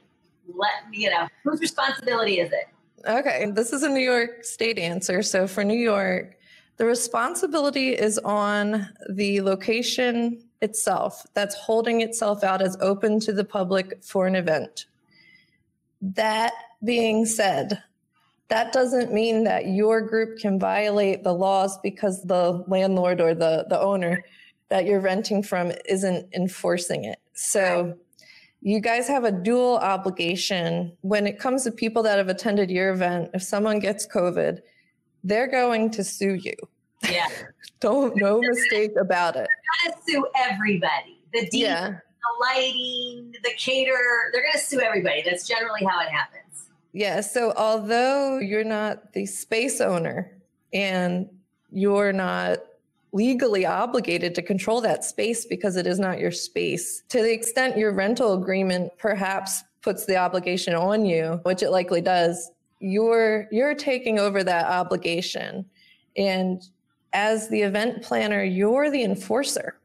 let 0.56 0.90
me, 0.90 0.98
you 1.00 1.10
know, 1.12 1.28
whose 1.44 1.62
responsibility 1.62 2.40
is 2.40 2.52
it? 2.52 2.68
Okay, 3.08 3.52
this 3.52 3.74
is 3.74 3.84
a 3.84 3.90
New 3.90 4.02
York 4.02 4.44
State 4.44 4.78
answer. 4.78 5.22
So 5.24 5.48
for 5.48 5.64
New 5.64 5.78
York, 5.78 6.38
the 6.78 6.86
responsibility 6.86 7.90
is 7.90 8.18
on 8.20 8.90
the 9.10 9.42
location 9.42 10.44
itself 10.62 11.26
that's 11.34 11.56
holding 11.56 12.02
itself 12.02 12.44
out 12.44 12.62
as 12.62 12.78
open 12.82 13.20
to 13.22 13.34
the 13.34 13.44
public 13.44 14.04
for 14.04 14.28
an 14.28 14.36
event. 14.36 14.86
That 16.02 16.54
being 16.84 17.26
said, 17.26 17.82
that 18.50 18.74
doesn't 18.74 19.14
mean 19.14 19.44
that 19.46 19.68
your 19.68 20.02
group 20.02 20.40
can 20.40 20.60
violate 20.60 21.24
the 21.24 21.34
laws 21.34 21.78
because 21.80 22.22
the 22.24 22.64
landlord 22.68 23.22
or 23.22 23.34
the, 23.34 23.66
the 23.70 23.80
owner 23.80 24.24
that 24.70 24.86
you're 24.86 25.00
renting 25.00 25.42
from 25.42 25.72
isn't 25.86 26.28
enforcing 26.34 27.06
it. 27.06 27.20
So 27.34 27.98
you 28.62 28.80
guys 28.80 29.08
have 29.08 29.24
a 29.24 29.32
dual 29.32 29.78
obligation 29.78 30.96
when 31.02 31.26
it 31.26 31.40
comes 31.40 31.64
to 31.64 31.72
people 31.72 32.04
that 32.04 32.18
have 32.18 32.30
attended 32.30 32.70
your 32.70 32.92
event. 32.94 33.32
If 33.34 33.42
someone 33.42 33.80
gets 33.80 34.08
COVID, 34.08 34.60
they're 35.24 35.48
going 35.48 35.90
to 35.92 36.04
sue 36.04 36.36
you. 36.36 36.54
Yeah. 37.10 37.28
Don't 37.80 38.16
no 38.16 38.40
mistake 38.40 38.92
about 39.00 39.36
it. 39.36 39.48
They're 39.48 39.92
gonna 39.92 40.02
sue 40.08 40.28
everybody. 40.36 41.20
The 41.34 41.48
DJ, 41.48 41.50
yeah. 41.54 41.88
the 41.90 42.00
lighting, 42.40 43.34
the 43.44 43.52
caterer, 43.58 44.30
they're 44.32 44.44
gonna 44.44 44.64
sue 44.64 44.80
everybody. 44.80 45.24
That's 45.24 45.48
generally 45.48 45.84
how 45.84 46.00
it 46.02 46.10
happens. 46.10 46.70
Yeah. 46.94 47.22
So 47.22 47.54
although 47.58 48.38
you're 48.38 48.64
not 48.64 49.14
the 49.14 49.26
space 49.26 49.82
owner 49.82 50.32
and 50.72 51.28
you're 51.72 52.14
not 52.14 52.60
legally 53.14 53.66
obligated 53.66 54.34
to 54.36 54.42
control 54.42 54.82
that 54.82 55.04
space 55.04 55.46
because 55.46 55.76
it 55.76 55.86
is 55.86 56.00
not 56.00 56.20
your 56.20 56.32
space. 56.32 57.04
To 57.10 57.22
the 57.22 57.32
extent 57.32 57.78
your 57.78 57.94
rental 57.94 58.34
agreement 58.34 58.92
perhaps 58.98 59.64
puts 59.82 60.06
the 60.06 60.18
obligation 60.18 60.74
on 60.74 61.06
you, 61.06 61.40
which 61.44 61.64
it 61.64 61.72
likely 61.72 62.02
does, 62.02 62.52
you're 62.80 63.48
you're 63.52 63.76
taking 63.76 64.20
over 64.20 64.44
that 64.44 64.66
obligation. 64.66 65.66
And 66.18 66.62
as 67.14 67.50
the 67.50 67.62
event 67.62 68.02
planner, 68.02 68.44
you're 68.44 68.90
the 68.90 69.04
enforcer. 69.04 69.78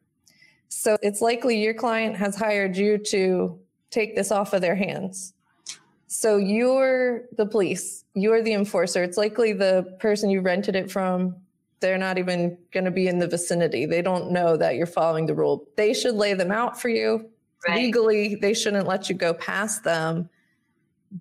So 0.68 0.96
it's 1.02 1.20
likely 1.20 1.62
your 1.62 1.74
client 1.74 2.16
has 2.16 2.36
hired 2.36 2.76
you 2.76 2.98
to 2.98 3.58
take 3.90 4.16
this 4.16 4.30
off 4.30 4.52
of 4.52 4.60
their 4.60 4.74
hands. 4.76 5.32
So 6.06 6.36
you're 6.36 7.22
the 7.36 7.46
police, 7.46 8.04
you're 8.14 8.42
the 8.42 8.52
enforcer. 8.52 9.02
It's 9.02 9.16
likely 9.16 9.52
the 9.52 9.96
person 9.98 10.30
you 10.30 10.40
rented 10.40 10.76
it 10.76 10.90
from 10.90 11.36
they're 11.80 11.98
not 11.98 12.18
even 12.18 12.56
going 12.72 12.84
to 12.84 12.90
be 12.90 13.08
in 13.08 13.18
the 13.18 13.26
vicinity. 13.26 13.86
They 13.86 14.02
don't 14.02 14.30
know 14.30 14.56
that 14.56 14.76
you're 14.76 14.86
following 14.86 15.26
the 15.26 15.34
rule. 15.34 15.66
They 15.76 15.92
should 15.92 16.14
lay 16.14 16.34
them 16.34 16.50
out 16.50 16.80
for 16.80 16.88
you. 16.88 17.28
Right. 17.66 17.76
Legally, 17.76 18.34
they 18.36 18.54
shouldn't 18.54 18.86
let 18.86 19.08
you 19.08 19.14
go 19.14 19.34
past 19.34 19.84
them, 19.84 20.28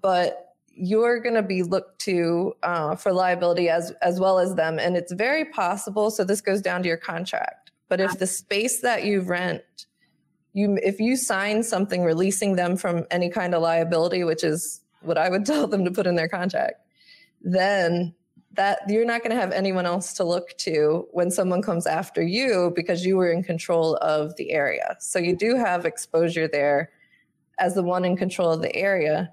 but 0.01 0.53
you're 0.67 1.19
going 1.19 1.35
to 1.35 1.43
be 1.43 1.63
looked 1.63 1.99
to 2.01 2.53
uh, 2.63 2.95
for 2.95 3.13
liability 3.13 3.69
as 3.69 3.91
as 4.01 4.19
well 4.19 4.39
as 4.39 4.55
them. 4.55 4.77
And 4.77 4.97
it's 4.97 5.13
very 5.13 5.45
possible. 5.45 6.11
So 6.11 6.23
this 6.23 6.41
goes 6.41 6.61
down 6.61 6.83
to 6.83 6.87
your 6.87 6.97
contract. 6.97 7.71
But 7.87 8.01
if 8.01 8.17
the 8.19 8.27
space 8.27 8.81
that 8.81 9.05
you 9.05 9.21
rent, 9.21 9.63
you 10.53 10.77
if 10.83 10.99
you 10.99 11.15
sign 11.15 11.63
something 11.63 12.03
releasing 12.03 12.55
them 12.55 12.75
from 12.75 13.05
any 13.11 13.29
kind 13.29 13.53
of 13.53 13.61
liability, 13.61 14.23
which 14.23 14.43
is 14.43 14.81
what 15.01 15.17
I 15.17 15.29
would 15.29 15.45
tell 15.45 15.67
them 15.67 15.85
to 15.85 15.91
put 15.91 16.07
in 16.07 16.15
their 16.15 16.27
contract, 16.27 16.81
then 17.41 18.13
that 18.55 18.79
you're 18.87 19.05
not 19.05 19.21
going 19.21 19.35
to 19.35 19.39
have 19.39 19.51
anyone 19.51 19.85
else 19.85 20.13
to 20.13 20.23
look 20.23 20.57
to 20.57 21.07
when 21.11 21.29
someone 21.29 21.61
comes 21.61 21.85
after 21.85 22.21
you 22.21 22.71
because 22.75 23.05
you 23.05 23.17
were 23.17 23.31
in 23.31 23.43
control 23.43 23.95
of 23.97 24.35
the 24.37 24.51
area. 24.51 24.95
So 24.99 25.19
you 25.19 25.35
do 25.35 25.55
have 25.55 25.85
exposure 25.85 26.47
there 26.47 26.91
as 27.59 27.75
the 27.75 27.83
one 27.83 28.05
in 28.05 28.17
control 28.17 28.51
of 28.51 28.61
the 28.61 28.75
area. 28.75 29.31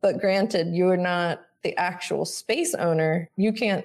But 0.00 0.18
granted, 0.18 0.74
you're 0.74 0.96
not 0.96 1.42
the 1.62 1.76
actual 1.76 2.24
space 2.24 2.74
owner. 2.74 3.30
You 3.36 3.52
can't 3.52 3.84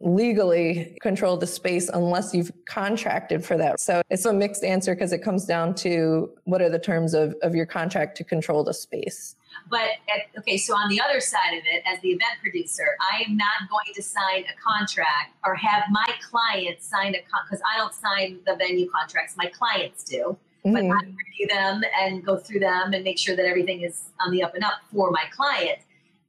legally 0.00 0.96
control 1.02 1.36
the 1.36 1.46
space 1.46 1.88
unless 1.88 2.32
you've 2.32 2.52
contracted 2.66 3.44
for 3.44 3.56
that. 3.56 3.80
So 3.80 4.02
it's 4.10 4.24
a 4.24 4.32
mixed 4.32 4.62
answer 4.62 4.94
because 4.94 5.12
it 5.12 5.18
comes 5.18 5.44
down 5.44 5.74
to 5.76 6.30
what 6.44 6.62
are 6.62 6.70
the 6.70 6.78
terms 6.78 7.14
of, 7.14 7.34
of 7.42 7.54
your 7.54 7.66
contract 7.66 8.16
to 8.18 8.24
control 8.24 8.62
the 8.62 8.74
space. 8.74 9.34
But 9.70 9.90
at, 10.08 10.38
okay, 10.38 10.56
so 10.56 10.74
on 10.74 10.88
the 10.88 11.00
other 11.00 11.20
side 11.20 11.54
of 11.54 11.64
it, 11.66 11.82
as 11.86 12.00
the 12.00 12.08
event 12.08 12.40
producer, 12.40 12.96
I 13.00 13.22
am 13.22 13.36
not 13.36 13.68
going 13.68 13.92
to 13.94 14.02
sign 14.02 14.44
a 14.44 14.56
contract 14.62 15.34
or 15.44 15.54
have 15.54 15.84
my 15.90 16.08
client 16.30 16.80
sign 16.82 17.14
a 17.14 17.20
contract 17.22 17.50
because 17.50 17.62
I 17.74 17.78
don't 17.78 17.94
sign 17.94 18.38
the 18.46 18.56
venue 18.56 18.90
contracts. 18.90 19.36
My 19.36 19.46
clients 19.46 20.04
do, 20.04 20.36
mm-hmm. 20.64 20.72
but 20.72 20.84
I 20.84 21.00
review 21.04 21.48
them 21.48 21.82
and 22.00 22.24
go 22.24 22.36
through 22.36 22.60
them 22.60 22.92
and 22.92 23.04
make 23.04 23.18
sure 23.18 23.36
that 23.36 23.44
everything 23.44 23.82
is 23.82 24.10
on 24.20 24.32
the 24.32 24.42
up 24.42 24.54
and 24.54 24.64
up 24.64 24.80
for 24.92 25.10
my 25.10 25.24
client. 25.32 25.78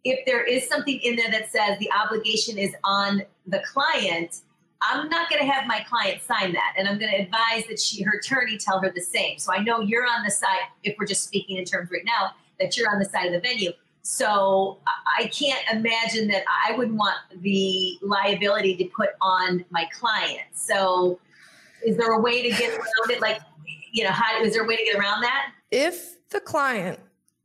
If 0.04 0.26
there 0.26 0.44
is 0.44 0.68
something 0.68 1.00
in 1.02 1.16
there 1.16 1.32
that 1.32 1.52
says 1.52 1.78
the 1.80 1.92
obligation 1.92 2.58
is 2.58 2.74
on 2.84 3.22
the 3.48 3.62
client, 3.72 4.42
I'm 4.82 5.10
not 5.10 5.30
going 5.30 5.42
to 5.42 5.52
have 5.52 5.68
my 5.68 5.86
client 5.90 6.22
sign 6.22 6.54
that, 6.54 6.74
and 6.78 6.88
I'm 6.88 6.98
going 6.98 7.12
to 7.12 7.18
advise 7.18 7.68
that 7.68 7.80
she, 7.80 8.02
her 8.04 8.18
attorney, 8.18 8.58
tell 8.58 8.80
her 8.80 8.90
the 8.90 9.02
same. 9.02 9.38
So 9.38 9.52
I 9.52 9.62
know 9.62 9.82
you're 9.82 10.08
on 10.08 10.24
the 10.24 10.32
side. 10.32 10.70
If 10.84 10.96
we're 10.98 11.06
just 11.06 11.26
speaking 11.26 11.58
in 11.58 11.66
terms 11.66 11.92
right 11.92 12.06
now 12.06 12.32
that 12.60 12.78
you're 12.78 12.90
on 12.90 13.00
the 13.00 13.06
side 13.06 13.28
of 13.28 13.34
the 13.34 13.40
venue. 13.40 13.72
So 14.02 14.80
I 15.18 15.28
can't 15.28 15.64
imagine 15.72 16.28
that 16.30 16.44
I 16.48 16.76
would 16.76 16.92
want 16.92 17.18
the 17.42 17.98
liability 18.02 18.76
to 18.78 18.86
put 18.86 19.10
on 19.22 19.66
my 19.70 19.88
client. 19.94 20.42
So 20.54 21.20
is 21.86 21.98
there 21.98 22.12
a 22.14 22.20
way 22.20 22.42
to 22.42 22.50
get 22.50 22.72
around 22.72 23.12
it? 23.12 23.22
Like, 23.22 23.40
you 23.92 24.04
know, 24.04 24.12
how 24.12 24.42
is 24.42 24.54
there 24.54 24.64
a 24.64 24.68
way 24.68 24.78
to 24.78 24.84
get 24.84 24.96
around 24.96 25.22
that? 25.22 25.52
If 25.72 26.18
the 26.30 26.40
client 26.40 27.00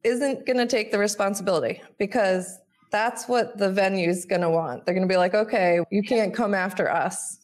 isn't 0.04 0.46
going 0.46 0.58
to 0.58 0.66
take 0.66 0.90
the 0.90 0.98
responsibility 0.98 1.82
because 1.98 2.58
that's 2.90 3.26
what 3.26 3.58
the 3.58 3.70
venue 3.70 4.08
is 4.08 4.24
going 4.24 4.42
to 4.42 4.50
want. 4.50 4.84
They're 4.84 4.94
going 4.94 5.06
to 5.06 5.12
be 5.12 5.16
like, 5.16 5.34
okay, 5.34 5.80
you 5.90 6.02
can't 6.02 6.32
come 6.32 6.54
after 6.54 6.90
us. 6.90 7.40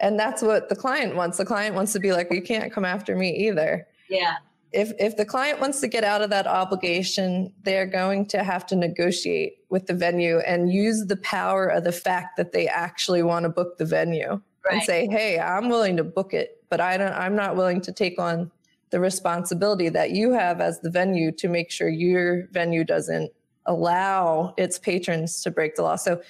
And 0.00 0.18
that's 0.18 0.42
what 0.42 0.68
the 0.68 0.76
client 0.76 1.14
wants. 1.14 1.36
The 1.36 1.44
client 1.44 1.74
wants 1.76 1.92
to 1.92 2.00
be 2.00 2.12
like, 2.12 2.32
you 2.32 2.42
can't 2.42 2.72
come 2.72 2.84
after 2.84 3.14
me 3.14 3.30
either. 3.48 3.86
Yeah 4.08 4.36
if 4.72 4.92
if 4.98 5.16
the 5.16 5.24
client 5.24 5.60
wants 5.60 5.80
to 5.80 5.88
get 5.88 6.04
out 6.04 6.22
of 6.22 6.30
that 6.30 6.46
obligation, 6.46 7.52
they're 7.62 7.86
going 7.86 8.26
to 8.26 8.42
have 8.44 8.66
to 8.66 8.76
negotiate 8.76 9.58
with 9.68 9.86
the 9.86 9.94
venue 9.94 10.38
and 10.38 10.72
use 10.72 11.06
the 11.06 11.16
power 11.16 11.66
of 11.66 11.84
the 11.84 11.92
fact 11.92 12.36
that 12.36 12.52
they 12.52 12.68
actually 12.68 13.22
want 13.22 13.44
to 13.44 13.48
book 13.48 13.78
the 13.78 13.84
venue 13.84 14.40
right. 14.64 14.74
and 14.74 14.82
say, 14.82 15.08
"Hey, 15.08 15.40
I'm 15.40 15.68
willing 15.68 15.96
to 15.96 16.04
book 16.04 16.32
it, 16.32 16.62
but 16.68 16.80
I 16.80 16.96
don't 16.96 17.12
I'm 17.12 17.34
not 17.34 17.56
willing 17.56 17.80
to 17.82 17.92
take 17.92 18.18
on 18.18 18.50
the 18.90 19.00
responsibility 19.00 19.88
that 19.88 20.10
you 20.10 20.32
have 20.32 20.60
as 20.60 20.80
the 20.80 20.90
venue 20.90 21.32
to 21.32 21.48
make 21.48 21.70
sure 21.70 21.88
your 21.88 22.46
venue 22.52 22.84
doesn't 22.84 23.32
allow 23.66 24.54
its 24.56 24.78
patrons 24.78 25.42
to 25.42 25.50
break 25.50 25.74
the 25.74 25.82
law." 25.82 25.96
So 25.96 26.22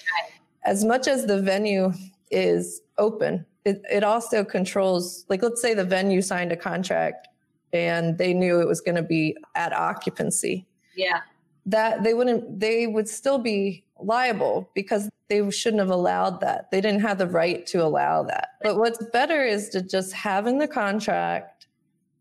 as 0.65 0.85
much 0.85 1.09
as 1.09 1.27
the 1.27 1.43
venue 1.43 1.93
is 2.31 2.81
open, 2.97 3.45
it, 3.67 3.83
it 3.91 4.03
also 4.03 4.45
controls 4.45 5.27
like 5.29 5.43
let's 5.43 5.61
say 5.61 5.75
the 5.75 5.85
venue 5.85 6.23
signed 6.23 6.53
a 6.53 6.57
contract 6.57 7.29
and 7.73 8.19
they 8.19 8.35
knew 8.35 8.61
it 8.61 8.67
was 8.69 8.81
going 8.81 8.97
to 8.97 9.03
be 9.03 9.37
at 9.55 9.73
occupancy. 9.73 10.67
Yeah. 10.97 11.21
that 11.67 12.03
they 12.03 12.15
wouldn't 12.15 12.61
they 12.61 12.87
would 12.87 13.09
still 13.09 13.39
be 13.39 13.85
liable 14.01 14.71
because 14.75 15.09
they 15.29 15.49
shouldn't 15.51 15.81
have 15.81 15.91
allowed 15.91 16.41
that. 16.41 16.71
They 16.71 16.81
didn't 16.81 17.01
have 17.03 17.19
the 17.19 17.27
right 17.29 17.65
to 17.67 17.83
allow 17.83 18.25
that. 18.25 18.49
But 18.63 18.77
what's 18.77 19.05
better 19.13 19.45
is 19.45 19.69
to 19.71 19.81
just 19.81 20.13
have 20.13 20.47
in 20.47 20.59
the 20.59 20.67
contract 20.67 21.69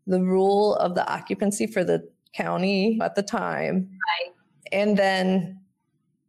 the 0.06 0.22
rule 0.22 0.76
of 0.76 0.94
the 0.94 1.06
occupancy 1.12 1.66
for 1.66 1.84
the 1.84 2.08
county 2.32 2.98
at 3.02 3.16
the 3.16 3.22
time. 3.22 3.90
Right. 3.90 4.34
And 4.72 4.96
then 4.96 5.58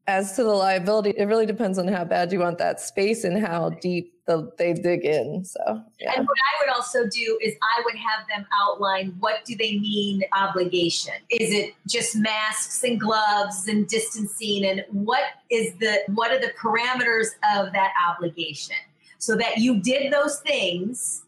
as 0.08 0.36
to 0.36 0.44
the 0.44 0.50
liability, 0.50 1.12
it 1.12 1.26
really 1.26 1.46
depends 1.46 1.78
on 1.78 1.88
how 1.88 2.04
bad 2.04 2.32
you 2.32 2.40
want 2.40 2.58
that 2.58 2.82
space 2.82 3.24
and 3.24 3.40
how 3.40 3.70
deep 3.70 4.14
the, 4.32 4.52
they 4.58 4.74
dig 4.74 5.06
in. 5.06 5.44
So, 5.44 5.60
yeah. 6.00 6.14
And 6.16 6.26
what 6.26 6.38
I 6.38 6.66
would 6.66 6.74
also 6.74 7.08
do 7.08 7.40
is 7.42 7.54
I 7.62 7.82
would 7.86 7.96
have 7.96 8.28
them 8.28 8.46
outline 8.60 9.16
what 9.20 9.44
do 9.46 9.56
they 9.56 9.78
mean 9.80 10.24
obligation? 10.34 11.14
Is 11.30 11.54
it 11.54 11.74
just 11.88 12.16
masks 12.16 12.84
and 12.84 13.00
gloves 13.00 13.68
and 13.68 13.88
distancing 13.88 14.66
and 14.66 14.86
what 14.92 15.24
is 15.50 15.74
the 15.80 16.00
what 16.14 16.32
are 16.32 16.40
the 16.40 16.54
parameters 16.60 17.28
of 17.56 17.74
that 17.74 17.92
obligation? 18.10 18.78
So 19.18 19.36
that 19.36 19.58
you 19.58 19.80
did 19.80 20.12
those 20.12 20.40
things. 20.40 21.24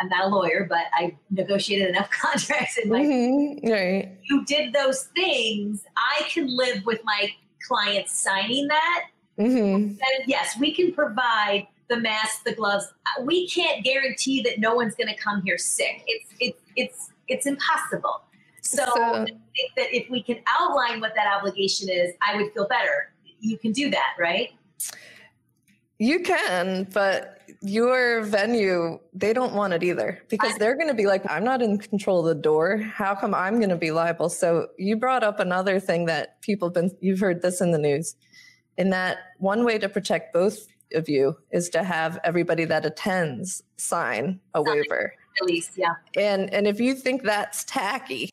I'm 0.00 0.08
not 0.08 0.24
a 0.24 0.28
lawyer, 0.28 0.66
but 0.68 0.86
I 0.92 1.16
negotiated 1.30 1.88
enough 1.88 2.10
contracts 2.22 2.78
in 2.78 2.88
my 2.88 3.00
mm-hmm. 3.00 3.70
right. 3.70 4.16
You 4.24 4.44
did 4.44 4.72
those 4.72 5.04
things. 5.14 5.84
I 5.96 6.22
can 6.28 6.54
live 6.54 6.84
with 6.84 7.00
my 7.04 7.32
clients 7.66 8.12
signing 8.20 8.68
that. 8.68 9.06
Mm-hmm. 9.38 9.74
And 9.74 9.98
yes, 10.26 10.56
we 10.58 10.72
can 10.72 10.92
provide 10.92 11.66
the 11.88 11.98
masks, 11.98 12.40
the 12.44 12.54
gloves. 12.54 12.86
Uh, 13.06 13.22
we 13.24 13.48
can't 13.48 13.84
guarantee 13.84 14.42
that 14.42 14.58
no 14.58 14.74
one's 14.74 14.94
going 14.94 15.08
to 15.08 15.16
come 15.16 15.42
here 15.42 15.58
sick. 15.58 16.02
It's 16.06 16.30
it's 16.40 16.60
it's 16.76 17.10
it's 17.28 17.46
impossible. 17.46 18.22
So, 18.62 18.84
so 18.94 19.02
I 19.02 19.24
think 19.24 19.40
that 19.76 19.94
if 19.94 20.08
we 20.08 20.22
can 20.22 20.38
outline 20.46 21.00
what 21.00 21.12
that 21.16 21.26
obligation 21.26 21.90
is, 21.90 22.14
I 22.22 22.36
would 22.36 22.52
feel 22.54 22.66
better. 22.66 23.12
You 23.40 23.58
can 23.58 23.72
do 23.72 23.90
that, 23.90 24.14
right? 24.18 24.52
You 25.98 26.20
can, 26.20 26.88
but 26.92 27.42
your 27.60 28.22
venue, 28.22 28.98
they 29.12 29.32
don't 29.32 29.54
want 29.54 29.74
it 29.74 29.82
either 29.82 30.20
because 30.28 30.56
they're 30.56 30.74
going 30.74 30.88
to 30.88 30.94
be 30.94 31.06
like, 31.06 31.30
I'm 31.30 31.44
not 31.44 31.62
in 31.62 31.78
control 31.78 32.20
of 32.20 32.34
the 32.36 32.42
door. 32.42 32.78
How 32.78 33.14
come 33.14 33.34
I'm 33.34 33.58
going 33.58 33.68
to 33.68 33.76
be 33.76 33.90
liable? 33.90 34.28
So 34.28 34.68
you 34.78 34.96
brought 34.96 35.22
up 35.22 35.40
another 35.40 35.78
thing 35.78 36.06
that 36.06 36.40
people 36.40 36.68
have 36.68 36.74
been, 36.74 36.90
you've 37.00 37.20
heard 37.20 37.42
this 37.42 37.60
in 37.60 37.70
the 37.70 37.78
news, 37.78 38.16
in 38.76 38.90
that 38.90 39.18
one 39.38 39.64
way 39.64 39.78
to 39.78 39.88
protect 39.88 40.32
both 40.32 40.66
of 40.94 41.08
you 41.08 41.36
is 41.50 41.68
to 41.70 41.82
have 41.82 42.18
everybody 42.24 42.64
that 42.64 42.84
attends 42.86 43.62
sign 43.76 44.40
a 44.54 44.62
waiver. 44.62 45.14
Release, 45.40 45.70
yeah. 45.76 45.94
And 46.16 46.52
and 46.54 46.66
if 46.66 46.80
you 46.80 46.94
think 46.94 47.22
that's 47.22 47.64
tacky, 47.64 48.32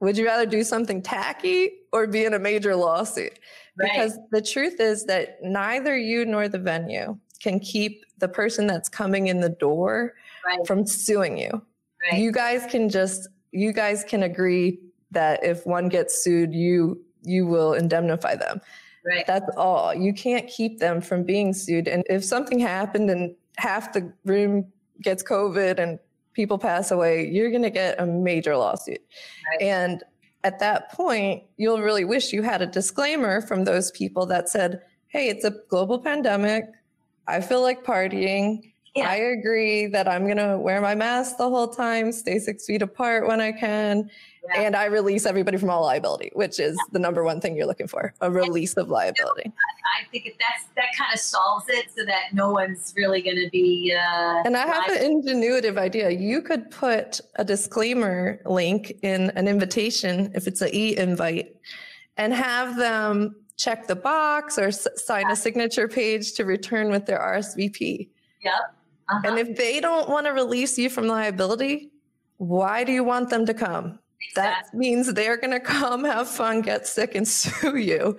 would 0.00 0.16
you 0.16 0.26
rather 0.26 0.46
do 0.46 0.64
something 0.64 1.02
tacky 1.02 1.72
or 1.92 2.06
be 2.06 2.24
in 2.24 2.34
a 2.34 2.38
major 2.38 2.74
lawsuit? 2.74 3.38
Right. 3.76 3.90
Because 3.92 4.18
the 4.30 4.42
truth 4.42 4.80
is 4.80 5.04
that 5.04 5.42
neither 5.42 5.96
you 5.96 6.24
nor 6.24 6.48
the 6.48 6.58
venue 6.58 7.18
can 7.40 7.60
keep 7.60 8.04
the 8.18 8.28
person 8.28 8.66
that's 8.66 8.88
coming 8.88 9.28
in 9.28 9.40
the 9.40 9.48
door 9.48 10.14
right. 10.44 10.66
from 10.66 10.86
suing 10.86 11.38
you. 11.38 11.50
Right. 12.02 12.20
You 12.20 12.32
guys 12.32 12.66
can 12.70 12.88
just 12.88 13.28
you 13.52 13.72
guys 13.72 14.04
can 14.04 14.22
agree 14.22 14.78
that 15.10 15.44
if 15.44 15.66
one 15.66 15.88
gets 15.88 16.22
sued, 16.22 16.54
you 16.54 17.02
you 17.22 17.46
will 17.46 17.74
indemnify 17.74 18.36
them. 18.36 18.60
Right. 19.10 19.26
That's 19.26 19.50
all. 19.56 19.92
You 19.92 20.14
can't 20.14 20.46
keep 20.46 20.78
them 20.78 21.00
from 21.00 21.24
being 21.24 21.52
sued. 21.52 21.88
And 21.88 22.04
if 22.08 22.24
something 22.24 22.60
happened 22.60 23.10
and 23.10 23.34
half 23.56 23.92
the 23.92 24.12
room 24.24 24.66
gets 25.02 25.22
COVID 25.22 25.78
and 25.80 25.98
people 26.32 26.58
pass 26.58 26.92
away, 26.92 27.28
you're 27.28 27.50
going 27.50 27.62
to 27.62 27.70
get 27.70 28.00
a 28.00 28.06
major 28.06 28.56
lawsuit. 28.56 29.00
Right. 29.50 29.62
And 29.62 30.04
at 30.44 30.60
that 30.60 30.92
point, 30.92 31.42
you'll 31.56 31.82
really 31.82 32.04
wish 32.04 32.32
you 32.32 32.42
had 32.42 32.62
a 32.62 32.66
disclaimer 32.66 33.42
from 33.42 33.64
those 33.64 33.90
people 33.90 34.26
that 34.26 34.48
said, 34.48 34.80
hey, 35.08 35.28
it's 35.28 35.44
a 35.44 35.56
global 35.68 35.98
pandemic. 35.98 36.64
I 37.26 37.40
feel 37.40 37.62
like 37.62 37.84
partying. 37.84 38.72
Yeah. 38.94 39.08
I 39.08 39.16
agree 39.16 39.86
that 39.88 40.08
I'm 40.08 40.24
going 40.24 40.36
to 40.36 40.56
wear 40.58 40.80
my 40.80 40.94
mask 40.94 41.36
the 41.36 41.48
whole 41.48 41.68
time, 41.68 42.12
stay 42.12 42.38
six 42.38 42.66
feet 42.66 42.82
apart 42.82 43.26
when 43.26 43.40
I 43.40 43.52
can. 43.52 44.08
Yeah. 44.48 44.62
And 44.62 44.76
I 44.76 44.86
release 44.86 45.26
everybody 45.26 45.58
from 45.58 45.70
all 45.70 45.82
liability, 45.82 46.30
which 46.34 46.58
is 46.58 46.74
yeah. 46.76 46.82
the 46.92 46.98
number 46.98 47.24
one 47.24 47.40
thing 47.40 47.56
you're 47.56 47.66
looking 47.66 47.86
for 47.86 48.14
a 48.20 48.30
release 48.30 48.74
of 48.74 48.88
liability. 48.98 49.52
I 50.00 50.08
think 50.10 50.24
that's 50.38 50.64
that 50.76 50.96
kind 50.96 51.12
of 51.12 51.20
solves 51.20 51.66
it 51.68 51.86
so 51.96 52.04
that 52.06 52.32
no 52.32 52.50
one's 52.50 52.94
really 52.96 53.20
going 53.20 53.36
to 53.36 53.48
be. 53.50 53.94
Uh, 53.94 54.42
and 54.44 54.56
I 54.56 54.66
have 54.66 54.88
liable. 54.88 55.06
an 55.06 55.22
ingenuitive 55.22 55.76
idea. 55.76 56.10
You 56.10 56.40
could 56.40 56.70
put 56.70 57.20
a 57.36 57.44
disclaimer 57.44 58.40
link 58.46 58.94
in 59.02 59.30
an 59.30 59.46
invitation 59.46 60.32
if 60.34 60.46
it's 60.46 60.62
an 60.62 60.70
e 60.74 60.96
invite 60.96 61.54
and 62.16 62.32
have 62.32 62.76
them 62.76 63.36
check 63.56 63.86
the 63.86 63.96
box 63.96 64.58
or 64.58 64.68
s- 64.68 64.88
sign 64.96 65.26
yeah. 65.26 65.32
a 65.32 65.36
signature 65.36 65.86
page 65.86 66.32
to 66.32 66.44
return 66.44 66.90
with 66.90 67.04
their 67.04 67.18
RSVP. 67.18 68.08
Yep. 68.42 68.52
Uh-huh. 69.10 69.20
And 69.24 69.38
if 69.38 69.56
they 69.56 69.80
don't 69.80 70.08
want 70.08 70.26
to 70.26 70.32
release 70.32 70.78
you 70.78 70.88
from 70.88 71.06
liability, 71.06 71.90
why 72.38 72.84
do 72.84 72.92
you 72.92 73.04
want 73.04 73.28
them 73.28 73.44
to 73.44 73.52
come? 73.52 73.98
That 74.34 74.72
means 74.74 75.12
they're 75.12 75.36
going 75.36 75.52
to 75.52 75.60
come, 75.60 76.04
have 76.04 76.28
fun, 76.28 76.62
get 76.62 76.86
sick, 76.86 77.14
and 77.14 77.26
sue 77.28 77.76
you. 77.76 78.18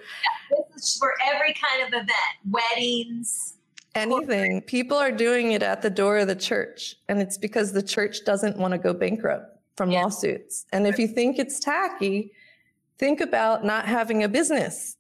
Yeah, 0.52 0.58
this 0.74 0.84
is 0.84 0.98
for 0.98 1.14
every 1.26 1.54
kind 1.54 1.88
of 1.88 1.94
event, 1.94 2.12
weddings, 2.50 3.58
anything. 3.96 4.52
Corporate. 4.52 4.68
People 4.68 4.98
are 4.98 5.12
doing 5.12 5.54
it 5.54 5.64
at 5.64 5.82
the 5.82 5.90
door 5.90 6.20
of 6.20 6.28
the 6.28 6.36
church, 6.36 6.96
and 7.08 7.22
it's 7.22 7.38
because 7.38 7.72
the 7.72 7.84
church 7.84 8.26
doesn't 8.26 8.58
want 8.58 8.74
to 8.74 8.78
go 8.78 8.94
bankrupt 8.94 9.58
from 9.78 9.92
yeah. 9.92 10.04
lawsuits. 10.04 10.66
And 10.74 10.86
if 10.86 11.00
you 11.00 11.08
think 11.08 11.40
it's 11.40 11.60
tacky, 11.60 12.34
think 12.98 13.22
about 13.22 13.64
not 13.64 13.86
having 13.86 14.24
a 14.24 14.30
business. 14.30 14.98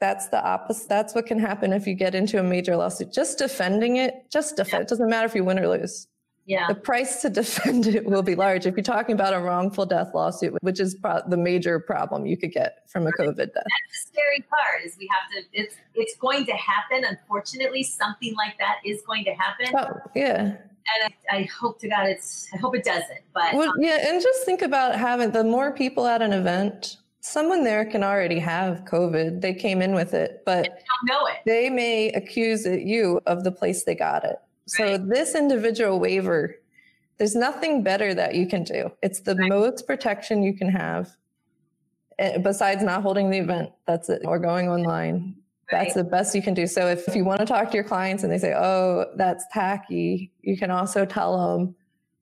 That's 0.00 0.28
the 0.28 0.44
opposite. 0.44 0.88
That's 0.88 1.14
what 1.14 1.26
can 1.26 1.38
happen 1.38 1.72
if 1.72 1.86
you 1.86 1.94
get 1.94 2.14
into 2.14 2.38
a 2.38 2.42
major 2.42 2.76
lawsuit. 2.76 3.12
Just 3.12 3.38
defending 3.38 3.96
it, 3.96 4.30
just 4.30 4.56
defend. 4.56 4.80
Yeah. 4.80 4.82
It 4.82 4.88
doesn't 4.88 5.08
matter 5.08 5.26
if 5.26 5.34
you 5.34 5.44
win 5.44 5.58
or 5.58 5.68
lose 5.68 6.08
yeah. 6.46 6.66
the 6.68 6.74
price 6.74 7.22
to 7.22 7.30
defend 7.40 7.86
it 7.86 8.04
will 8.04 8.22
be 8.22 8.34
large. 8.34 8.66
If 8.66 8.76
you're 8.76 8.84
talking 8.84 9.14
about 9.14 9.32
a 9.32 9.40
wrongful 9.40 9.86
death 9.86 10.10
lawsuit, 10.14 10.54
which 10.62 10.80
is 10.80 10.94
pro- 10.94 11.22
the 11.28 11.36
major 11.36 11.80
problem 11.80 12.26
you 12.26 12.36
could 12.36 12.52
get 12.52 12.88
from 12.88 13.06
a 13.06 13.10
COVID 13.12 13.36
death. 13.36 13.48
That's 13.54 14.06
the 14.06 14.12
scary 14.12 14.44
part 14.48 14.84
is 14.84 14.96
we 14.98 15.08
have 15.12 15.30
to. 15.30 15.48
It's 15.52 15.76
it's 15.94 16.16
going 16.16 16.46
to 16.46 16.52
happen. 16.52 17.04
Unfortunately, 17.04 17.82
something 17.82 18.34
like 18.36 18.58
that 18.58 18.76
is 18.84 19.02
going 19.06 19.24
to 19.24 19.32
happen. 19.32 19.68
Oh, 19.76 20.10
yeah. 20.14 20.56
And 20.96 21.14
I, 21.30 21.36
I 21.36 21.42
hope 21.60 21.80
to 21.80 21.88
God 21.88 22.06
it's. 22.06 22.48
I 22.52 22.58
hope 22.58 22.76
it 22.76 22.84
doesn't. 22.84 23.20
But 23.32 23.54
well, 23.54 23.70
um, 23.70 23.74
yeah, 23.78 24.08
and 24.08 24.22
just 24.22 24.44
think 24.44 24.62
about 24.62 24.96
having 24.96 25.30
the 25.30 25.44
more 25.44 25.72
people 25.72 26.06
at 26.06 26.22
an 26.22 26.32
event. 26.32 26.98
Someone 27.20 27.64
there 27.64 27.86
can 27.86 28.04
already 28.04 28.38
have 28.38 28.84
COVID. 28.84 29.40
They 29.40 29.54
came 29.54 29.80
in 29.80 29.94
with 29.94 30.12
it, 30.12 30.42
but 30.44 30.64
don't 30.64 30.76
know 31.04 31.26
it. 31.28 31.36
They 31.46 31.70
may 31.70 32.10
accuse 32.10 32.66
it, 32.66 32.82
you 32.82 33.18
of 33.24 33.44
the 33.44 33.50
place 33.50 33.84
they 33.84 33.94
got 33.94 34.24
it. 34.24 34.36
So 34.66 34.98
this 34.98 35.34
individual 35.34 36.00
waiver, 36.00 36.56
there's 37.18 37.34
nothing 37.34 37.82
better 37.82 38.14
that 38.14 38.34
you 38.34 38.46
can 38.46 38.64
do. 38.64 38.90
It's 39.02 39.20
the 39.20 39.34
right. 39.34 39.48
most 39.48 39.86
protection 39.86 40.42
you 40.42 40.54
can 40.54 40.68
have 40.68 41.10
eh, 42.18 42.38
besides 42.38 42.82
not 42.82 43.02
holding 43.02 43.30
the 43.30 43.38
event. 43.38 43.70
That's 43.86 44.08
it. 44.08 44.22
Or 44.24 44.38
going 44.38 44.68
online. 44.68 45.36
Right. 45.72 45.84
That's 45.84 45.94
the 45.94 46.04
best 46.04 46.34
you 46.34 46.42
can 46.42 46.54
do. 46.54 46.66
So 46.66 46.88
if, 46.88 47.06
if 47.08 47.14
you 47.14 47.24
want 47.24 47.40
to 47.40 47.46
talk 47.46 47.70
to 47.70 47.74
your 47.74 47.84
clients 47.84 48.22
and 48.22 48.32
they 48.32 48.38
say, 48.38 48.54
oh, 48.54 49.06
that's 49.16 49.44
tacky, 49.52 50.30
you 50.42 50.56
can 50.56 50.70
also 50.70 51.04
tell 51.04 51.56
them 51.56 51.74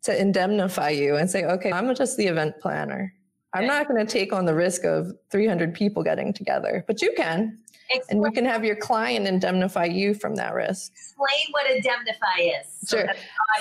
to 0.03 0.21
indemnify 0.21 0.91
you 0.91 1.17
and 1.17 1.31
say, 1.31 1.45
okay, 1.45 1.73
I'm 1.73 1.95
just 1.95 2.17
the 2.17 2.27
event 2.27 2.59
planner. 2.61 3.15
I'm 3.55 3.67
not 3.67 3.87
going 3.87 4.05
to 4.05 4.11
take 4.11 4.33
on 4.33 4.47
the 4.47 4.55
risk 4.55 4.85
of 4.85 5.13
300 5.31 5.75
people 5.75 6.03
getting 6.03 6.33
together, 6.33 6.85
but 6.87 7.03
you 7.03 7.13
can. 7.17 7.59
Explain. 7.93 8.19
And 8.19 8.27
you 8.27 8.33
can 8.33 8.45
have 8.45 8.65
your 8.65 8.77
client 8.77 9.27
indemnify 9.27 9.87
you 9.87 10.15
from 10.15 10.35
that 10.37 10.55
risk. 10.55 10.93
Explain 10.93 11.53
what 11.53 11.71
indemnify 11.71 12.39
is. 12.41 12.89
Sure. 12.89 13.09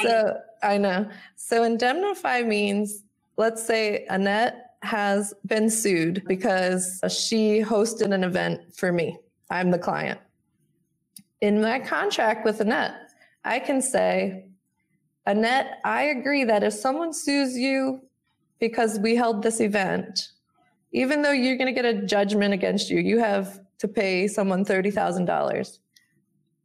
So, 0.02 0.08
so 0.08 0.40
I 0.64 0.78
know. 0.78 1.10
So 1.36 1.64
indemnify 1.64 2.44
means, 2.44 3.04
let's 3.38 3.64
say 3.64 4.06
Annette 4.10 4.76
has 4.84 5.34
been 5.46 5.70
sued 5.70 6.24
because 6.28 7.02
she 7.10 7.62
hosted 7.62 8.14
an 8.14 8.24
event 8.24 8.76
for 8.76 8.92
me. 8.92 9.18
I'm 9.50 9.72
the 9.72 9.80
client. 9.80 10.20
In 11.42 11.62
my 11.62 11.80
contract 11.80 12.46
with 12.46 12.62
Annette, 12.62 12.96
I 13.44 13.60
can 13.60 13.82
say, 13.82 14.46
Annette, 15.26 15.80
I 15.84 16.04
agree 16.04 16.44
that 16.46 16.64
if 16.64 16.74
someone 16.74 17.14
sues 17.14 17.58
you 17.58 18.02
because 18.60 19.00
we 19.00 19.16
held 19.16 19.44
this 19.44 19.60
event, 19.60 20.30
even 20.94 21.22
though 21.22 21.32
you're 21.32 21.58
going 21.58 21.74
to 21.74 21.82
get 21.82 21.86
a 21.86 22.06
judgment 22.06 22.54
against 22.54 22.90
you, 22.90 23.00
you 23.00 23.20
have 23.20 23.60
to 23.82 23.88
pay 23.88 24.28
someone 24.28 24.64
$30,000. 24.64 25.80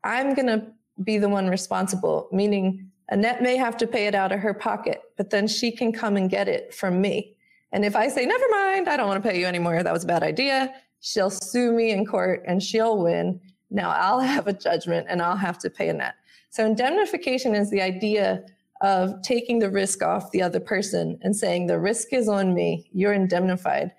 I'm 0.05 0.35
going 0.35 0.47
to 0.47 0.67
be 1.03 1.17
the 1.17 1.31
one 1.31 1.49
responsible, 1.49 2.29
meaning 2.31 2.91
Annette 3.09 3.43
may 3.43 3.57
have 3.57 3.79
to 3.79 3.87
pay 3.87 4.07
it 4.07 4.15
out 4.15 4.33
of 4.33 4.41
her 4.41 4.53
pocket, 4.53 5.01
but 5.17 5.31
then 5.31 5.49
she 5.49 5.73
can 5.73 5.93
come 5.93 6.19
and 6.19 6.29
get 6.29 6.47
it 6.47 6.75
from 6.75 7.01
me. 7.01 7.35
And 7.73 7.87
if 7.87 7.97
I 7.97 8.09
say, 8.09 8.27
never 8.27 8.45
mind, 8.51 8.87
I 8.87 8.99
don't 8.99 9.09
want 9.09 9.23
to 9.23 9.29
pay 9.29 9.41
you 9.41 9.47
anymore, 9.47 9.83
that 9.83 9.93
was 9.93 10.05
a 10.05 10.07
bad 10.07 10.23
idea, 10.23 10.75
she'll 11.01 11.31
sue 11.31 11.73
me 11.73 11.91
in 11.91 12.05
court 12.05 12.43
and 12.47 12.63
she'll 12.63 12.99
win. 13.03 13.41
Now 13.71 13.91
I'll 13.91 14.21
have 14.35 14.47
a 14.47 14.53
judgment 14.53 15.07
and 15.09 15.23
I'll 15.23 15.37
have 15.37 15.59
to 15.61 15.71
pay 15.71 15.89
Annette. 15.89 16.17
So 16.51 16.67
indemnification 16.67 17.55
is 17.55 17.71
the 17.71 17.81
idea 17.81 18.45
of 18.83 19.23
taking 19.23 19.59
the 19.59 19.71
risk 19.71 20.03
off 20.03 20.33
the 20.33 20.43
other 20.43 20.61
person 20.61 21.19
and 21.23 21.35
saying, 21.35 21.67
the 21.67 21.79
risk 21.79 22.13
is 22.13 22.29
on 22.29 22.53
me, 22.53 22.91
you're 22.93 23.15
indemnified. 23.15 23.93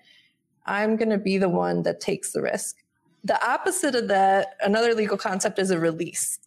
I'm 0.66 0.96
going 0.96 1.10
to 1.10 1.18
be 1.18 1.36
the 1.36 1.48
one 1.48 1.82
that 1.82 2.00
takes 2.00 2.32
the 2.32 2.42
risk. 2.42 2.76
The 3.24 3.44
opposite 3.46 3.94
of 3.94 4.08
that, 4.08 4.56
another 4.60 4.94
legal 4.94 5.16
concept 5.16 5.58
is 5.58 5.70
a 5.70 5.78
release. 5.78 6.38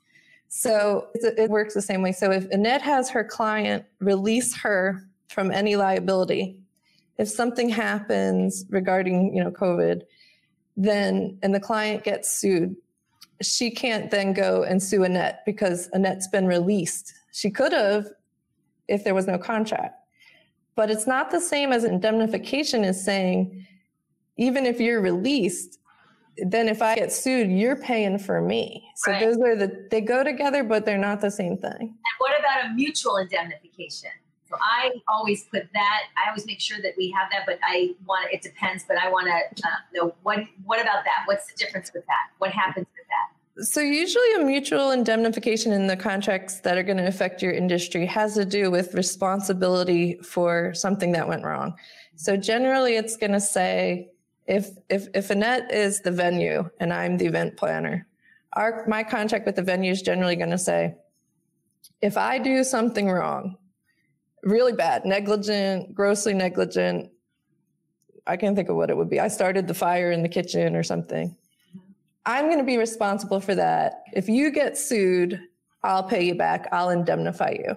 So 0.47 1.07
it 1.13 1.49
works 1.49 1.73
the 1.73 1.81
same 1.81 2.01
way. 2.01 2.11
So 2.11 2.31
if 2.31 2.49
Annette 2.51 2.81
has 2.81 3.09
her 3.09 3.23
client 3.23 3.85
release 3.99 4.55
her 4.57 5.07
from 5.29 5.49
any 5.51 5.75
liability, 5.77 6.57
if 7.17 7.29
something 7.29 7.69
happens 7.69 8.65
regarding, 8.69 9.33
you 9.35 9.43
know, 9.43 9.51
COVID, 9.51 10.01
then 10.75 11.37
and 11.41 11.53
the 11.53 11.59
client 11.59 12.03
gets 12.03 12.31
sued, 12.37 12.75
she 13.41 13.71
can't 13.71 14.11
then 14.11 14.33
go 14.33 14.63
and 14.63 14.81
sue 14.81 15.03
Annette 15.03 15.43
because 15.45 15.87
Annette's 15.89 16.27
been 16.27 16.47
released. 16.47 17.13
She 17.31 17.49
could 17.49 17.71
have 17.71 18.07
if 18.87 19.03
there 19.03 19.15
was 19.15 19.27
no 19.27 19.37
contract. 19.37 19.95
But 20.75 20.89
it's 20.89 21.07
not 21.07 21.31
the 21.31 21.39
same 21.41 21.71
as 21.71 21.83
indemnification 21.83 22.83
is 22.83 23.03
saying, 23.03 23.65
even 24.37 24.65
if 24.65 24.79
you're 24.79 25.01
released, 25.01 25.79
then 26.37 26.69
if 26.69 26.81
I 26.81 26.95
get 26.95 27.11
sued, 27.11 27.51
you're 27.51 27.75
paying 27.75 28.17
for 28.17 28.41
me. 28.41 28.89
So 28.95 29.11
right. 29.11 29.19
those 29.19 29.37
are 29.37 29.55
the 29.55 29.87
they 29.91 30.01
go 30.01 30.23
together, 30.23 30.63
but 30.63 30.85
they're 30.85 30.97
not 30.97 31.21
the 31.21 31.31
same 31.31 31.57
thing. 31.57 31.79
And 31.79 32.15
what 32.19 32.39
about 32.39 32.65
a 32.65 32.73
mutual 32.73 33.17
indemnification? 33.17 34.09
So 34.49 34.57
I 34.59 34.91
always 35.07 35.45
put 35.45 35.67
that. 35.73 36.01
I 36.17 36.29
always 36.29 36.45
make 36.45 36.59
sure 36.59 36.77
that 36.81 36.93
we 36.97 37.09
have 37.11 37.29
that, 37.31 37.45
but 37.45 37.59
I 37.63 37.95
want 38.05 38.33
it 38.33 38.41
depends. 38.41 38.83
But 38.87 38.97
I 38.97 39.09
want 39.09 39.27
to 39.27 39.67
uh, 39.67 39.71
know 39.93 40.15
what 40.23 40.39
what 40.65 40.81
about 40.81 41.03
that? 41.05 41.23
What's 41.25 41.47
the 41.51 41.57
difference 41.57 41.91
with 41.93 42.05
that? 42.07 42.29
What 42.39 42.51
happens 42.51 42.87
with 42.97 43.07
that? 43.07 43.65
So 43.65 43.81
usually 43.81 44.33
a 44.35 44.39
mutual 44.39 44.91
indemnification 44.91 45.71
in 45.71 45.87
the 45.87 45.97
contracts 45.97 46.61
that 46.61 46.77
are 46.77 46.83
going 46.83 46.97
to 46.97 47.07
affect 47.07 47.41
your 47.41 47.51
industry 47.51 48.05
has 48.05 48.33
to 48.35 48.45
do 48.45 48.71
with 48.71 48.93
responsibility 48.93 50.17
for 50.23 50.73
something 50.73 51.11
that 51.11 51.27
went 51.27 51.43
wrong. 51.43 51.75
So 52.15 52.37
generally 52.37 52.95
it's 52.95 53.17
going 53.17 53.33
to 53.33 53.41
say 53.41 54.10
if 54.47 54.69
if 54.89 55.07
if 55.13 55.29
Annette 55.29 55.71
is 55.71 56.01
the 56.01 56.11
venue 56.11 56.69
and 56.79 56.93
I'm 56.93 57.17
the 57.17 57.25
event 57.25 57.57
planner, 57.57 58.07
our 58.53 58.85
my 58.87 59.03
contract 59.03 59.45
with 59.45 59.55
the 59.55 59.61
venue 59.61 59.91
is 59.91 60.01
generally 60.01 60.35
going 60.35 60.49
to 60.49 60.57
say, 60.57 60.95
if 62.01 62.17
I 62.17 62.37
do 62.39 62.63
something 62.63 63.09
wrong, 63.09 63.57
really 64.43 64.73
bad, 64.73 65.05
negligent, 65.05 65.93
grossly 65.93 66.33
negligent, 66.33 67.11
I 68.27 68.37
can't 68.37 68.55
think 68.55 68.69
of 68.69 68.75
what 68.75 68.89
it 68.89 68.97
would 68.97 69.09
be. 69.09 69.19
I 69.19 69.27
started 69.27 69.67
the 69.67 69.73
fire 69.73 70.11
in 70.11 70.23
the 70.23 70.29
kitchen 70.29 70.75
or 70.75 70.83
something. 70.83 71.35
I'm 72.25 72.45
going 72.45 72.59
to 72.59 72.63
be 72.63 72.77
responsible 72.77 73.39
for 73.39 73.55
that. 73.55 74.03
If 74.13 74.29
you 74.29 74.51
get 74.51 74.77
sued, 74.77 75.39
I'll 75.83 76.03
pay 76.03 76.23
you 76.23 76.35
back. 76.35 76.67
I'll 76.71 76.89
indemnify 76.91 77.55
you. 77.57 77.75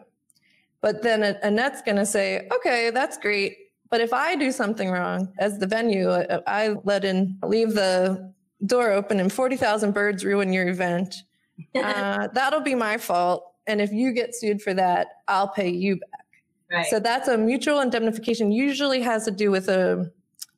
But 0.83 1.03
then 1.03 1.22
Annette's 1.22 1.81
going 1.81 1.96
to 1.96 2.05
say, 2.05 2.46
okay, 2.55 2.90
that's 2.90 3.16
great. 3.16 3.57
But 3.94 4.00
if 4.00 4.12
I 4.12 4.35
do 4.35 4.50
something 4.50 4.90
wrong 4.90 5.33
as 5.38 5.61
the 5.61 5.68
venue, 5.68 6.09
uh, 6.09 6.40
I 6.48 6.74
let 6.83 7.04
in, 7.04 7.38
leave 7.44 7.74
the 7.74 8.35
door 8.66 8.90
open 8.90 9.20
and 9.20 9.33
40,000 9.33 9.92
birds 9.94 10.24
ruin 10.24 10.52
your 10.52 10.66
event, 10.66 11.22
uh, 11.76 12.26
that'll 12.33 12.59
be 12.59 12.74
my 12.74 12.96
fault. 12.96 13.52
And 13.68 13.80
if 13.80 13.92
you 13.92 14.11
get 14.12 14.35
sued 14.35 14.61
for 14.61 14.74
that, 14.74 15.07
I'll 15.28 15.46
pay 15.46 15.68
you 15.68 15.94
back. 15.94 16.26
Right. 16.72 16.87
So 16.87 16.98
that's 16.98 17.28
a 17.28 17.38
mutual 17.38 17.83
indemnification, 17.83 18.50
usually 18.50 19.00
has 19.02 19.26
to 19.26 19.30
do 19.30 19.52
with 19.52 19.68
a 19.68 20.11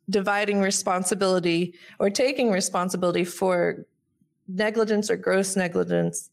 dividing 0.09 0.63
responsibility 0.63 1.75
or 1.99 2.09
taking 2.09 2.51
responsibility 2.51 3.27
for 3.27 3.85
negligence 4.49 5.11
or 5.11 5.19
gross 5.19 5.57
negligence 5.57 6.31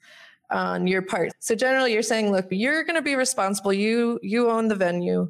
on 0.51 0.87
your 0.87 1.01
part. 1.01 1.33
So 1.39 1.53
generally 1.53 1.91
you're 1.91 2.01
saying, 2.01 2.31
look, 2.31 2.47
you're 2.49 2.85
going 2.85 2.95
to 2.95 3.01
be 3.01 3.17
responsible. 3.17 3.73
You 3.73 4.21
you 4.23 4.49
own 4.49 4.69
the 4.69 4.75
venue. 4.75 5.27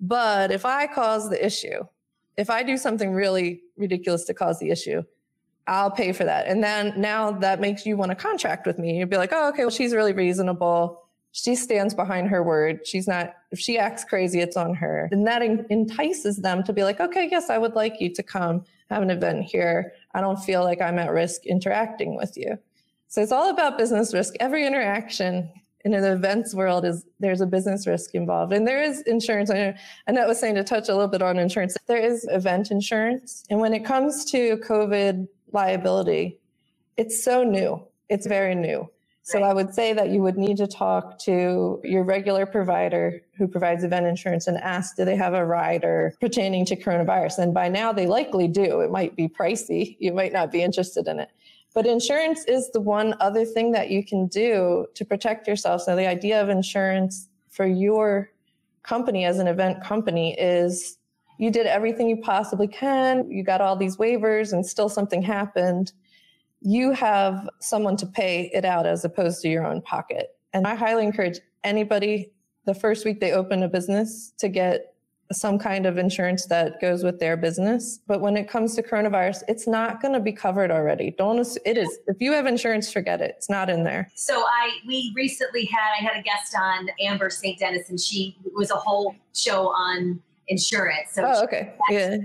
But 0.00 0.50
if 0.50 0.64
I 0.64 0.86
cause 0.86 1.28
the 1.28 1.44
issue, 1.44 1.84
if 2.36 2.50
I 2.50 2.62
do 2.62 2.76
something 2.76 3.12
really 3.12 3.62
ridiculous 3.76 4.24
to 4.24 4.34
cause 4.34 4.58
the 4.58 4.70
issue, 4.70 5.02
I'll 5.66 5.90
pay 5.90 6.12
for 6.12 6.24
that. 6.24 6.46
And 6.46 6.62
then 6.62 6.94
now 6.96 7.30
that 7.30 7.60
makes 7.60 7.84
you 7.84 7.96
want 7.96 8.10
to 8.10 8.14
contract 8.14 8.66
with 8.66 8.78
me. 8.78 8.98
You'd 8.98 9.10
be 9.10 9.16
like, 9.16 9.32
oh, 9.32 9.48
okay, 9.50 9.64
well, 9.64 9.70
she's 9.70 9.92
really 9.92 10.12
reasonable. 10.12 11.02
She 11.32 11.54
stands 11.54 11.94
behind 11.94 12.28
her 12.28 12.42
word. 12.42 12.86
She's 12.86 13.06
not, 13.06 13.34
if 13.50 13.58
she 13.58 13.76
acts 13.76 14.02
crazy, 14.04 14.40
it's 14.40 14.56
on 14.56 14.74
her. 14.74 15.08
And 15.12 15.26
that 15.26 15.42
entices 15.42 16.38
them 16.38 16.62
to 16.64 16.72
be 16.72 16.84
like, 16.84 17.00
okay, 17.00 17.28
yes, 17.30 17.50
I 17.50 17.58
would 17.58 17.74
like 17.74 18.00
you 18.00 18.14
to 18.14 18.22
come 18.22 18.64
have 18.88 19.02
an 19.02 19.10
event 19.10 19.44
here. 19.44 19.92
I 20.14 20.22
don't 20.22 20.38
feel 20.38 20.64
like 20.64 20.80
I'm 20.80 20.98
at 20.98 21.10
risk 21.10 21.44
interacting 21.44 22.16
with 22.16 22.36
you. 22.36 22.58
So 23.08 23.22
it's 23.22 23.32
all 23.32 23.50
about 23.50 23.76
business 23.78 24.14
risk. 24.14 24.34
Every 24.40 24.66
interaction 24.66 25.50
in 25.88 26.04
an 26.04 26.12
events 26.12 26.54
world 26.54 26.84
is 26.84 27.06
there's 27.18 27.40
a 27.40 27.46
business 27.46 27.86
risk 27.86 28.14
involved 28.14 28.52
and 28.52 28.66
there 28.68 28.82
is 28.82 29.00
insurance 29.02 29.48
and 29.48 30.16
that 30.16 30.28
was 30.28 30.38
saying 30.38 30.54
to 30.54 30.62
touch 30.62 30.88
a 30.88 30.92
little 30.92 31.08
bit 31.08 31.22
on 31.22 31.38
insurance 31.38 31.76
there 31.86 31.98
is 32.10 32.26
event 32.30 32.70
insurance 32.70 33.44
and 33.48 33.58
when 33.58 33.72
it 33.72 33.84
comes 33.84 34.24
to 34.24 34.58
covid 34.58 35.26
liability 35.52 36.38
it's 36.98 37.24
so 37.24 37.42
new 37.42 37.82
it's 38.10 38.26
very 38.26 38.54
new 38.54 38.88
so 39.22 39.42
I 39.42 39.52
would 39.52 39.74
say 39.74 39.92
that 39.92 40.08
you 40.08 40.22
would 40.22 40.38
need 40.38 40.56
to 40.56 40.66
talk 40.66 41.18
to 41.24 41.82
your 41.84 42.02
regular 42.02 42.46
provider 42.46 43.20
who 43.36 43.46
provides 43.46 43.84
event 43.84 44.06
insurance 44.06 44.46
and 44.46 44.56
ask, 44.56 44.96
do 44.96 45.04
they 45.04 45.16
have 45.16 45.34
a 45.34 45.44
rider 45.44 46.14
pertaining 46.18 46.64
to 46.64 46.76
coronavirus? 46.76 47.40
And 47.40 47.52
by 47.52 47.68
now 47.68 47.92
they 47.92 48.06
likely 48.06 48.48
do. 48.48 48.80
It 48.80 48.90
might 48.90 49.16
be 49.16 49.28
pricey. 49.28 49.98
You 49.98 50.14
might 50.14 50.32
not 50.32 50.50
be 50.50 50.62
interested 50.62 51.06
in 51.08 51.20
it. 51.20 51.28
But 51.74 51.86
insurance 51.86 52.44
is 52.44 52.70
the 52.70 52.80
one 52.80 53.14
other 53.20 53.44
thing 53.44 53.72
that 53.72 53.90
you 53.90 54.04
can 54.04 54.26
do 54.26 54.86
to 54.94 55.04
protect 55.04 55.46
yourself. 55.46 55.82
So 55.82 55.94
the 55.94 56.06
idea 56.06 56.40
of 56.40 56.48
insurance 56.48 57.28
for 57.50 57.66
your 57.66 58.30
company 58.82 59.24
as 59.24 59.38
an 59.38 59.46
event 59.46 59.82
company 59.82 60.34
is 60.38 60.98
you 61.38 61.50
did 61.50 61.66
everything 61.66 62.08
you 62.08 62.16
possibly 62.16 62.66
can. 62.66 63.30
You 63.30 63.44
got 63.44 63.60
all 63.60 63.76
these 63.76 63.96
waivers 63.96 64.52
and 64.52 64.66
still 64.66 64.88
something 64.88 65.22
happened. 65.22 65.92
You 66.60 66.92
have 66.92 67.48
someone 67.60 67.96
to 67.98 68.06
pay 68.06 68.50
it 68.52 68.64
out 68.64 68.86
as 68.86 69.04
opposed 69.04 69.42
to 69.42 69.48
your 69.48 69.64
own 69.64 69.82
pocket. 69.82 70.36
And 70.52 70.66
I 70.66 70.74
highly 70.74 71.04
encourage 71.04 71.38
anybody 71.62 72.32
the 72.64 72.74
first 72.74 73.04
week 73.04 73.20
they 73.20 73.32
open 73.32 73.62
a 73.62 73.68
business 73.68 74.32
to 74.38 74.48
get 74.48 74.94
some 75.32 75.58
kind 75.58 75.86
of 75.86 75.98
insurance 75.98 76.46
that 76.46 76.80
goes 76.80 77.04
with 77.04 77.18
their 77.18 77.36
business. 77.36 78.00
But 78.06 78.20
when 78.20 78.36
it 78.36 78.48
comes 78.48 78.74
to 78.76 78.82
coronavirus, 78.82 79.42
it's 79.48 79.66
not 79.66 80.00
going 80.00 80.14
to 80.14 80.20
be 80.20 80.32
covered 80.32 80.70
already. 80.70 81.14
Don't 81.16 81.38
it 81.64 81.78
is 81.78 81.98
if 82.06 82.20
you 82.20 82.32
have 82.32 82.46
insurance, 82.46 82.92
forget 82.92 83.20
it. 83.20 83.34
It's 83.36 83.50
not 83.50 83.68
in 83.68 83.84
there. 83.84 84.10
So 84.14 84.40
I 84.40 84.70
we 84.86 85.12
recently 85.14 85.66
had 85.66 85.90
I 85.98 86.02
had 86.02 86.16
a 86.16 86.22
guest 86.22 86.54
on 86.58 86.88
Amber 87.00 87.30
St. 87.30 87.58
Dennis, 87.58 87.90
and 87.90 88.00
she 88.00 88.36
was 88.54 88.70
a 88.70 88.76
whole 88.76 89.14
show 89.34 89.68
on 89.68 90.20
insurance. 90.48 91.12
So 91.12 91.24
oh, 91.24 91.44
okay, 91.44 91.74
yeah. 91.90 92.16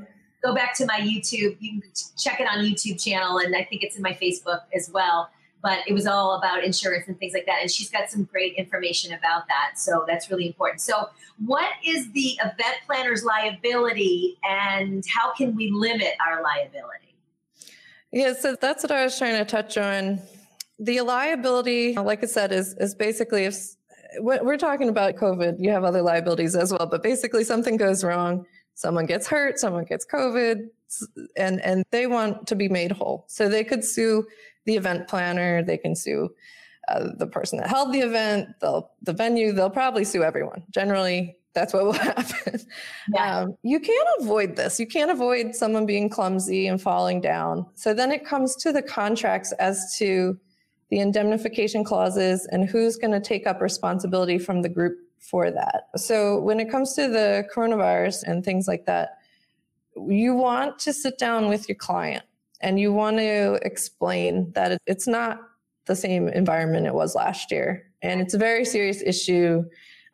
Go 0.44 0.54
back 0.54 0.76
to 0.76 0.86
my 0.86 1.00
YouTube. 1.00 1.56
You 1.60 1.82
can 1.82 1.84
check 2.18 2.42
it 2.42 2.48
on 2.48 2.60
YouTube 2.60 3.02
channel, 3.04 3.38
and 3.38 3.56
I 3.56 3.64
think 3.64 3.84
it's 3.84 3.96
in 3.96 4.02
my 4.02 4.14
Facebook 4.22 4.62
as 4.76 4.90
well 4.94 5.30
but 5.64 5.80
it 5.88 5.94
was 5.94 6.06
all 6.06 6.34
about 6.38 6.64
insurance 6.64 7.08
and 7.08 7.18
things 7.18 7.34
like 7.34 7.46
that. 7.46 7.60
And 7.62 7.72
she's 7.72 7.90
got 7.90 8.10
some 8.10 8.26
great 8.26 8.54
information 8.56 9.14
about 9.14 9.48
that. 9.48 9.80
So 9.80 10.04
that's 10.06 10.30
really 10.30 10.46
important. 10.46 10.82
So, 10.82 11.10
what 11.44 11.72
is 11.84 12.12
the 12.12 12.38
event 12.44 12.78
planner's 12.86 13.24
liability 13.24 14.38
and 14.48 15.04
how 15.08 15.34
can 15.34 15.56
we 15.56 15.72
limit 15.72 16.14
our 16.26 16.44
liability? 16.44 17.16
Yeah, 18.12 18.34
so 18.34 18.56
that's 18.60 18.84
what 18.84 18.92
I 18.92 19.04
was 19.04 19.18
trying 19.18 19.38
to 19.38 19.46
touch 19.46 19.78
on. 19.78 20.22
The 20.78 21.02
liability, 21.02 21.96
like 21.96 22.24
I 22.24 22.28
said, 22.28 22.52
is, 22.52 22.76
is 22.78 22.94
basically 22.94 23.46
if 23.46 23.56
we're 24.20 24.58
talking 24.58 24.90
about 24.90 25.16
COVID, 25.16 25.56
you 25.58 25.72
have 25.72 25.84
other 25.84 26.02
liabilities 26.02 26.56
as 26.56 26.72
well, 26.72 26.86
but 26.86 27.02
basically 27.02 27.44
something 27.44 27.78
goes 27.78 28.04
wrong, 28.04 28.46
someone 28.76 29.06
gets 29.06 29.28
hurt, 29.28 29.58
someone 29.58 29.86
gets 29.86 30.06
COVID, 30.06 30.68
and, 31.38 31.62
and 31.62 31.84
they 31.92 32.06
want 32.06 32.46
to 32.48 32.56
be 32.56 32.68
made 32.68 32.92
whole. 32.92 33.26
So 33.28 33.50
they 33.50 33.64
could 33.64 33.84
sue 33.84 34.28
the 34.66 34.76
event 34.76 35.08
planner, 35.08 35.64
they 35.64 35.78
can 35.78 35.96
sue 35.96 36.34
uh, 36.90 37.10
the 37.18 37.28
person 37.28 37.60
that 37.60 37.68
held 37.68 37.94
the 37.94 38.00
event, 38.00 38.50
they'll, 38.60 38.92
the 39.02 39.14
venue, 39.14 39.52
they'll 39.54 39.70
probably 39.70 40.04
sue 40.04 40.24
everyone. 40.24 40.64
Generally, 40.70 41.38
that's 41.54 41.74
what 41.74 41.86
will 41.86 41.94
happen. 41.94 42.60
Yeah. 43.14 43.40
Um, 43.40 43.58
you 43.64 43.80
can't 43.80 44.08
avoid 44.20 44.56
this. 44.56 44.80
You 44.80 44.88
can't 44.88 45.12
avoid 45.12 45.56
someone 45.56 45.86
being 45.86 46.10
clumsy 46.10 46.68
and 46.68 46.82
falling 46.82 47.22
down. 47.22 47.66
So 47.76 47.94
then 47.94 48.12
it 48.12 48.26
comes 48.26 48.56
to 48.58 48.72
the 48.72 48.82
contracts 48.82 49.52
as 49.54 49.96
to 49.98 50.38
the 50.90 51.00
indemnification 51.00 51.84
clauses 51.84 52.48
and 52.52 52.68
who's 52.68 52.98
going 52.98 53.14
to 53.14 53.20
take 53.20 53.48
up 53.48 53.62
responsibility 53.62 54.38
from 54.38 54.62
the 54.62 54.70
group 54.70 54.98
for 55.20 55.50
that. 55.52 55.88
So 55.96 56.40
when 56.40 56.60
it 56.60 56.70
comes 56.70 56.94
to 56.96 57.08
the 57.08 57.48
coronavirus 57.56 58.24
and 58.24 58.44
things 58.44 58.68
like 58.68 58.86
that, 58.86 59.18
you 59.96 60.36
want 60.36 60.80
to 60.80 60.94
sit 60.94 61.18
down 61.18 61.48
with 61.48 61.70
your 61.70 61.76
client 61.76 62.24
and 62.62 62.80
you 62.80 62.94
want 62.94 63.18
to 63.18 63.60
explain 63.64 64.52
that 64.54 64.78
it's 64.86 65.08
not 65.08 65.40
the 65.86 65.96
same 65.96 66.28
environment 66.30 66.88
it 66.88 66.94
was 66.94 67.16
last 67.16 67.52
year. 67.52 67.86
And 68.02 68.22
it's 68.22 68.34
a 68.34 68.38
very 68.38 68.66
serious 68.66 69.02
issue 69.02 69.64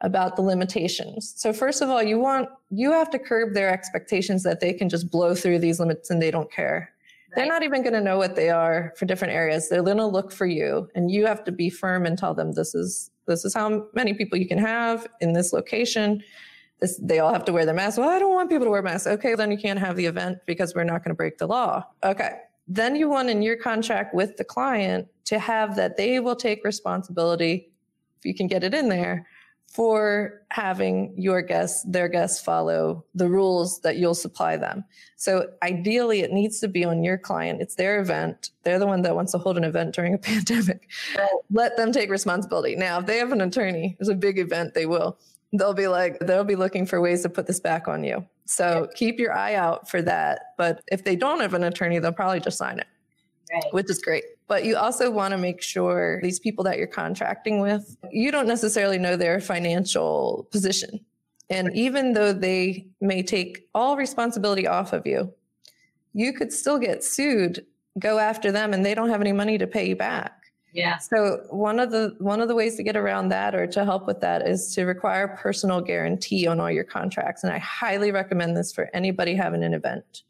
about 0.01 0.35
the 0.35 0.41
limitations. 0.41 1.33
So 1.35 1.51
first 1.51 1.81
of 1.81 1.89
all, 1.89 2.01
you 2.01 2.19
want 2.19 2.49
you 2.69 2.91
have 2.91 3.09
to 3.11 3.19
curb 3.19 3.53
their 3.53 3.69
expectations 3.69 4.43
that 4.43 4.59
they 4.59 4.73
can 4.73 4.89
just 4.89 5.11
blow 5.11 5.35
through 5.35 5.59
these 5.59 5.79
limits 5.79 6.09
and 6.09 6.21
they 6.21 6.31
don't 6.31 6.51
care. 6.51 6.91
Right. 7.31 7.35
They're 7.35 7.47
not 7.47 7.63
even 7.63 7.81
going 7.83 7.93
to 7.93 8.01
know 8.01 8.17
what 8.17 8.35
they 8.35 8.49
are 8.49 8.93
for 8.97 9.05
different 9.05 9.33
areas. 9.33 9.69
They're 9.69 9.83
going 9.83 9.97
to 9.97 10.05
look 10.05 10.31
for 10.31 10.45
you 10.45 10.89
and 10.95 11.11
you 11.11 11.25
have 11.25 11.43
to 11.43 11.51
be 11.51 11.69
firm 11.69 12.05
and 12.05 12.17
tell 12.17 12.33
them 12.33 12.53
this 12.53 12.73
is 12.73 13.11
this 13.27 13.45
is 13.45 13.53
how 13.53 13.85
many 13.93 14.13
people 14.13 14.39
you 14.39 14.47
can 14.47 14.57
have 14.57 15.05
in 15.21 15.33
this 15.33 15.53
location. 15.53 16.23
This, 16.79 16.97
they 17.01 17.19
all 17.19 17.33
have 17.33 17.45
to 17.45 17.53
wear 17.53 17.65
their 17.65 17.75
mask. 17.75 17.97
Well, 17.97 18.09
I 18.09 18.19
don't 18.19 18.33
want 18.33 18.49
people 18.49 18.65
to 18.65 18.71
wear 18.71 18.81
masks. 18.81 19.07
Okay, 19.07 19.35
then 19.35 19.51
you 19.51 19.57
can't 19.57 19.79
have 19.79 19.95
the 19.95 20.05
event 20.05 20.39
because 20.45 20.73
we're 20.73 20.83
not 20.83 21.03
going 21.03 21.11
to 21.11 21.15
break 21.15 21.37
the 21.37 21.47
law. 21.47 21.83
Okay. 22.03 22.37
Then 22.67 22.95
you 22.95 23.09
want 23.09 23.29
in 23.29 23.41
your 23.41 23.57
contract 23.57 24.13
with 24.13 24.37
the 24.37 24.43
client 24.43 25.07
to 25.25 25.39
have 25.39 25.75
that 25.75 25.97
they 25.97 26.19
will 26.19 26.35
take 26.35 26.63
responsibility, 26.63 27.69
if 28.19 28.25
you 28.25 28.33
can 28.33 28.47
get 28.47 28.63
it 28.63 28.73
in 28.73 28.89
there, 28.89 29.27
for 29.67 30.41
having 30.49 31.13
your 31.15 31.41
guests, 31.41 31.83
their 31.87 32.07
guests 32.07 32.41
follow 32.41 33.05
the 33.13 33.29
rules 33.29 33.79
that 33.81 33.97
you'll 33.97 34.15
supply 34.15 34.57
them. 34.57 34.83
So 35.15 35.47
ideally, 35.61 36.21
it 36.21 36.31
needs 36.31 36.59
to 36.61 36.67
be 36.67 36.83
on 36.83 37.03
your 37.03 37.17
client. 37.19 37.61
It's 37.61 37.75
their 37.75 37.99
event. 37.99 38.49
They're 38.63 38.79
the 38.79 38.87
one 38.87 39.03
that 39.03 39.15
wants 39.15 39.31
to 39.33 39.37
hold 39.37 39.57
an 39.57 39.63
event 39.63 39.93
during 39.93 40.15
a 40.15 40.17
pandemic. 40.29 40.89
Let 41.51 41.77
them 41.77 41.91
take 41.91 42.09
responsibility. 42.09 42.75
Now, 42.75 42.99
if 42.99 43.05
they 43.05 43.17
have 43.17 43.31
an 43.31 43.41
attorney, 43.41 43.95
it's 43.99 44.09
a 44.09 44.15
big 44.15 44.39
event, 44.39 44.73
they 44.73 44.87
will. 44.87 45.19
They'll 45.53 45.73
be 45.73 45.87
like, 45.87 46.19
they'll 46.19 46.43
be 46.43 46.55
looking 46.55 46.85
for 46.85 47.01
ways 47.01 47.23
to 47.23 47.29
put 47.29 47.47
this 47.47 47.59
back 47.59 47.87
on 47.87 48.03
you. 48.03 48.25
So 48.45 48.87
yeah. 48.87 48.95
keep 48.95 49.19
your 49.19 49.35
eye 49.35 49.55
out 49.55 49.89
for 49.89 50.01
that. 50.03 50.53
But 50.57 50.81
if 50.91 51.03
they 51.03 51.15
don't 51.15 51.39
have 51.39 51.53
an 51.53 51.63
attorney, 51.63 51.99
they'll 51.99 52.11
probably 52.11 52.39
just 52.39 52.57
sign 52.57 52.79
it, 52.79 52.87
right. 53.51 53.73
which 53.73 53.89
is 53.89 53.99
great. 53.99 54.23
But 54.47 54.65
you 54.65 54.75
also 54.77 55.11
want 55.11 55.31
to 55.31 55.37
make 55.37 55.61
sure 55.61 56.19
these 56.21 56.39
people 56.39 56.63
that 56.65 56.77
you're 56.77 56.87
contracting 56.87 57.59
with, 57.61 57.95
you 58.11 58.31
don't 58.31 58.47
necessarily 58.47 58.97
know 58.97 59.15
their 59.15 59.39
financial 59.39 60.47
position. 60.51 60.99
And 61.49 61.73
even 61.75 62.13
though 62.13 62.33
they 62.33 62.87
may 63.01 63.23
take 63.23 63.67
all 63.73 63.97
responsibility 63.97 64.67
off 64.67 64.93
of 64.93 65.05
you, 65.05 65.33
you 66.13 66.33
could 66.33 66.51
still 66.51 66.77
get 66.79 67.03
sued, 67.03 67.65
go 67.97 68.19
after 68.19 68.51
them, 68.51 68.73
and 68.73 68.85
they 68.85 68.95
don't 68.95 69.09
have 69.09 69.21
any 69.21 69.33
money 69.33 69.57
to 69.57 69.67
pay 69.67 69.87
you 69.87 69.95
back. 69.95 70.38
Yeah. 70.79 70.97
So 70.97 71.43
one 71.49 71.79
of 71.79 71.91
the 71.91 72.15
one 72.19 72.39
of 72.39 72.47
the 72.47 72.55
ways 72.55 72.77
to 72.77 72.83
get 72.83 72.95
around 72.95 73.29
that 73.29 73.53
or 73.53 73.67
to 73.67 73.83
help 73.83 74.07
with 74.07 74.21
that 74.21 74.47
is 74.47 74.73
to 74.75 74.85
require 74.85 75.27
personal 75.27 75.81
guarantee 75.81 76.47
on 76.47 76.59
all 76.59 76.71
your 76.71 76.85
contracts. 76.85 77.43
And 77.43 77.51
I 77.51 77.57
highly 77.57 78.11
recommend 78.11 78.55
this 78.55 78.71
for 78.71 78.89
anybody 78.93 79.35
having 79.35 79.63
an 79.63 79.73
event. 79.73 80.23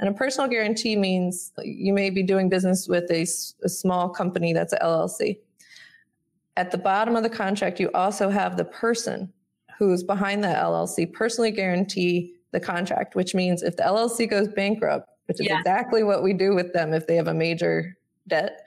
And 0.00 0.08
a 0.08 0.12
personal 0.12 0.50
guarantee 0.50 0.96
means 0.96 1.52
you 1.62 1.92
may 1.92 2.10
be 2.10 2.24
doing 2.24 2.48
business 2.48 2.88
with 2.88 3.08
a, 3.12 3.22
a 3.64 3.68
small 3.68 4.08
company 4.08 4.52
that's 4.52 4.72
a 4.72 4.78
LLC. 4.78 5.38
At 6.56 6.72
the 6.72 6.78
bottom 6.78 7.14
of 7.14 7.22
the 7.22 7.30
contract, 7.30 7.78
you 7.78 7.88
also 7.94 8.28
have 8.28 8.56
the 8.56 8.64
person 8.64 9.32
who's 9.78 10.02
behind 10.02 10.42
the 10.42 10.48
LLC 10.48 11.12
personally 11.12 11.52
guarantee 11.52 12.34
the 12.50 12.58
contract, 12.58 13.14
which 13.14 13.34
means 13.34 13.62
if 13.62 13.76
the 13.76 13.84
LLC 13.84 14.28
goes 14.28 14.48
bankrupt, 14.48 15.08
which 15.26 15.40
is 15.40 15.46
yeah. 15.46 15.60
exactly 15.60 16.02
what 16.02 16.24
we 16.24 16.32
do 16.32 16.54
with 16.54 16.72
them 16.72 16.92
if 16.92 17.06
they 17.06 17.14
have 17.14 17.28
a 17.28 17.34
major 17.34 17.96
debt, 18.28 18.66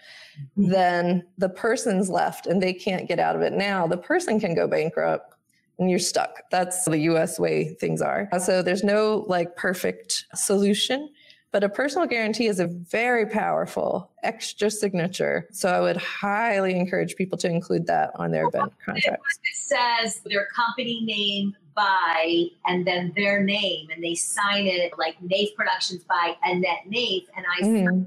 mm-hmm. 0.58 0.72
then 0.72 1.26
the 1.38 1.49
person's 1.49 2.10
left 2.10 2.47
and 2.47 2.62
they 2.62 2.74
can't 2.74 3.08
get 3.08 3.20
out 3.20 3.36
of 3.36 3.41
it. 3.41 3.53
Now 3.53 3.88
the 3.88 3.97
person 3.97 4.39
can 4.39 4.53
go 4.53 4.68
bankrupt 4.68 5.36
and 5.80 5.89
you're 5.89 5.99
stuck. 5.99 6.43
That's 6.51 6.86
the 6.86 6.99
US 6.99 7.39
way 7.39 7.76
things 7.80 8.01
are. 8.01 8.30
So 8.39 8.62
there's 8.62 8.84
no 8.84 9.26
like 9.28 9.56
perfect 9.56 10.26
solution. 10.34 11.10
But 11.51 11.64
a 11.64 11.70
personal 11.70 12.06
guarantee 12.06 12.47
is 12.47 12.60
a 12.60 12.68
very 12.68 13.26
powerful 13.26 14.12
extra 14.24 14.70
signature. 14.70 15.47
So 15.53 15.70
I 15.70 15.80
would 15.80 15.95
highly 15.95 16.78
encourage 16.78 17.16
people 17.16 17.38
to 17.38 17.47
include 17.47 17.88
that 17.88 18.12
on 18.16 18.32
their 18.32 18.47
event 18.47 18.74
contracts. 18.86 19.39
It 19.41 19.56
says 19.56 20.20
their 20.26 20.47
company 20.53 21.01
name 21.06 21.56
by 21.74 22.47
and 22.66 22.86
then 22.86 23.14
their 23.16 23.41
name 23.41 23.88
and 23.93 24.03
they 24.03 24.16
sign 24.16 24.66
it 24.66 24.91
like 24.97 25.16
Naif 25.22 25.56
Productions 25.56 26.03
by 26.03 26.36
Annette 26.43 26.89
Naif 26.89 27.24
and 27.38 27.45
I 27.45 27.64
mm-hmm. 27.64 28.03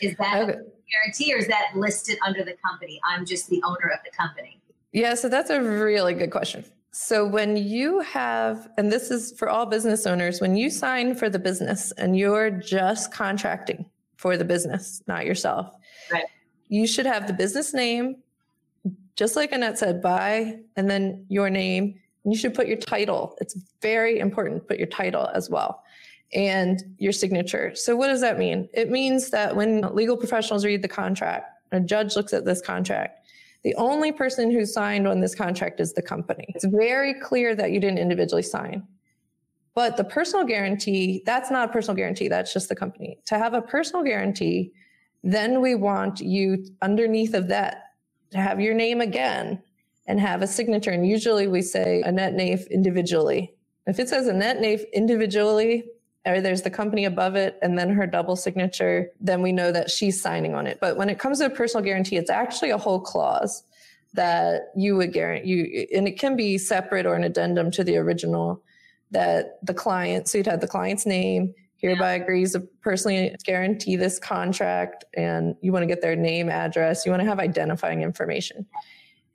Is 0.00 0.16
that 0.16 0.42
okay. 0.42 0.52
a 0.52 0.62
guarantee 0.90 1.34
or 1.34 1.38
is 1.38 1.46
that 1.48 1.72
listed 1.74 2.18
under 2.26 2.44
the 2.44 2.54
company? 2.64 3.00
I'm 3.04 3.24
just 3.24 3.48
the 3.48 3.62
owner 3.64 3.90
of 3.92 4.00
the 4.04 4.10
company. 4.16 4.60
Yeah, 4.92 5.14
so 5.14 5.28
that's 5.28 5.50
a 5.50 5.60
really 5.60 6.14
good 6.14 6.30
question. 6.30 6.64
So 6.92 7.24
when 7.24 7.56
you 7.56 8.00
have, 8.00 8.68
and 8.76 8.90
this 8.90 9.10
is 9.10 9.32
for 9.38 9.48
all 9.48 9.66
business 9.66 10.06
owners, 10.06 10.40
when 10.40 10.56
you 10.56 10.70
sign 10.70 11.14
for 11.14 11.30
the 11.30 11.38
business 11.38 11.92
and 11.92 12.16
you're 12.16 12.50
just 12.50 13.12
contracting 13.12 13.86
for 14.16 14.36
the 14.36 14.44
business, 14.44 15.02
not 15.06 15.24
yourself, 15.24 15.72
right. 16.10 16.24
you 16.68 16.86
should 16.86 17.06
have 17.06 17.28
the 17.28 17.32
business 17.32 17.72
name, 17.72 18.16
just 19.14 19.36
like 19.36 19.52
Annette 19.52 19.78
said, 19.78 20.02
by, 20.02 20.58
and 20.76 20.90
then 20.90 21.24
your 21.28 21.48
name. 21.48 22.00
And 22.24 22.32
you 22.32 22.38
should 22.38 22.54
put 22.54 22.66
your 22.66 22.76
title. 22.76 23.36
It's 23.40 23.56
very 23.80 24.18
important. 24.18 24.66
Put 24.66 24.78
your 24.78 24.88
title 24.88 25.28
as 25.32 25.48
well 25.48 25.82
and 26.32 26.82
your 26.98 27.12
signature. 27.12 27.72
So 27.74 27.96
what 27.96 28.08
does 28.08 28.20
that 28.20 28.38
mean? 28.38 28.68
It 28.72 28.90
means 28.90 29.30
that 29.30 29.54
when 29.54 29.82
legal 29.94 30.16
professionals 30.16 30.64
read 30.64 30.82
the 30.82 30.88
contract, 30.88 31.50
a 31.72 31.80
judge 31.80 32.16
looks 32.16 32.32
at 32.32 32.44
this 32.44 32.60
contract, 32.60 33.26
the 33.62 33.74
only 33.74 34.12
person 34.12 34.50
who 34.50 34.64
signed 34.64 35.06
on 35.06 35.20
this 35.20 35.34
contract 35.34 35.80
is 35.80 35.92
the 35.92 36.02
company. 36.02 36.46
It's 36.54 36.64
very 36.64 37.14
clear 37.14 37.54
that 37.54 37.72
you 37.72 37.80
didn't 37.80 37.98
individually 37.98 38.42
sign. 38.42 38.86
But 39.74 39.96
the 39.96 40.04
personal 40.04 40.44
guarantee, 40.46 41.22
that's 41.26 41.50
not 41.50 41.68
a 41.68 41.72
personal 41.72 41.96
guarantee, 41.96 42.28
that's 42.28 42.52
just 42.52 42.68
the 42.68 42.76
company. 42.76 43.18
To 43.26 43.38
have 43.38 43.54
a 43.54 43.62
personal 43.62 44.04
guarantee, 44.04 44.72
then 45.22 45.60
we 45.60 45.74
want 45.74 46.20
you 46.20 46.64
underneath 46.82 47.34
of 47.34 47.48
that 47.48 47.84
to 48.30 48.38
have 48.38 48.60
your 48.60 48.74
name 48.74 49.00
again 49.00 49.62
and 50.06 50.18
have 50.18 50.42
a 50.42 50.46
signature. 50.46 50.90
And 50.90 51.06
usually 51.06 51.46
we 51.46 51.62
say 51.62 52.02
Annette 52.02 52.34
Naif 52.34 52.68
individually. 52.70 53.54
If 53.86 53.98
it 53.98 54.08
says 54.08 54.26
Annette 54.26 54.58
Naif 54.58 54.90
individually, 54.92 55.84
or 56.26 56.40
there's 56.40 56.62
the 56.62 56.70
company 56.70 57.04
above 57.04 57.34
it 57.34 57.58
and 57.62 57.78
then 57.78 57.90
her 57.90 58.06
double 58.06 58.36
signature, 58.36 59.10
then 59.20 59.40
we 59.42 59.52
know 59.52 59.72
that 59.72 59.90
she's 59.90 60.20
signing 60.20 60.54
on 60.54 60.66
it. 60.66 60.78
But 60.80 60.96
when 60.96 61.08
it 61.08 61.18
comes 61.18 61.38
to 61.38 61.46
a 61.46 61.50
personal 61.50 61.84
guarantee, 61.84 62.16
it's 62.16 62.30
actually 62.30 62.70
a 62.70 62.78
whole 62.78 63.00
clause 63.00 63.64
that 64.12 64.72
you 64.76 64.96
would 64.96 65.12
guarantee 65.12 65.48
you, 65.48 65.86
and 65.96 66.08
it 66.08 66.18
can 66.18 66.36
be 66.36 66.58
separate 66.58 67.06
or 67.06 67.14
an 67.14 67.24
addendum 67.24 67.70
to 67.70 67.84
the 67.84 67.96
original 67.96 68.62
that 69.12 69.58
the 69.64 69.74
client, 69.74 70.28
so 70.28 70.38
you'd 70.38 70.46
have 70.46 70.60
the 70.60 70.68
client's 70.68 71.06
name, 71.06 71.54
hereby 71.76 72.12
agrees 72.12 72.52
to 72.52 72.60
personally 72.82 73.34
guarantee 73.44 73.96
this 73.96 74.18
contract, 74.18 75.04
and 75.14 75.56
you 75.62 75.72
want 75.72 75.82
to 75.82 75.86
get 75.86 76.02
their 76.02 76.16
name, 76.16 76.50
address, 76.50 77.06
you 77.06 77.12
want 77.12 77.22
to 77.22 77.28
have 77.28 77.38
identifying 77.38 78.02
information. 78.02 78.66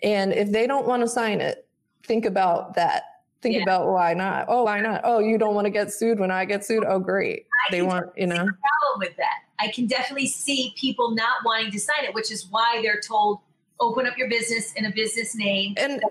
And 0.04 0.34
if 0.34 0.52
they 0.52 0.68
don't 0.68 0.86
want 0.86 1.02
to 1.02 1.08
sign 1.08 1.42
it, 1.42 1.68
think 2.04 2.26
about 2.26 2.76
that 2.76 3.04
think 3.46 3.58
yeah. 3.58 3.64
about 3.64 3.88
why 3.88 4.16
not. 4.16 4.46
Oh, 4.48 4.64
why 4.64 4.82
not? 4.82 5.02
Oh, 5.04 5.20
you 5.20 5.38
don't 5.38 5.54
want 5.54 5.66
to 5.66 5.72
get 5.72 5.94
sued 5.94 6.20
when 6.20 6.32
I 6.32 6.46
get 6.46 6.66
sued. 6.66 6.84
Oh, 6.84 6.98
great. 6.98 7.46
I 7.68 7.72
they 7.72 7.84
want, 7.84 8.08
you 8.18 8.26
know. 8.26 8.38
problem 8.38 8.98
with 8.98 9.16
that. 9.18 9.44
I 9.60 9.68
can 9.68 9.86
definitely 9.86 10.26
see 10.28 10.74
people 10.76 11.12
not 11.12 11.46
wanting 11.46 11.72
to 11.72 11.80
sign 11.80 12.06
it, 12.06 12.14
which 12.16 12.32
is 12.32 12.48
why 12.50 12.80
they're 12.82 13.00
told 13.00 13.40
open 13.80 14.08
up 14.08 14.18
your 14.18 14.30
business 14.30 14.74
in 14.74 14.86
a 14.86 14.92
business 14.92 15.36
name. 15.36 15.76
And 15.78 16.02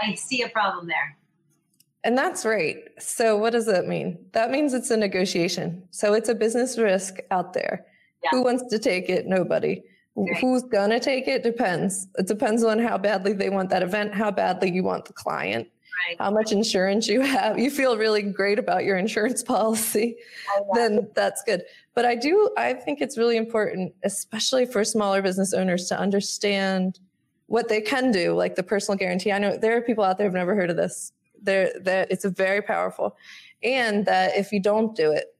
I 0.00 0.14
see 0.14 0.42
a 0.42 0.48
problem 0.48 0.86
there. 0.86 1.16
And 2.04 2.16
that's 2.16 2.44
right. 2.44 2.84
So 3.00 3.36
what 3.36 3.50
does 3.50 3.66
that 3.66 3.88
mean? 3.88 4.24
That 4.32 4.50
means 4.50 4.72
it's 4.72 4.90
a 4.90 4.96
negotiation. 4.96 5.82
So 5.90 6.14
it's 6.14 6.28
a 6.28 6.34
business 6.34 6.78
risk 6.78 7.16
out 7.32 7.54
there. 7.54 7.86
Yeah. 8.22 8.30
Who 8.30 8.44
wants 8.44 8.70
to 8.70 8.78
take 8.78 9.08
it? 9.08 9.26
Nobody. 9.26 9.82
Right. 10.14 10.36
Who's 10.36 10.62
gonna 10.62 11.00
take 11.00 11.26
it 11.26 11.42
depends. 11.42 12.06
It 12.18 12.28
depends 12.28 12.62
on 12.62 12.78
how 12.78 12.98
badly 12.98 13.32
they 13.32 13.50
want 13.50 13.70
that 13.70 13.82
event, 13.82 14.14
how 14.14 14.30
badly 14.30 14.70
you 14.70 14.84
want 14.84 15.06
the 15.06 15.12
client 15.12 15.66
right. 16.08 16.16
how 16.18 16.30
much 16.30 16.52
insurance 16.52 17.08
you 17.08 17.20
have, 17.20 17.58
you 17.58 17.70
feel 17.70 17.96
really 17.96 18.22
great 18.22 18.58
about 18.58 18.84
your 18.84 18.96
insurance 18.96 19.42
policy, 19.42 20.16
then 20.74 21.08
that's 21.14 21.42
good. 21.42 21.62
But 21.94 22.04
I 22.04 22.14
do, 22.14 22.50
I 22.56 22.74
think 22.74 23.00
it's 23.00 23.16
really 23.16 23.36
important, 23.36 23.94
especially 24.02 24.66
for 24.66 24.84
smaller 24.84 25.22
business 25.22 25.52
owners, 25.52 25.88
to 25.88 25.98
understand 25.98 26.98
what 27.46 27.68
they 27.68 27.80
can 27.80 28.10
do, 28.10 28.34
like 28.34 28.56
the 28.56 28.62
personal 28.62 28.98
guarantee. 28.98 29.32
I 29.32 29.38
know 29.38 29.56
there 29.56 29.76
are 29.76 29.80
people 29.80 30.04
out 30.04 30.18
there 30.18 30.26
who've 30.26 30.34
never 30.34 30.54
heard 30.54 30.70
of 30.70 30.76
this. 30.76 31.12
There, 31.42 31.72
that 31.82 32.10
it's 32.10 32.24
a 32.24 32.30
very 32.30 32.62
powerful, 32.62 33.16
and 33.62 34.06
that 34.06 34.34
if 34.34 34.50
you 34.50 34.60
don't 34.60 34.96
do 34.96 35.12
it, 35.12 35.36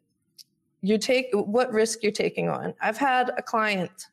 you 0.83 0.99
take 0.99 1.29
what 1.33 1.73
risk 1.73 2.03
you're 2.03 2.13
taking 2.13 2.51
on. 2.51 2.75
I've 2.83 2.99
had 2.99 3.31
a 3.39 3.43
client 3.43 4.09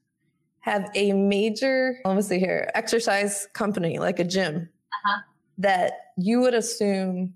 have 0.62 0.90
a 0.96 1.12
major, 1.12 2.00
let 2.06 2.16
me 2.16 2.22
see 2.22 2.40
here, 2.40 2.72
exercise 2.76 3.48
company 3.54 4.00
like 4.00 4.20
a 4.20 4.24
gym. 4.24 4.70
Uh-huh 4.94 5.22
that 5.58 5.94
you 6.18 6.40
would 6.42 6.54
assume 6.54 7.34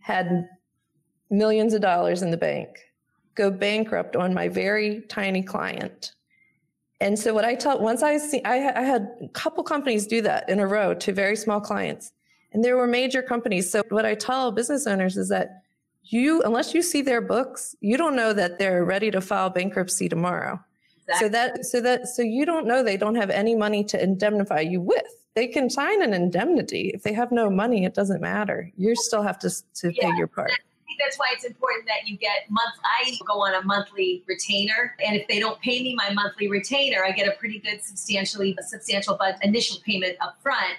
had 0.00 0.48
millions 1.30 1.74
of 1.74 1.80
dollars 1.80 2.22
in 2.22 2.30
the 2.30 2.36
bank 2.36 2.78
go 3.34 3.50
bankrupt 3.50 4.16
on 4.16 4.34
my 4.34 4.48
very 4.48 5.02
tiny 5.08 5.42
client. 5.42 6.12
And 7.00 7.18
so 7.18 7.34
what 7.34 7.44
I 7.44 7.54
tell 7.54 7.80
once 7.80 8.02
I 8.02 8.18
see 8.18 8.42
I, 8.44 8.80
I 8.80 8.82
had 8.82 9.08
a 9.22 9.28
couple 9.28 9.64
companies 9.64 10.06
do 10.06 10.22
that 10.22 10.48
in 10.48 10.60
a 10.60 10.66
row 10.66 10.94
to 10.94 11.12
very 11.12 11.36
small 11.36 11.60
clients, 11.60 12.12
and 12.52 12.62
there 12.62 12.76
were 12.76 12.86
major 12.86 13.22
companies. 13.22 13.70
So 13.70 13.82
what 13.88 14.06
I 14.06 14.14
tell 14.14 14.52
business 14.52 14.86
owners 14.86 15.16
is 15.16 15.28
that 15.30 15.62
you 16.04 16.42
unless 16.42 16.74
you 16.74 16.82
see 16.82 17.02
their 17.02 17.20
books, 17.20 17.74
you 17.80 17.96
don't 17.96 18.14
know 18.14 18.32
that 18.32 18.58
they're 18.58 18.84
ready 18.84 19.10
to 19.10 19.20
file 19.20 19.50
bankruptcy 19.50 20.08
tomorrow. 20.08 20.60
Exactly. 21.08 21.26
So 21.26 21.32
that 21.32 21.64
so 21.64 21.80
that 21.80 22.08
so 22.08 22.22
you 22.22 22.46
don't 22.46 22.66
know 22.66 22.84
they 22.84 22.96
don't 22.96 23.16
have 23.16 23.30
any 23.30 23.56
money 23.56 23.82
to 23.84 24.00
indemnify 24.00 24.60
you 24.60 24.80
with 24.80 25.21
they 25.34 25.46
can 25.46 25.70
sign 25.70 26.02
an 26.02 26.12
indemnity. 26.12 26.90
If 26.94 27.02
they 27.02 27.12
have 27.12 27.32
no 27.32 27.48
money, 27.48 27.84
it 27.84 27.94
doesn't 27.94 28.20
matter. 28.20 28.70
You 28.76 28.94
still 28.94 29.22
have 29.22 29.38
to, 29.40 29.50
to 29.50 29.92
yeah, 29.92 30.10
pay 30.10 30.16
your 30.16 30.26
part. 30.26 30.50
I 30.50 30.84
think 30.84 31.00
that's 31.00 31.18
why 31.18 31.26
it's 31.32 31.44
important 31.44 31.86
that 31.86 32.06
you 32.06 32.18
get 32.18 32.50
month. 32.50 32.74
I 32.84 33.16
go 33.26 33.40
on 33.42 33.54
a 33.54 33.62
monthly 33.62 34.22
retainer, 34.26 34.94
and 35.04 35.16
if 35.16 35.26
they 35.28 35.40
don't 35.40 35.58
pay 35.60 35.82
me 35.82 35.94
my 35.94 36.12
monthly 36.12 36.48
retainer, 36.48 37.02
I 37.02 37.12
get 37.12 37.26
a 37.26 37.32
pretty 37.32 37.60
good, 37.60 37.82
substantially 37.82 38.56
substantial 38.60 39.16
but 39.18 39.42
initial 39.42 39.78
payment 39.86 40.16
up 40.20 40.36
front, 40.42 40.76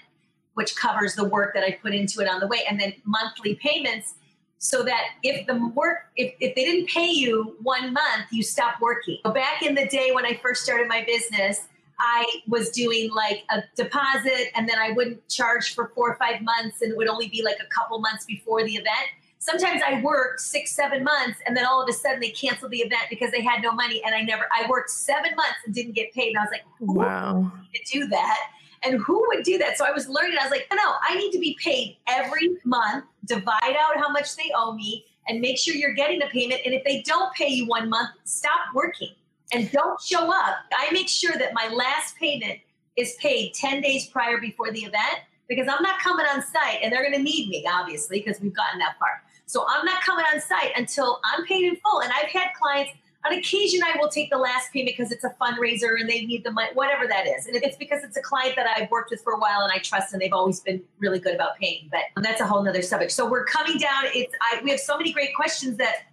which 0.53 0.75
covers 0.75 1.15
the 1.15 1.23
work 1.23 1.55
that 1.55 1.63
I 1.63 1.71
put 1.71 1.95
into 1.95 2.21
it 2.21 2.27
on 2.27 2.39
the 2.39 2.47
way, 2.47 2.59
and 2.69 2.79
then 2.79 2.93
monthly 3.05 3.55
payments 3.55 4.15
so 4.59 4.81
that 4.81 5.03
if 5.23 5.45
the 5.45 5.67
work 5.75 6.05
if, 6.15 6.35
if 6.39 6.55
they 6.55 6.63
didn't 6.63 6.87
pay 6.87 7.09
you 7.09 7.57
one 7.63 7.91
month 7.91 8.27
you 8.31 8.41
stop 8.41 8.75
working 8.79 9.17
back 9.33 9.61
in 9.61 9.75
the 9.75 9.85
day 9.87 10.11
when 10.13 10.25
i 10.25 10.39
first 10.41 10.63
started 10.63 10.87
my 10.87 11.03
business 11.05 11.67
i 11.99 12.25
was 12.47 12.69
doing 12.69 13.11
like 13.13 13.43
a 13.49 13.63
deposit 13.75 14.47
and 14.55 14.67
then 14.67 14.77
i 14.77 14.91
wouldn't 14.91 15.27
charge 15.27 15.73
for 15.73 15.91
four 15.95 16.11
or 16.11 16.15
five 16.15 16.41
months 16.41 16.81
and 16.81 16.91
it 16.91 16.97
would 16.97 17.07
only 17.07 17.27
be 17.27 17.43
like 17.43 17.57
a 17.61 17.67
couple 17.73 17.99
months 17.99 18.25
before 18.25 18.63
the 18.63 18.73
event 18.73 19.09
sometimes 19.39 19.81
i 19.87 20.01
worked 20.01 20.39
six 20.39 20.71
seven 20.71 21.03
months 21.03 21.39
and 21.45 21.55
then 21.55 21.65
all 21.65 21.81
of 21.81 21.89
a 21.89 21.93
sudden 21.93 22.19
they 22.19 22.31
canceled 22.31 22.71
the 22.71 22.79
event 22.79 23.03
because 23.09 23.31
they 23.31 23.41
had 23.41 23.61
no 23.61 23.71
money 23.71 24.01
and 24.05 24.15
i 24.15 24.21
never 24.21 24.45
i 24.53 24.67
worked 24.69 24.89
seven 24.89 25.35
months 25.35 25.57
and 25.65 25.73
didn't 25.73 25.93
get 25.93 26.11
paid 26.13 26.29
and 26.29 26.37
i 26.37 26.41
was 26.41 26.51
like 26.51 26.63
wow 26.79 27.51
to 27.73 27.91
do 27.91 28.07
that 28.07 28.37
and 28.83 28.99
who 28.99 29.25
would 29.29 29.43
do 29.43 29.57
that? 29.59 29.77
So 29.77 29.85
I 29.85 29.91
was 29.91 30.09
learning. 30.09 30.37
I 30.39 30.43
was 30.43 30.51
like, 30.51 30.67
no, 30.73 30.95
I 31.07 31.15
need 31.15 31.31
to 31.31 31.39
be 31.39 31.57
paid 31.63 31.97
every 32.07 32.57
month. 32.65 33.05
Divide 33.25 33.77
out 33.79 33.97
how 33.97 34.09
much 34.09 34.35
they 34.35 34.51
owe 34.55 34.73
me, 34.73 35.05
and 35.27 35.39
make 35.39 35.57
sure 35.57 35.73
you're 35.73 35.93
getting 35.93 36.21
a 36.21 36.27
payment. 36.27 36.61
And 36.65 36.73
if 36.73 36.83
they 36.83 37.01
don't 37.01 37.33
pay 37.33 37.47
you 37.47 37.65
one 37.67 37.89
month, 37.89 38.09
stop 38.25 38.59
working 38.73 39.13
and 39.53 39.71
don't 39.71 40.01
show 40.01 40.31
up. 40.31 40.55
I 40.75 40.89
make 40.91 41.07
sure 41.07 41.33
that 41.37 41.53
my 41.53 41.69
last 41.73 42.15
payment 42.17 42.59
is 42.95 43.15
paid 43.19 43.53
10 43.53 43.81
days 43.81 44.07
prior 44.07 44.39
before 44.39 44.71
the 44.71 44.81
event 44.81 45.21
because 45.47 45.67
I'm 45.67 45.81
not 45.83 45.99
coming 45.99 46.25
on 46.25 46.41
site 46.41 46.79
and 46.81 46.91
they're 46.91 47.01
going 47.01 47.15
to 47.15 47.23
need 47.23 47.49
me, 47.49 47.65
obviously, 47.71 48.19
because 48.19 48.41
we've 48.41 48.55
gotten 48.55 48.79
that 48.79 48.97
far. 48.99 49.23
So 49.45 49.65
I'm 49.67 49.85
not 49.85 50.01
coming 50.03 50.25
on 50.33 50.39
site 50.41 50.71
until 50.75 51.19
I'm 51.25 51.45
paid 51.45 51.65
in 51.65 51.75
full. 51.77 52.01
And 52.01 52.11
I've 52.11 52.29
had 52.29 52.49
clients 52.59 52.91
on 53.25 53.33
occasion, 53.33 53.79
I 53.83 53.97
will 53.99 54.09
take 54.09 54.29
the 54.29 54.37
last 54.37 54.71
payment 54.73 54.97
because 54.97 55.11
it's 55.11 55.23
a 55.23 55.33
fundraiser 55.41 55.99
and 55.99 56.09
they 56.09 56.25
need 56.25 56.43
the 56.43 56.51
money, 56.51 56.69
whatever 56.73 57.07
that 57.07 57.25
is. 57.25 57.47
And 57.47 57.55
it's 57.55 57.77
because 57.77 58.03
it's 58.03 58.17
a 58.17 58.21
client 58.21 58.55
that 58.57 58.67
I've 58.75 58.91
worked 58.91 59.11
with 59.11 59.21
for 59.21 59.33
a 59.33 59.39
while 59.39 59.61
and 59.61 59.71
I 59.71 59.77
trust 59.77 60.11
and 60.11 60.21
they've 60.21 60.33
always 60.33 60.59
been 60.59 60.81
really 60.99 61.19
good 61.19 61.33
about 61.33 61.57
paying. 61.57 61.89
But 61.89 62.01
that's 62.21 62.41
a 62.41 62.45
whole 62.45 62.61
nother 62.63 62.81
subject. 62.81 63.11
So 63.11 63.29
we're 63.29 63.45
coming 63.45 63.77
down. 63.77 64.05
It's 64.07 64.33
I, 64.51 64.61
we 64.61 64.71
have 64.71 64.79
so 64.79 64.97
many 64.97 65.13
great 65.13 65.33
questions 65.35 65.77
that 65.77 66.07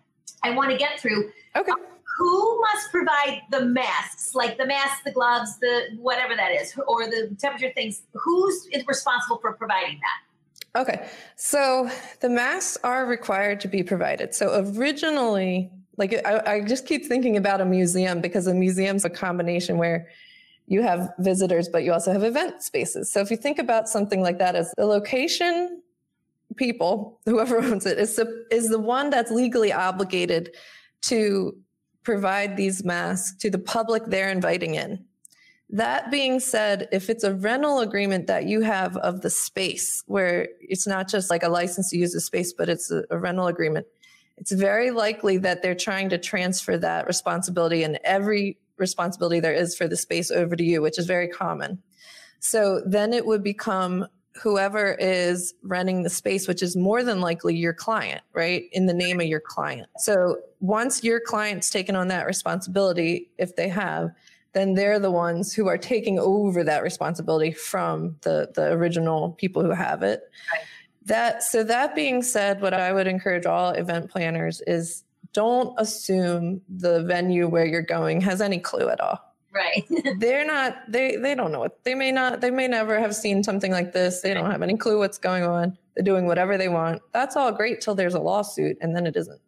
I 0.45 0.51
want 0.51 0.71
to 0.71 0.77
get 0.77 1.01
through. 1.01 1.33
Okay. 1.57 1.73
Who 2.21 2.61
must 2.61 2.91
provide 2.91 3.41
the 3.51 3.65
masks, 3.65 4.35
like 4.35 4.59
the 4.59 4.67
masks, 4.67 5.01
the 5.07 5.11
gloves, 5.11 5.59
the 5.59 5.97
whatever 5.97 6.37
that 6.37 6.53
is, 6.53 6.79
or 6.87 7.07
the 7.07 7.35
temperature 7.41 7.73
things? 7.75 8.03
Who's 8.13 8.69
responsible 8.87 9.39
for 9.39 9.55
providing 9.55 9.99
that? 10.01 10.81
Okay, 10.83 11.09
so 11.37 11.91
the 12.21 12.29
masks 12.29 12.77
are 12.85 13.07
required 13.07 13.59
to 13.61 13.69
be 13.69 13.83
provided. 13.83 14.35
So 14.35 14.63
originally, 14.77 15.71
like 15.97 16.15
I, 16.27 16.57
I 16.57 16.61
just 16.61 16.87
keep 16.87 17.07
thinking 17.07 17.39
about 17.39 17.63
a 17.63 17.65
museum 17.65 18.21
because 18.21 18.47
a 18.47 18.53
museum's 18.53 19.07
a 19.07 19.11
combination 19.11 19.79
where 19.79 20.07
you 20.67 20.83
have 20.83 21.15
visitors, 21.21 21.71
but 21.71 21.85
you 21.85 21.93
also 21.95 22.13
have 22.13 22.23
event 22.23 22.63
spaces. 22.63 23.11
So 23.11 23.21
if 23.21 23.31
you 23.31 23.39
think 23.39 23.59
about 23.59 23.89
something 23.89 24.21
like 24.21 24.39
that 24.41 24.57
as 24.57 24.75
the 24.77 24.85
location 24.85 25.81
people, 26.57 27.19
whoever 27.25 27.59
owns 27.65 27.87
it, 27.87 27.99
is 27.99 28.15
the, 28.17 28.47
is 28.51 28.69
the 28.69 28.79
one 28.79 29.09
that's 29.09 29.31
legally 29.31 29.73
obligated 29.73 30.55
to 31.03 31.57
provide 32.11 32.57
these 32.57 32.83
masks 32.85 33.37
to 33.37 33.49
the 33.49 33.59
public 33.59 34.05
they're 34.07 34.31
inviting 34.31 34.75
in. 34.75 35.05
That 35.69 36.11
being 36.11 36.41
said, 36.41 36.89
if 36.91 37.09
it's 37.09 37.23
a 37.23 37.35
rental 37.35 37.79
agreement 37.79 38.27
that 38.27 38.47
you 38.47 38.63
have 38.63 38.97
of 38.97 39.21
the 39.21 39.31
space, 39.31 40.03
where 40.07 40.49
it's 40.61 40.89
not 40.89 41.07
just 41.07 41.31
like 41.31 41.45
a 41.45 41.49
license 41.49 41.91
to 41.91 41.97
use 41.97 42.13
the 42.13 42.21
space, 42.21 42.53
but 42.53 42.69
it's 42.69 42.91
a, 42.91 43.05
a 43.11 43.17
rental 43.17 43.47
agreement, 43.47 43.87
it's 44.39 44.51
very 44.51 44.91
likely 44.91 45.37
that 45.39 45.63
they're 45.63 45.77
trying 45.77 46.09
to 46.09 46.19
transfer 46.19 46.77
that 46.79 47.07
responsibility 47.07 47.85
and 47.85 48.01
every 48.03 48.59
responsibility 48.77 49.39
there 49.39 49.55
is 49.55 49.77
for 49.77 49.87
the 49.87 49.97
space 49.97 50.33
over 50.33 50.57
to 50.57 50.65
you, 50.65 50.83
which 50.83 50.99
is 50.99 51.07
very 51.07 51.29
common. 51.29 51.81
So 52.41 52.83
then 52.85 53.13
it 53.13 53.25
would 53.25 53.45
become 53.45 54.09
whoever 54.41 54.97
is 54.99 55.55
renting 55.63 56.03
the 56.03 56.11
space, 56.11 56.49
which 56.49 56.63
is 56.63 56.77
more 56.77 57.03
than 57.03 57.21
likely 57.21 57.55
your 57.55 57.75
client, 57.75 58.23
right? 58.33 58.65
In 58.73 58.87
the 58.87 58.95
name 58.95 59.21
of 59.21 59.27
your 59.27 59.41
client. 59.41 59.89
So 59.99 60.39
once 60.61 61.05
your 61.05 61.21
client's 61.21 61.69
taken 61.69 61.95
on 61.95 62.09
that 62.09 62.27
responsibility, 62.27 63.31
if 63.39 63.57
they 63.57 63.69
have, 63.69 64.11
then 64.53 64.75
they're 64.75 64.99
the 64.99 65.11
ones 65.11 65.53
who 65.53 65.69
are 65.69 65.79
taking 65.79 66.19
over 66.19 66.65
that 66.65 66.83
responsibility 66.83 67.53
from 67.53 68.17
the, 68.23 68.51
the 68.55 68.73
original 68.73 69.33
people 69.33 69.63
who 69.63 69.71
have 69.71 70.03
it. 70.03 70.23
Right. 70.53 70.65
That 71.07 71.43
so 71.43 71.63
that 71.65 71.95
being 71.95 72.23
said, 72.23 72.61
what 72.61 72.75
I 72.75 72.93
would 72.93 73.07
encourage 73.07 73.47
all 73.47 73.71
event 73.71 74.11
planners 74.11 74.61
is 74.67 75.05
don't 75.33 75.75
assume 75.79 76.61
the 76.69 77.03
venue 77.05 77.47
where 77.49 77.65
you're 77.65 77.83
going 77.83 78.21
has 78.23 78.41
any 78.41 78.59
clue 78.59 78.89
at 78.89 79.01
all. 79.01 79.30
Right. 79.53 79.85
They're 80.19 80.47
not 80.47 80.91
they 80.91 81.17
they 81.17 81.35
don't 81.35 81.51
know 81.51 81.59
what 81.59 81.83
they 81.85 81.95
may 81.95 82.13
not 82.13 82.41
they 82.41 82.51
may 82.51 82.69
never 82.69 83.01
have 83.01 83.15
seen 83.15 83.43
something 83.43 83.73
like 83.73 83.93
this. 83.93 84.21
They 84.21 84.33
don't 84.33 84.51
have 84.51 84.63
any 84.63 84.77
clue 84.77 84.99
what's 84.99 85.19
going 85.19 85.43
on. 85.43 85.77
They're 85.95 86.05
doing 86.05 86.27
whatever 86.27 86.57
they 86.57 86.69
want. 86.69 87.03
That's 87.13 87.37
all 87.37 87.51
great 87.51 87.81
till 87.81 87.95
there's 87.95 88.15
a 88.15 88.21
lawsuit 88.21 88.77
and 88.81 88.95
then 88.95 89.07
it 89.07 89.17
isn't. 89.17 89.41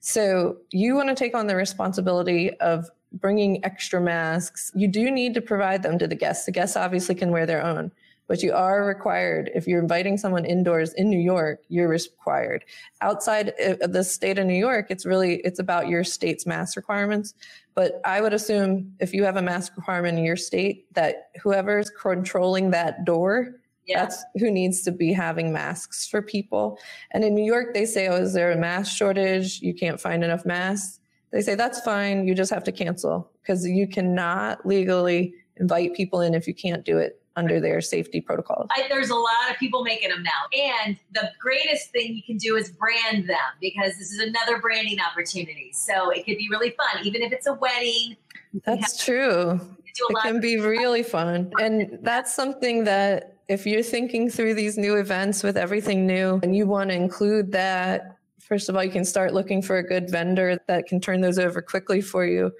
So 0.00 0.58
you 0.70 0.94
want 0.94 1.08
to 1.08 1.14
take 1.14 1.34
on 1.34 1.48
the 1.48 1.56
responsibility 1.56 2.52
of 2.60 2.88
bringing 3.12 3.64
extra 3.64 4.00
masks. 4.00 4.70
You 4.74 4.86
do 4.86 5.10
need 5.10 5.34
to 5.34 5.40
provide 5.40 5.82
them 5.82 5.98
to 5.98 6.06
the 6.06 6.14
guests. 6.14 6.46
The 6.46 6.52
guests 6.52 6.76
obviously 6.76 7.16
can 7.16 7.32
wear 7.32 7.46
their 7.46 7.64
own 7.64 7.90
but 8.28 8.42
you 8.42 8.52
are 8.52 8.84
required 8.84 9.50
if 9.54 9.66
you're 9.66 9.80
inviting 9.80 10.18
someone 10.18 10.44
indoors 10.44 10.92
in 10.92 11.08
New 11.08 11.18
York, 11.18 11.62
you're 11.68 11.88
required. 11.88 12.64
Outside 13.00 13.54
of 13.58 13.92
the 13.92 14.04
state 14.04 14.38
of 14.38 14.46
New 14.46 14.54
York, 14.54 14.86
it's 14.90 15.06
really 15.06 15.36
it's 15.44 15.58
about 15.58 15.88
your 15.88 16.04
state's 16.04 16.46
mask 16.46 16.76
requirements. 16.76 17.34
But 17.78 18.00
I 18.04 18.20
would 18.20 18.32
assume 18.32 18.92
if 18.98 19.14
you 19.14 19.22
have 19.22 19.36
a 19.36 19.42
mask 19.42 19.76
requirement 19.76 20.18
in 20.18 20.24
your 20.24 20.36
state, 20.36 20.92
that 20.94 21.30
whoever's 21.40 21.90
controlling 21.90 22.72
that 22.72 23.04
door 23.04 23.60
yeah. 23.86 24.02
That's 24.02 24.22
who 24.38 24.50
needs 24.50 24.82
to 24.82 24.92
be 24.92 25.14
having 25.14 25.50
masks 25.50 26.06
for 26.06 26.20
people. 26.20 26.78
And 27.12 27.24
in 27.24 27.34
New 27.34 27.44
York, 27.44 27.72
they 27.72 27.86
say, 27.86 28.08
oh, 28.08 28.16
is 28.16 28.34
there 28.34 28.52
a 28.52 28.56
mask 28.56 28.94
shortage? 28.94 29.62
You 29.62 29.72
can't 29.72 29.98
find 29.98 30.22
enough 30.22 30.44
masks. 30.44 31.00
They 31.32 31.40
say, 31.40 31.54
that's 31.54 31.80
fine. 31.80 32.28
You 32.28 32.34
just 32.34 32.52
have 32.52 32.64
to 32.64 32.72
cancel 32.72 33.30
because 33.40 33.66
you 33.66 33.88
cannot 33.88 34.66
legally 34.66 35.32
invite 35.56 35.94
people 35.94 36.20
in 36.20 36.34
if 36.34 36.46
you 36.46 36.52
can't 36.52 36.84
do 36.84 36.98
it 36.98 37.18
under 37.38 37.60
their 37.60 37.80
safety 37.80 38.20
protocols. 38.20 38.68
I, 38.76 38.86
there's 38.88 39.10
a 39.10 39.14
lot 39.14 39.50
of 39.50 39.56
people 39.58 39.84
making 39.84 40.10
them 40.10 40.24
now. 40.24 40.58
And 40.58 40.98
the 41.12 41.30
greatest 41.40 41.90
thing 41.92 42.14
you 42.14 42.22
can 42.22 42.36
do 42.36 42.56
is 42.56 42.70
brand 42.70 43.28
them 43.28 43.38
because 43.60 43.96
this 43.96 44.10
is 44.10 44.18
another 44.18 44.58
branding 44.60 44.98
opportunity. 45.00 45.70
So 45.72 46.10
it 46.10 46.26
could 46.26 46.36
be 46.36 46.48
really 46.50 46.70
fun, 46.70 47.06
even 47.06 47.22
if 47.22 47.32
it's 47.32 47.46
a 47.46 47.54
wedding. 47.54 48.16
That's 48.64 49.02
true. 49.04 49.60
It 49.86 50.16
can 50.22 50.40
be 50.40 50.58
really 50.58 51.02
fun. 51.02 51.52
And 51.60 51.98
that's 52.02 52.34
something 52.34 52.84
that 52.84 53.36
if 53.48 53.66
you're 53.66 53.82
thinking 53.82 54.28
through 54.28 54.54
these 54.54 54.76
new 54.76 54.96
events 54.96 55.42
with 55.42 55.56
everything 55.56 56.06
new 56.06 56.40
and 56.42 56.54
you 56.54 56.66
want 56.66 56.90
to 56.90 56.96
include 56.96 57.52
that, 57.52 58.16
first 58.40 58.68
of 58.68 58.76
all, 58.76 58.82
you 58.82 58.90
can 58.90 59.04
start 59.04 59.32
looking 59.32 59.62
for 59.62 59.78
a 59.78 59.82
good 59.82 60.10
vendor 60.10 60.58
that 60.66 60.86
can 60.86 61.00
turn 61.00 61.20
those 61.20 61.38
over 61.38 61.62
quickly 61.62 62.00
for 62.00 62.26
you. 62.26 62.52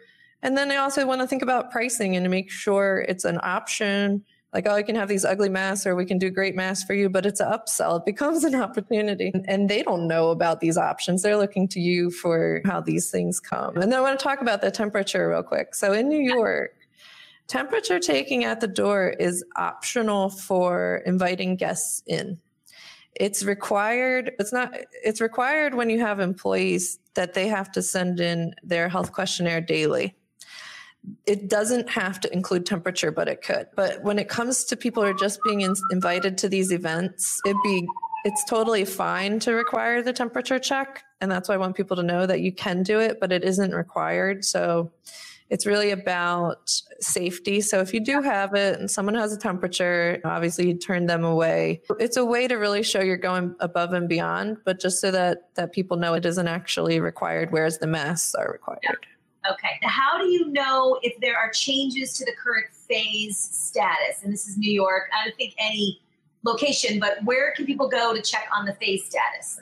And 0.42 0.56
then 0.56 0.70
I 0.70 0.76
also 0.76 1.04
want 1.06 1.20
to 1.20 1.26
think 1.26 1.42
about 1.42 1.70
pricing 1.70 2.14
and 2.14 2.24
to 2.24 2.30
make 2.30 2.50
sure 2.50 3.04
it's 3.08 3.24
an 3.24 3.40
option 3.42 4.24
like, 4.52 4.66
oh, 4.66 4.74
I 4.74 4.82
can 4.82 4.96
have 4.96 5.08
these 5.08 5.24
ugly 5.24 5.50
masks 5.50 5.86
or 5.86 5.94
we 5.94 6.06
can 6.06 6.18
do 6.18 6.30
great 6.30 6.56
masks 6.56 6.84
for 6.84 6.94
you, 6.94 7.10
but 7.10 7.26
it's 7.26 7.40
an 7.40 7.48
upsell. 7.52 7.98
It 7.98 8.06
becomes 8.06 8.44
an 8.44 8.54
opportunity. 8.54 9.30
And 9.46 9.68
they 9.68 9.82
don't 9.82 10.08
know 10.08 10.30
about 10.30 10.60
these 10.60 10.78
options. 10.78 11.22
They're 11.22 11.36
looking 11.36 11.68
to 11.68 11.80
you 11.80 12.10
for 12.10 12.62
how 12.64 12.80
these 12.80 13.10
things 13.10 13.40
come. 13.40 13.76
And 13.76 13.92
then 13.92 13.98
I 13.98 14.00
want 14.00 14.18
to 14.18 14.22
talk 14.22 14.40
about 14.40 14.62
the 14.62 14.70
temperature 14.70 15.28
real 15.28 15.42
quick. 15.42 15.74
So 15.74 15.92
in 15.92 16.08
New 16.08 16.20
York, 16.20 16.74
temperature 17.46 17.98
taking 17.98 18.44
at 18.44 18.60
the 18.60 18.68
door 18.68 19.10
is 19.18 19.44
optional 19.56 20.30
for 20.30 21.02
inviting 21.04 21.56
guests 21.56 22.02
in. 22.06 22.38
It's 23.14 23.42
required, 23.42 24.32
it's 24.38 24.52
not, 24.52 24.72
it's 25.04 25.20
required 25.20 25.74
when 25.74 25.90
you 25.90 26.00
have 26.00 26.20
employees 26.20 27.00
that 27.14 27.34
they 27.34 27.48
have 27.48 27.72
to 27.72 27.82
send 27.82 28.20
in 28.20 28.54
their 28.62 28.88
health 28.88 29.12
questionnaire 29.12 29.60
daily 29.60 30.14
it 31.26 31.48
doesn't 31.48 31.88
have 31.88 32.20
to 32.20 32.32
include 32.32 32.66
temperature, 32.66 33.10
but 33.10 33.28
it 33.28 33.42
could. 33.42 33.68
But 33.76 34.02
when 34.02 34.18
it 34.18 34.28
comes 34.28 34.64
to 34.66 34.76
people 34.76 35.02
who 35.02 35.10
are 35.10 35.14
just 35.14 35.40
being 35.44 35.62
in, 35.62 35.74
invited 35.90 36.38
to 36.38 36.48
these 36.48 36.72
events, 36.72 37.40
it'd 37.46 37.62
be 37.62 37.86
it's 38.24 38.44
totally 38.44 38.84
fine 38.84 39.38
to 39.40 39.54
require 39.54 40.02
the 40.02 40.12
temperature 40.12 40.58
check, 40.58 41.04
and 41.20 41.30
that's 41.30 41.48
why 41.48 41.54
I 41.54 41.58
want 41.58 41.76
people 41.76 41.96
to 41.96 42.02
know 42.02 42.26
that 42.26 42.40
you 42.40 42.52
can 42.52 42.82
do 42.82 42.98
it, 42.98 43.20
but 43.20 43.32
it 43.32 43.44
isn't 43.44 43.72
required. 43.72 44.44
So 44.44 44.92
it's 45.50 45.64
really 45.64 45.92
about 45.92 46.70
safety. 47.00 47.60
So 47.60 47.80
if 47.80 47.94
you 47.94 48.00
do 48.00 48.20
have 48.20 48.54
it 48.54 48.78
and 48.78 48.90
someone 48.90 49.14
has 49.14 49.32
a 49.32 49.38
temperature, 49.38 50.20
obviously 50.24 50.68
you 50.68 50.74
turn 50.74 51.06
them 51.06 51.24
away. 51.24 51.80
It's 51.98 52.16
a 52.16 52.24
way 52.24 52.48
to 52.48 52.56
really 52.56 52.82
show 52.82 53.00
you're 53.00 53.16
going 53.16 53.54
above 53.60 53.92
and 53.92 54.08
beyond, 54.08 54.58
but 54.64 54.80
just 54.80 55.00
so 55.00 55.10
that 55.10 55.54
that 55.54 55.72
people 55.72 55.96
know 55.96 56.14
it 56.14 56.26
isn't 56.26 56.48
actually 56.48 57.00
required, 57.00 57.50
whereas 57.50 57.78
the 57.78 57.86
masks 57.86 58.34
are 58.34 58.50
required. 58.50 59.06
Okay. 59.50 59.78
How 59.82 60.18
do 60.18 60.26
you 60.26 60.48
know 60.48 60.98
if 61.02 61.18
there 61.20 61.36
are 61.36 61.50
changes 61.50 62.16
to 62.18 62.24
the 62.24 62.32
current 62.32 62.66
phase 62.70 63.38
status? 63.38 64.22
And 64.22 64.32
this 64.32 64.46
is 64.46 64.58
New 64.58 64.72
York. 64.72 65.10
I 65.18 65.24
don't 65.24 65.36
think 65.36 65.54
any 65.58 66.00
location, 66.44 67.00
but 67.00 67.22
where 67.24 67.52
can 67.52 67.66
people 67.66 67.88
go 67.88 68.14
to 68.14 68.22
check 68.22 68.48
on 68.54 68.64
the 68.64 68.74
phase 68.74 69.04
status? 69.06 69.60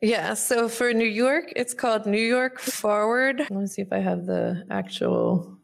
Yeah, 0.00 0.34
so 0.34 0.68
for 0.68 0.92
New 0.92 1.08
York, 1.08 1.52
it's 1.56 1.72
called 1.72 2.06
New 2.06 2.20
York 2.20 2.60
Forward. 2.60 3.38
Let 3.38 3.50
me 3.50 3.66
see 3.66 3.82
if 3.82 3.92
I 3.92 3.98
have 3.98 4.26
the 4.26 4.66
actual 4.70 5.58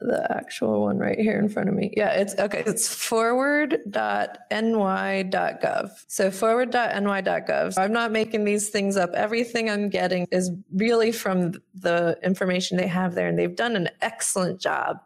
the 0.00 0.26
actual 0.30 0.82
one 0.82 0.98
right 0.98 1.18
here 1.18 1.38
in 1.38 1.48
front 1.48 1.68
of 1.68 1.74
me. 1.74 1.92
Yeah, 1.96 2.10
it's 2.10 2.34
okay. 2.38 2.62
It's 2.66 2.92
forward.ny.gov. 2.92 5.90
So 6.06 6.30
forward.ny.gov. 6.30 7.78
I'm 7.78 7.92
not 7.92 8.12
making 8.12 8.44
these 8.44 8.68
things 8.68 8.96
up. 8.96 9.10
Everything 9.14 9.70
I'm 9.70 9.88
getting 9.88 10.26
is 10.30 10.50
really 10.74 11.12
from 11.12 11.54
the 11.74 12.18
information 12.22 12.76
they 12.76 12.86
have 12.86 13.14
there, 13.14 13.28
and 13.28 13.38
they've 13.38 13.56
done 13.56 13.76
an 13.76 13.88
excellent 14.00 14.60
job 14.60 14.98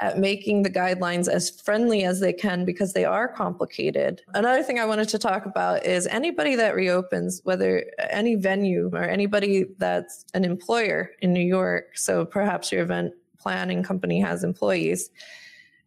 at 0.00 0.18
making 0.18 0.62
the 0.62 0.70
guidelines 0.70 1.28
as 1.28 1.50
friendly 1.50 2.04
as 2.04 2.20
they 2.20 2.32
can 2.32 2.64
because 2.64 2.94
they 2.94 3.04
are 3.04 3.28
complicated. 3.28 4.22
Another 4.34 4.62
thing 4.62 4.78
I 4.78 4.86
wanted 4.86 5.10
to 5.10 5.18
talk 5.18 5.44
about 5.44 5.84
is 5.84 6.06
anybody 6.06 6.56
that 6.56 6.74
reopens, 6.74 7.42
whether 7.44 7.84
any 8.08 8.34
venue 8.34 8.90
or 8.94 9.02
anybody 9.02 9.66
that's 9.76 10.24
an 10.32 10.44
employer 10.44 11.10
in 11.20 11.34
New 11.34 11.44
York, 11.44 11.98
so 11.98 12.24
perhaps 12.24 12.72
your 12.72 12.82
event 12.82 13.12
planning 13.40 13.82
company 13.82 14.20
has 14.20 14.44
employees, 14.44 15.10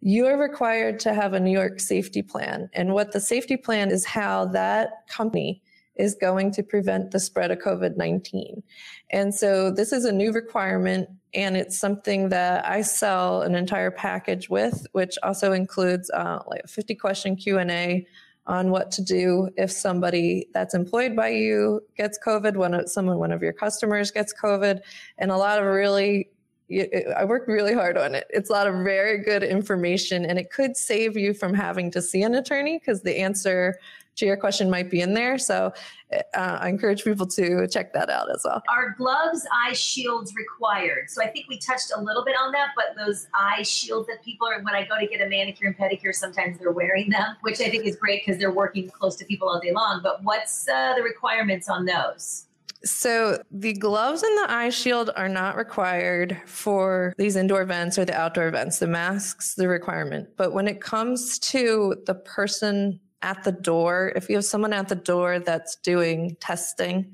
you're 0.01 0.37
required 0.37 0.99
to 0.99 1.13
have 1.13 1.33
a 1.33 1.39
New 1.39 1.51
York 1.51 1.79
safety 1.79 2.21
plan. 2.21 2.69
And 2.73 2.93
what 2.93 3.13
the 3.13 3.21
safety 3.21 3.55
plan 3.55 3.89
is 3.89 4.03
how 4.03 4.45
that 4.47 5.07
company 5.07 5.61
is 5.95 6.15
going 6.15 6.51
to 6.51 6.63
prevent 6.63 7.11
the 7.11 7.19
spread 7.19 7.51
of 7.51 7.59
COVID 7.59 7.97
19. 7.97 8.63
And 9.11 9.33
so 9.33 9.71
this 9.71 9.93
is 9.93 10.05
a 10.05 10.11
new 10.11 10.31
requirement 10.31 11.07
and 11.33 11.55
it's 11.55 11.77
something 11.77 12.29
that 12.29 12.67
I 12.67 12.81
sell 12.81 13.41
an 13.41 13.55
entire 13.55 13.91
package 13.91 14.49
with, 14.49 14.85
which 14.91 15.17
also 15.23 15.51
includes 15.51 16.09
uh, 16.11 16.39
like 16.47 16.61
a 16.63 16.67
50 16.67 16.95
question 16.95 17.35
Q&A 17.35 18.05
on 18.45 18.71
what 18.71 18.91
to 18.91 19.01
do 19.01 19.49
if 19.55 19.71
somebody 19.71 20.47
that's 20.53 20.73
employed 20.73 21.15
by 21.15 21.29
you 21.29 21.81
gets 21.95 22.19
COVID, 22.23 22.57
when 22.57 22.85
someone, 22.87 23.17
one 23.17 23.31
of 23.31 23.41
your 23.41 23.53
customers 23.53 24.11
gets 24.11 24.33
COVID, 24.33 24.81
and 25.17 25.31
a 25.31 25.37
lot 25.37 25.59
of 25.59 25.65
really 25.65 26.29
I 26.71 27.25
worked 27.25 27.47
really 27.47 27.73
hard 27.73 27.97
on 27.97 28.15
it. 28.15 28.25
It's 28.29 28.49
a 28.49 28.53
lot 28.53 28.67
of 28.67 28.75
very 28.83 29.19
good 29.19 29.43
information, 29.43 30.25
and 30.25 30.39
it 30.39 30.51
could 30.51 30.77
save 30.77 31.17
you 31.17 31.33
from 31.33 31.53
having 31.53 31.91
to 31.91 32.01
see 32.01 32.23
an 32.23 32.35
attorney 32.35 32.79
because 32.79 33.01
the 33.01 33.17
answer 33.17 33.75
to 34.15 34.25
your 34.25 34.37
question 34.37 34.69
might 34.69 34.89
be 34.89 35.01
in 35.01 35.13
there. 35.13 35.37
So 35.37 35.73
uh, 36.13 36.19
I 36.35 36.69
encourage 36.69 37.03
people 37.03 37.25
to 37.27 37.67
check 37.67 37.93
that 37.93 38.09
out 38.09 38.29
as 38.33 38.43
well. 38.45 38.61
Are 38.69 38.95
gloves, 38.97 39.45
eye 39.51 39.73
shields 39.73 40.33
required? 40.35 41.09
So 41.09 41.23
I 41.23 41.27
think 41.27 41.47
we 41.49 41.57
touched 41.57 41.91
a 41.95 41.99
little 41.99 42.23
bit 42.23 42.35
on 42.39 42.51
that, 42.51 42.69
but 42.75 42.95
those 42.95 43.27
eye 43.33 43.63
shields 43.63 44.07
that 44.07 44.23
people 44.23 44.47
are, 44.47 44.61
when 44.61 44.75
I 44.75 44.85
go 44.85 44.99
to 44.99 45.07
get 45.07 45.21
a 45.21 45.29
manicure 45.29 45.67
and 45.67 45.77
pedicure, 45.77 46.13
sometimes 46.13 46.59
they're 46.59 46.71
wearing 46.71 47.09
them, 47.09 47.35
which 47.41 47.59
I 47.59 47.69
think 47.69 47.85
is 47.85 47.95
great 47.95 48.23
because 48.25 48.39
they're 48.39 48.51
working 48.51 48.89
close 48.89 49.15
to 49.17 49.25
people 49.25 49.49
all 49.49 49.59
day 49.59 49.71
long. 49.71 50.01
But 50.03 50.23
what's 50.23 50.67
uh, 50.67 50.93
the 50.95 51.01
requirements 51.01 51.67
on 51.67 51.85
those? 51.85 52.45
So 52.85 53.41
the 53.49 53.73
gloves 53.73 54.23
and 54.23 54.37
the 54.39 54.51
eye 54.51 54.69
shield 54.69 55.09
are 55.15 55.29
not 55.29 55.55
required 55.55 56.41
for 56.45 57.13
these 57.17 57.37
indoor 57.37 57.61
events 57.61 57.97
or 57.97 58.03
the 58.03 58.13
outdoor 58.13 58.47
events. 58.47 58.79
The 58.79 58.87
masks, 58.87 59.55
the 59.55 59.69
requirement. 59.69 60.29
But 60.35 60.53
when 60.53 60.67
it 60.67 60.81
comes 60.81 61.39
to 61.39 61.95
the 62.05 62.15
person 62.15 62.99
at 63.21 63.43
the 63.45 63.53
door, 63.53 64.11
if 64.17 64.27
you 64.27 64.35
have 64.35 64.43
someone 64.43 64.73
at 64.73 64.89
the 64.89 64.95
door 64.95 65.39
that's 65.39 65.77
doing 65.77 66.35
testing, 66.41 67.09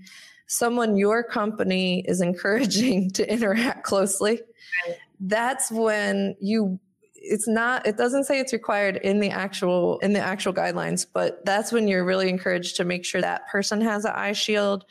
someone 0.48 0.98
your 0.98 1.22
company 1.22 2.04
is 2.08 2.20
encouraging 2.30 3.12
to 3.12 3.32
interact 3.32 3.84
closely, 3.84 4.42
that's 5.20 5.72
when 5.72 6.36
you 6.40 6.80
it's 7.22 7.48
not 7.48 7.86
it 7.86 7.98
doesn't 7.98 8.24
say 8.24 8.40
it's 8.40 8.54
required 8.54 8.96
in 8.98 9.20
the 9.20 9.30
actual 9.30 10.00
in 10.00 10.14
the 10.14 10.20
actual 10.20 10.54
guidelines 10.54 11.06
but 11.12 11.44
that's 11.46 11.70
when 11.70 11.86
you're 11.86 12.06
really 12.06 12.30
encouraged 12.30 12.78
to 12.78 12.86
make 12.86 13.04
sure 13.04 13.20
that 13.20 13.46
person 13.50 13.82
has 13.82 14.06
an 14.06 14.14
eye 14.16 14.32
shield 14.32 14.86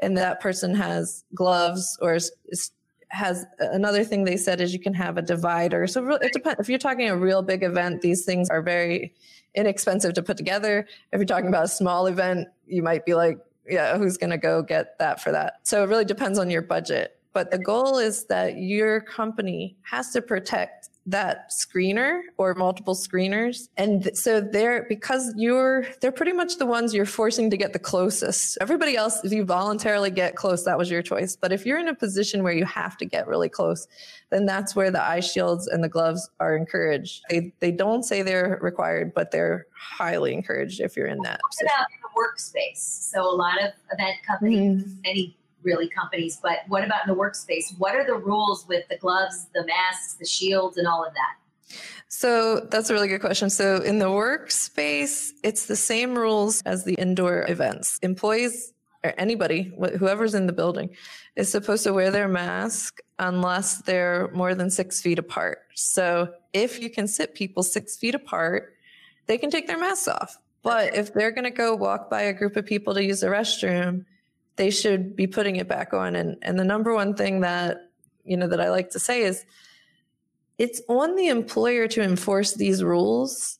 and 0.00 0.16
that 0.16 0.40
person 0.40 0.74
has 0.74 1.24
gloves 1.34 1.98
or 2.00 2.14
is, 2.14 2.32
is, 2.46 2.70
has 3.08 3.46
another 3.58 4.04
thing 4.04 4.24
they 4.24 4.36
said 4.36 4.60
is 4.60 4.72
you 4.72 4.78
can 4.78 4.94
have 4.94 5.16
a 5.16 5.22
divider. 5.22 5.86
So 5.86 6.06
it 6.14 6.32
depends. 6.32 6.60
If 6.60 6.68
you're 6.68 6.78
talking 6.78 7.08
a 7.08 7.16
real 7.16 7.42
big 7.42 7.62
event, 7.62 8.02
these 8.02 8.24
things 8.24 8.50
are 8.50 8.62
very 8.62 9.14
inexpensive 9.54 10.14
to 10.14 10.22
put 10.22 10.36
together. 10.36 10.86
If 11.12 11.18
you're 11.18 11.26
talking 11.26 11.48
about 11.48 11.64
a 11.64 11.68
small 11.68 12.06
event, 12.06 12.48
you 12.66 12.82
might 12.82 13.04
be 13.04 13.14
like, 13.14 13.38
yeah, 13.68 13.98
who's 13.98 14.16
going 14.16 14.30
to 14.30 14.38
go 14.38 14.62
get 14.62 14.98
that 14.98 15.20
for 15.20 15.32
that? 15.32 15.60
So 15.62 15.82
it 15.82 15.88
really 15.88 16.04
depends 16.04 16.38
on 16.38 16.50
your 16.50 16.62
budget. 16.62 17.18
But 17.32 17.50
the 17.50 17.58
goal 17.58 17.98
is 17.98 18.24
that 18.26 18.58
your 18.58 19.00
company 19.00 19.76
has 19.82 20.10
to 20.12 20.22
protect 20.22 20.88
that 21.10 21.50
screener 21.50 22.20
or 22.36 22.54
multiple 22.54 22.94
screeners. 22.94 23.68
And 23.76 24.10
so 24.14 24.40
they're, 24.40 24.84
because 24.88 25.32
you're, 25.36 25.86
they're 26.00 26.12
pretty 26.12 26.32
much 26.32 26.58
the 26.58 26.66
ones 26.66 26.92
you're 26.92 27.06
forcing 27.06 27.48
to 27.50 27.56
get 27.56 27.72
the 27.72 27.78
closest. 27.78 28.58
Everybody 28.60 28.96
else, 28.96 29.24
if 29.24 29.32
you 29.32 29.44
voluntarily 29.44 30.10
get 30.10 30.36
close, 30.36 30.64
that 30.64 30.76
was 30.76 30.90
your 30.90 31.00
choice. 31.00 31.34
But 31.34 31.50
if 31.50 31.64
you're 31.64 31.78
in 31.78 31.88
a 31.88 31.94
position 31.94 32.42
where 32.42 32.52
you 32.52 32.66
have 32.66 32.98
to 32.98 33.06
get 33.06 33.26
really 33.26 33.48
close, 33.48 33.88
then 34.30 34.44
that's 34.44 34.76
where 34.76 34.90
the 34.90 35.02
eye 35.02 35.20
shields 35.20 35.66
and 35.66 35.82
the 35.82 35.88
gloves 35.88 36.28
are 36.40 36.54
encouraged. 36.54 37.22
They, 37.30 37.54
they 37.60 37.70
don't 37.70 38.02
say 38.02 38.20
they're 38.20 38.58
required, 38.60 39.14
but 39.14 39.30
they're 39.30 39.66
highly 39.74 40.34
encouraged 40.34 40.80
if 40.80 40.94
you're 40.94 41.06
in 41.06 41.22
that. 41.22 41.40
What 41.42 41.72
about 41.72 41.86
the 42.02 42.42
workspace? 42.42 42.80
So 42.80 43.22
a 43.22 43.32
lot 43.34 43.62
of 43.62 43.72
event 43.92 44.16
companies, 44.26 44.82
mm-hmm. 44.82 45.00
any 45.06 45.37
really 45.62 45.88
companies, 45.88 46.38
but 46.42 46.58
what 46.68 46.84
about 46.84 47.06
in 47.06 47.14
the 47.14 47.20
workspace? 47.20 47.76
What 47.78 47.94
are 47.94 48.06
the 48.06 48.16
rules 48.16 48.66
with 48.68 48.86
the 48.88 48.96
gloves, 48.96 49.46
the 49.54 49.64
masks, 49.66 50.14
the 50.14 50.26
shields, 50.26 50.76
and 50.76 50.86
all 50.86 51.04
of 51.04 51.12
that? 51.14 51.76
So 52.08 52.60
that's 52.70 52.90
a 52.90 52.94
really 52.94 53.08
good 53.08 53.20
question. 53.20 53.50
So 53.50 53.82
in 53.82 53.98
the 53.98 54.06
workspace, 54.06 55.30
it's 55.42 55.66
the 55.66 55.76
same 55.76 56.16
rules 56.16 56.62
as 56.62 56.84
the 56.84 56.94
indoor 56.94 57.44
events. 57.48 57.98
Employees 58.02 58.72
or 59.04 59.14
anybody, 59.18 59.72
whoever's 59.98 60.34
in 60.34 60.46
the 60.46 60.52
building, 60.52 60.90
is 61.36 61.50
supposed 61.50 61.84
to 61.84 61.92
wear 61.92 62.10
their 62.10 62.28
mask 62.28 62.98
unless 63.18 63.78
they're 63.82 64.28
more 64.32 64.54
than 64.54 64.70
six 64.70 65.00
feet 65.00 65.18
apart. 65.18 65.58
So 65.74 66.32
if 66.52 66.80
you 66.80 66.90
can 66.90 67.06
sit 67.06 67.34
people 67.34 67.62
six 67.62 67.96
feet 67.96 68.14
apart, 68.14 68.74
they 69.26 69.38
can 69.38 69.50
take 69.50 69.66
their 69.66 69.78
masks 69.78 70.08
off. 70.08 70.38
But 70.62 70.96
if 70.96 71.14
they're 71.14 71.30
going 71.30 71.44
to 71.44 71.50
go 71.50 71.76
walk 71.76 72.10
by 72.10 72.22
a 72.22 72.32
group 72.32 72.56
of 72.56 72.66
people 72.66 72.94
to 72.94 73.04
use 73.04 73.20
the 73.20 73.28
restroom, 73.28 74.04
they 74.58 74.70
should 74.70 75.16
be 75.16 75.26
putting 75.26 75.56
it 75.56 75.68
back 75.68 75.94
on. 75.94 76.14
And 76.16 76.36
and 76.42 76.58
the 76.58 76.64
number 76.64 76.92
one 76.92 77.14
thing 77.14 77.40
that 77.40 77.90
you 78.24 78.36
know 78.36 78.48
that 78.48 78.60
I 78.60 78.68
like 78.68 78.90
to 78.90 78.98
say 78.98 79.22
is 79.22 79.46
it's 80.58 80.82
on 80.88 81.16
the 81.16 81.28
employer 81.28 81.88
to 81.88 82.02
enforce 82.02 82.54
these 82.54 82.84
rules. 82.84 83.58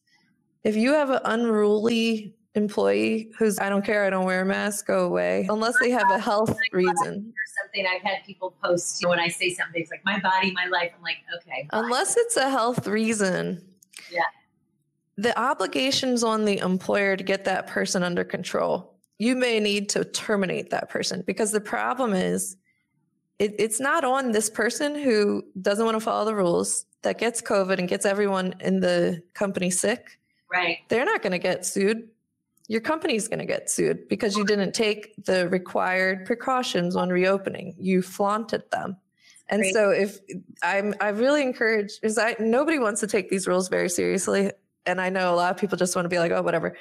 If 0.65 0.77
you 0.77 0.93
have 0.93 1.09
an 1.09 1.21
unruly 1.25 2.35
employee 2.55 3.31
who's 3.39 3.59
I 3.59 3.69
don't 3.69 3.85
care, 3.85 4.05
I 4.05 4.11
don't 4.11 4.27
wear 4.27 4.43
a 4.43 4.45
mask, 4.45 4.87
go 4.87 5.07
away. 5.07 5.47
Unless 5.49 5.79
they 5.81 5.91
have 5.91 6.11
a 6.11 6.19
health 6.19 6.59
reason. 6.73 6.93
Or 7.33 7.63
something 7.63 7.87
I've 7.87 8.03
had 8.03 8.25
people 8.27 8.55
post 8.63 9.07
when 9.07 9.21
I 9.21 9.29
say 9.29 9.51
something, 9.55 9.81
it's 9.81 9.91
like 9.91 10.05
my 10.05 10.19
body, 10.19 10.51
my 10.53 10.67
life. 10.67 10.91
I'm 10.95 11.03
like, 11.03 11.19
okay. 11.37 11.69
Unless 11.73 12.17
it's 12.17 12.37
a 12.37 12.51
health 12.51 12.87
reason. 12.89 13.65
Yeah. 14.11 14.23
The 15.17 15.39
obligation's 15.39 16.23
on 16.23 16.45
the 16.45 16.59
employer 16.59 17.17
to 17.17 17.25
get 17.25 17.45
that 17.45 17.69
person 17.69 18.03
under 18.03 18.25
control 18.25 18.98
you 19.19 19.35
may 19.35 19.61
need 19.61 19.89
to 19.91 20.05
terminate 20.05 20.71
that 20.71 20.89
person 20.89 21.23
because 21.27 21.51
the 21.51 21.61
problem 21.61 22.15
is 22.15 22.57
it, 23.39 23.55
it's 23.59 23.81
not 23.81 24.05
on 24.05 24.33
this 24.33 24.49
person 24.49 24.95
who 24.95 25.45
doesn't 25.61 25.85
want 25.85 25.97
to 25.97 26.01
follow 26.01 26.25
the 26.25 26.35
rules 26.35 26.87
that 27.03 27.19
gets 27.19 27.41
COVID 27.43 27.79
and 27.79 27.89
gets 27.89 28.05
everyone 28.05 28.55
in 28.61 28.81
the 28.81 29.23
company 29.35 29.71
sick. 29.71 30.19
Right. 30.51 30.79
They're 30.89 31.05
not 31.05 31.23
going 31.23 31.33
to 31.33 31.39
get 31.39 31.65
sued. 31.65 32.09
Your 32.67 32.81
company's 32.81 33.29
going 33.29 33.39
to 33.39 33.47
get 33.47 33.71
sued 33.71 34.09
because 34.09 34.37
you 34.37 34.45
didn't 34.45 34.73
take 34.73 35.15
the 35.25 35.49
required 35.49 36.27
precautions 36.27 36.97
on 36.97 37.09
reopening. 37.09 37.75
You 37.79 38.03
flaunted 38.03 38.71
them. 38.71 38.97
And 39.49 39.63
Great. 39.63 39.75
so 39.75 39.91
if 39.91 40.19
I'm 40.63 40.95
I 41.01 41.09
really 41.09 41.43
encourage 41.43 41.93
is 42.03 42.19
I 42.19 42.37
nobody 42.39 42.79
wants 42.79 43.01
to 43.01 43.07
take 43.07 43.31
these 43.31 43.47
rules 43.47 43.69
very 43.69 43.89
seriously. 43.89 44.53
And 44.85 45.01
I 45.01 45.09
know 45.09 45.33
a 45.33 45.37
lot 45.37 45.51
of 45.51 45.59
people 45.59 45.79
just 45.79 45.97
want 45.97 46.05
to 46.05 46.11
be 46.11 46.19
like, 46.19 46.33
oh, 46.33 46.43
whatever. 46.43 46.77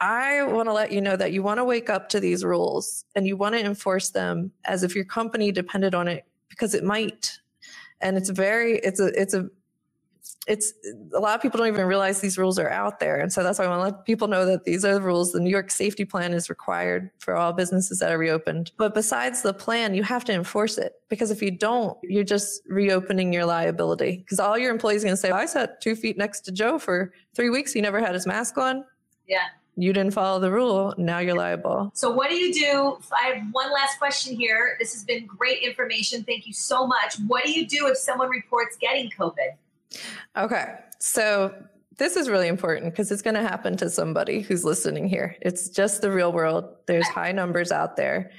I 0.00 0.42
want 0.42 0.68
to 0.68 0.72
let 0.72 0.92
you 0.92 1.00
know 1.00 1.16
that 1.16 1.32
you 1.32 1.42
want 1.42 1.58
to 1.58 1.64
wake 1.64 1.88
up 1.88 2.08
to 2.10 2.20
these 2.20 2.44
rules 2.44 3.04
and 3.14 3.26
you 3.26 3.36
want 3.36 3.54
to 3.54 3.64
enforce 3.64 4.10
them 4.10 4.52
as 4.64 4.82
if 4.82 4.94
your 4.94 5.04
company 5.04 5.52
depended 5.52 5.94
on 5.94 6.08
it 6.08 6.24
because 6.48 6.74
it 6.74 6.84
might. 6.84 7.38
And 8.00 8.16
it's 8.16 8.30
very, 8.30 8.78
it's 8.78 9.00
a, 9.00 9.06
it's 9.20 9.34
a, 9.34 9.48
it's 10.46 10.74
a 11.14 11.18
lot 11.18 11.34
of 11.34 11.40
people 11.40 11.56
don't 11.56 11.68
even 11.68 11.86
realize 11.86 12.20
these 12.20 12.36
rules 12.36 12.58
are 12.58 12.68
out 12.68 13.00
there. 13.00 13.18
And 13.18 13.32
so 13.32 13.42
that's 13.42 13.58
why 13.58 13.64
I 13.64 13.68
want 13.68 13.80
to 13.80 13.96
let 13.96 14.04
people 14.04 14.28
know 14.28 14.44
that 14.44 14.64
these 14.64 14.84
are 14.84 14.92
the 14.92 15.00
rules. 15.00 15.32
The 15.32 15.40
New 15.40 15.48
York 15.48 15.70
safety 15.70 16.04
plan 16.04 16.34
is 16.34 16.50
required 16.50 17.10
for 17.18 17.34
all 17.34 17.54
businesses 17.54 18.00
that 18.00 18.12
are 18.12 18.18
reopened. 18.18 18.72
But 18.76 18.92
besides 18.92 19.40
the 19.40 19.54
plan, 19.54 19.94
you 19.94 20.02
have 20.02 20.24
to 20.26 20.34
enforce 20.34 20.76
it 20.76 20.92
because 21.08 21.30
if 21.30 21.40
you 21.40 21.50
don't, 21.50 21.96
you're 22.02 22.24
just 22.24 22.62
reopening 22.66 23.32
your 23.32 23.46
liability 23.46 24.18
because 24.18 24.38
all 24.38 24.58
your 24.58 24.70
employees 24.70 25.02
are 25.02 25.06
going 25.06 25.14
to 25.14 25.20
say, 25.20 25.30
I 25.30 25.46
sat 25.46 25.80
two 25.80 25.96
feet 25.96 26.18
next 26.18 26.40
to 26.42 26.52
Joe 26.52 26.78
for 26.78 27.12
three 27.34 27.48
weeks. 27.48 27.72
He 27.72 27.80
never 27.80 28.00
had 28.00 28.12
his 28.12 28.26
mask 28.26 28.58
on. 28.58 28.84
Yeah 29.26 29.46
you 29.76 29.92
didn't 29.92 30.12
follow 30.12 30.38
the 30.38 30.50
rule, 30.50 30.94
now 30.96 31.18
you're 31.18 31.34
liable. 31.34 31.90
So, 31.94 32.10
what 32.10 32.30
do 32.30 32.36
you 32.36 32.52
do? 32.52 32.98
I 33.12 33.28
have 33.28 33.46
one 33.52 33.72
last 33.72 33.98
question 33.98 34.36
here. 34.36 34.76
This 34.78 34.92
has 34.92 35.04
been 35.04 35.26
great 35.26 35.62
information. 35.62 36.22
Thank 36.24 36.46
you 36.46 36.52
so 36.52 36.86
much. 36.86 37.16
What 37.26 37.44
do 37.44 37.50
you 37.50 37.66
do 37.66 37.88
if 37.88 37.96
someone 37.96 38.28
reports 38.28 38.76
getting 38.76 39.10
COVID? 39.10 39.56
Okay. 40.36 40.74
So, 40.98 41.54
this 41.96 42.16
is 42.16 42.28
really 42.28 42.48
important 42.48 42.92
because 42.92 43.10
it's 43.12 43.22
going 43.22 43.34
to 43.34 43.42
happen 43.42 43.76
to 43.76 43.88
somebody 43.88 44.40
who's 44.40 44.64
listening 44.64 45.08
here. 45.08 45.36
It's 45.40 45.68
just 45.68 46.02
the 46.02 46.10
real 46.10 46.32
world. 46.32 46.76
There's 46.86 47.06
high 47.08 47.32
numbers 47.32 47.70
out 47.70 47.96
there. 47.96 48.32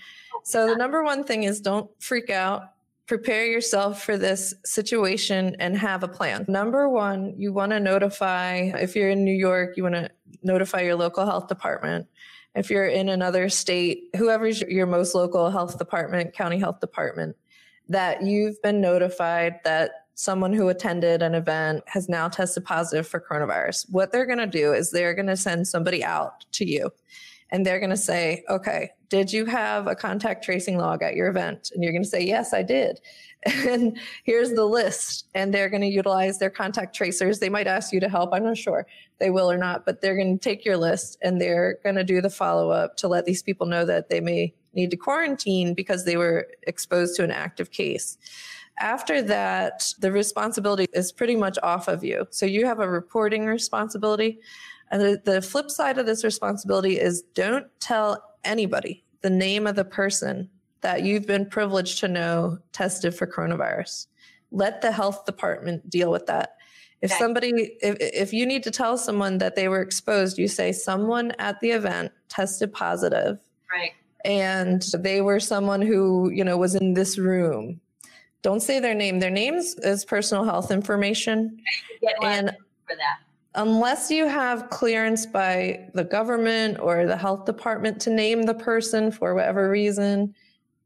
So, 0.44 0.68
the 0.68 0.76
number 0.76 1.04
one 1.04 1.24
thing 1.24 1.44
is 1.44 1.60
don't 1.60 1.90
freak 2.02 2.30
out. 2.30 2.75
Prepare 3.08 3.46
yourself 3.46 4.04
for 4.04 4.18
this 4.18 4.54
situation 4.64 5.56
and 5.60 5.78
have 5.78 6.04
a 6.04 6.08
plan. 6.08 6.46
Number 6.48 6.90
one, 6.90 7.34
you 7.38 7.54
want 7.54 7.72
to 7.72 7.80
notify, 7.80 8.72
if 8.80 8.96
you're 8.96 9.12
in 9.12 9.24
New 9.24 9.34
York, 9.34 9.78
you 9.78 9.84
want 9.84 9.96
to 9.96 10.10
notify 10.42 10.82
your 10.82 10.96
local 10.96 11.26
health 11.26 11.48
department. 11.48 12.08
If 12.56 12.70
you're 12.70 12.88
in 12.88 13.10
another 13.10 13.50
state, 13.50 14.10
whoever's 14.16 14.62
your 14.62 14.88
most 14.88 15.14
local 15.14 15.52
health 15.52 15.78
department, 15.78 16.34
county 16.34 16.58
health 16.58 16.80
department, 16.80 17.36
that 17.90 18.24
you've 18.24 18.62
been 18.64 18.82
notified 18.82 19.60
that 19.64 19.92
someone 20.16 20.54
who 20.54 20.70
attended 20.70 21.22
an 21.22 21.36
event 21.36 21.84
has 21.88 22.08
now 22.08 22.28
tested 22.30 22.64
positive 22.64 23.06
for 23.06 23.20
coronavirus. 23.20 23.86
What 23.92 24.12
they're 24.12 24.26
going 24.26 24.40
to 24.40 24.48
do 24.48 24.74
is 24.74 24.90
they're 24.90 25.14
going 25.14 25.28
to 25.28 25.38
send 25.38 25.68
somebody 25.68 26.04
out 26.04 26.46
to 26.54 26.66
you 26.66 26.90
and 27.52 27.66
they're 27.66 27.80
going 27.80 27.90
to 27.92 27.98
say, 27.98 28.44
okay, 28.50 28.92
did 29.10 29.32
you 29.32 29.46
have 29.46 29.88
a 29.88 29.96
contact 29.96 30.44
tracing 30.44 30.78
log 30.78 31.02
at 31.04 31.16
your 31.16 31.28
event? 31.28 31.72
And 31.74 31.84
you're 31.84 31.92
going 31.92 32.04
to 32.04 32.10
say, 32.10 32.24
yes, 32.24 32.54
I 32.54 32.64
did. 32.64 33.00
And 33.68 34.00
here's 34.24 34.54
the 34.54 34.66
list. 34.66 35.28
And 35.36 35.54
they're 35.54 35.70
going 35.70 35.84
to 35.84 35.88
utilize 35.88 36.40
their 36.40 36.50
contact 36.50 36.96
tracers. 36.96 37.38
They 37.38 37.50
might 37.50 37.68
ask 37.68 37.94
you 37.94 38.00
to 38.00 38.10
help. 38.10 38.32
I'm 38.34 38.44
not 38.44 38.58
sure 38.58 38.88
they 39.20 39.30
will 39.30 39.52
or 39.52 39.58
not, 39.58 39.86
but 39.86 40.02
they're 40.02 40.16
going 40.16 40.40
to 40.40 40.44
take 40.44 40.66
your 40.66 40.78
list 40.78 41.20
and 41.22 41.40
they're 41.40 41.78
going 41.84 41.96
to 41.96 42.04
do 42.04 42.22
the 42.22 42.30
follow 42.30 42.72
up 42.72 42.98
to 42.98 43.08
let 43.08 43.26
these 43.26 43.44
people 43.44 43.68
know 43.68 43.86
that 43.86 44.10
they 44.10 44.20
may 44.20 44.52
need 44.74 44.90
to 44.92 44.98
quarantine 44.98 45.76
because 45.76 46.06
they 46.06 46.18
were 46.18 46.48
exposed 46.64 47.16
to 47.18 47.24
an 47.24 47.30
active 47.30 47.70
case. 47.70 48.18
After 48.80 49.22
that, 49.22 49.94
the 50.00 50.12
responsibility 50.12 50.88
is 50.94 51.12
pretty 51.12 51.36
much 51.36 51.58
off 51.64 51.88
of 51.88 52.04
you. 52.04 52.28
So 52.32 52.46
you 52.46 52.66
have 52.66 52.80
a 52.80 52.90
reporting 52.90 53.46
responsibility. 53.46 54.40
And 54.92 55.02
the, 55.02 55.22
the 55.24 55.42
flip 55.42 55.72
side 55.72 55.98
of 55.98 56.06
this 56.06 56.24
responsibility 56.24 57.00
is 57.00 57.24
don't 57.34 57.68
tell 57.80 58.22
anybody 58.46 59.04
the 59.26 59.30
name 59.32 59.66
of 59.66 59.76
the 59.76 59.84
person 59.84 60.48
that 60.82 61.02
you've 61.02 61.26
been 61.26 61.48
privileged 61.48 61.98
to 61.98 62.08
know 62.08 62.60
tested 62.74 63.16
for 63.16 63.26
coronavirus. 63.26 64.06
Let 64.52 64.82
the 64.82 64.92
health 64.92 65.26
department 65.26 65.90
deal 65.90 66.12
with 66.12 66.28
that. 66.28 66.58
If 67.02 67.12
okay. 67.12 67.20
somebody, 67.20 67.76
if, 67.82 67.98
if 68.00 68.34
you 68.34 68.46
need 68.46 68.62
to 68.64 68.70
tell 68.72 69.00
someone 69.00 69.40
that 69.40 69.56
they 69.56 69.68
were 69.68 69.82
exposed, 69.82 70.38
you 70.38 70.48
say 70.48 70.72
someone 70.72 71.32
at 71.40 71.60
the 71.60 71.72
event 71.72 72.12
tested 72.30 72.72
positive. 72.72 73.40
Right. 73.72 73.94
And 74.24 74.84
they 75.00 75.22
were 75.22 75.40
someone 75.40 75.82
who, 75.82 76.30
you 76.30 76.44
know, 76.44 76.58
was 76.58 76.76
in 76.76 76.94
this 76.94 77.18
room. 77.18 77.82
Don't 78.44 78.62
say 78.62 78.80
their 78.80 78.94
name. 78.94 79.20
Their 79.20 79.32
names 79.32 79.74
is 79.80 80.06
personal 80.06 80.44
health 80.44 80.70
information. 80.70 81.60
and 82.22 82.56
for 82.88 82.96
that 82.96 83.25
unless 83.56 84.12
you 84.12 84.28
have 84.28 84.70
clearance 84.70 85.26
by 85.26 85.90
the 85.94 86.04
government 86.04 86.80
or 86.80 87.06
the 87.06 87.18
health 87.18 87.46
department 87.46 88.02
to 88.02 88.10
name 88.10 88.44
the 88.44 88.54
person 88.54 89.12
for 89.12 89.34
whatever 89.34 89.70
reason, 89.70 90.34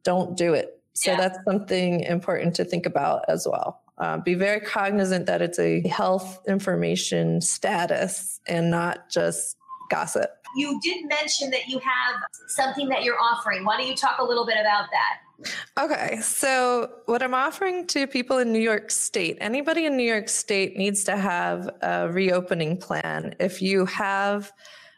don't 0.03 0.37
do 0.37 0.53
it. 0.53 0.81
So 0.93 1.11
yeah. 1.11 1.17
that's 1.17 1.39
something 1.45 2.01
important 2.01 2.55
to 2.55 2.65
think 2.65 2.85
about 2.85 3.23
as 3.27 3.47
well. 3.49 3.81
Uh, 3.97 4.17
be 4.17 4.33
very 4.33 4.61
cognizant 4.61 5.25
that 5.25 5.41
it's 5.41 5.59
a 5.59 5.85
health 5.87 6.41
information 6.47 7.41
status 7.41 8.39
and 8.47 8.71
not 8.71 9.09
just 9.09 9.57
gossip. 9.89 10.29
You 10.55 10.79
did 10.81 11.05
mention 11.07 11.51
that 11.51 11.67
you 11.67 11.79
have 11.79 12.15
something 12.47 12.87
that 12.89 13.03
you're 13.03 13.19
offering. 13.19 13.65
Why 13.65 13.77
don't 13.77 13.87
you 13.87 13.95
talk 13.95 14.19
a 14.19 14.23
little 14.23 14.45
bit 14.45 14.57
about 14.59 14.85
that? 14.91 15.28
Okay, 15.77 16.19
so 16.21 16.89
what 17.05 17.23
I'm 17.23 17.33
offering 17.33 17.87
to 17.87 18.07
people 18.07 18.39
in 18.39 18.51
New 18.51 18.59
York 18.59 18.91
State, 18.91 19.37
anybody 19.39 19.85
in 19.85 19.95
New 19.95 20.03
York 20.03 20.29
State 20.29 20.75
needs 20.77 21.03
to 21.05 21.15
have 21.15 21.69
a 21.81 22.09
reopening 22.11 22.77
plan. 22.77 23.35
If 23.39 23.61
you 23.61 23.85
have 23.85 24.51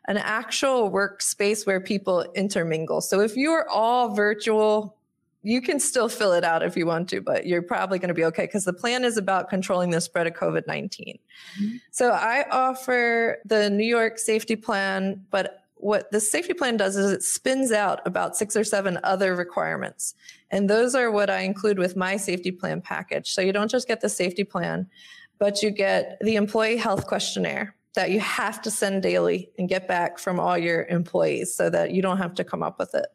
an 0.08 0.18
actual 0.18 0.92
workspace 0.92 1.66
where 1.66 1.80
people 1.80 2.26
intermingle. 2.36 3.02
So 3.02 3.22
if 3.22 3.38
you're 3.38 3.70
all 3.70 4.16
virtual, 4.16 4.98
you 5.44 5.62
can 5.62 5.80
still 5.80 6.10
fill 6.10 6.34
it 6.34 6.44
out 6.44 6.64
if 6.64 6.76
you 6.76 6.86
want 6.86 7.10
to, 7.10 7.22
but 7.22 7.46
you're 7.46 7.62
probably 7.62 8.00
going 8.00 8.10
to 8.10 8.14
be 8.14 8.26
okay 8.26 8.44
because 8.46 8.66
the 8.66 8.74
plan 8.74 9.04
is 9.04 9.18
about 9.18 9.50
controlling 9.50 9.90
the 9.90 10.02
spread 10.02 10.28
of 10.28 10.34
COVID 10.34 10.68
19. 10.68 11.18
Mm-hmm. 11.62 11.78
So 11.92 12.12
I 12.12 12.46
offer 12.52 13.40
the 13.46 13.70
New 13.70 13.86
York 13.86 14.20
safety 14.20 14.56
plan, 14.56 15.24
but 15.32 15.61
what 15.82 16.12
the 16.12 16.20
safety 16.20 16.54
plan 16.54 16.78
does 16.78 16.96
is 16.96 17.12
it 17.12 17.24
spins 17.24 17.72
out 17.72 18.02
about 18.06 18.38
six 18.38 18.56
or 18.56 18.64
seven 18.64 19.00
other 19.04 19.36
requirements. 19.36 20.16
And 20.50 20.70
those 20.70 20.96
are 20.96 21.12
what 21.12 21.30
I 21.30 21.42
include 21.42 21.80
with 21.80 21.96
my 21.96 22.18
safety 22.18 22.52
plan 22.52 22.82
package. 22.82 23.32
So 23.34 23.42
you 23.42 23.52
don't 23.52 23.72
just 23.72 23.88
get 23.88 24.02
the 24.02 24.10
safety 24.10 24.44
plan, 24.44 24.88
but 25.40 25.62
you 25.62 25.72
get 25.72 26.18
the 26.22 26.36
employee 26.36 26.78
health 26.78 27.08
questionnaire 27.08 27.76
that 27.94 28.12
you 28.12 28.20
have 28.22 28.62
to 28.62 28.72
send 28.72 29.04
daily 29.04 29.50
and 29.58 29.68
get 29.68 29.88
back 29.88 30.18
from 30.18 30.40
all 30.40 30.58
your 30.58 30.86
employees 30.86 31.54
so 31.54 31.70
that 31.70 31.92
you 31.92 32.02
don't 32.02 32.18
have 32.18 32.34
to 32.36 32.44
come 32.44 32.64
up 32.64 32.80
with 32.80 32.96
it. 32.96 33.08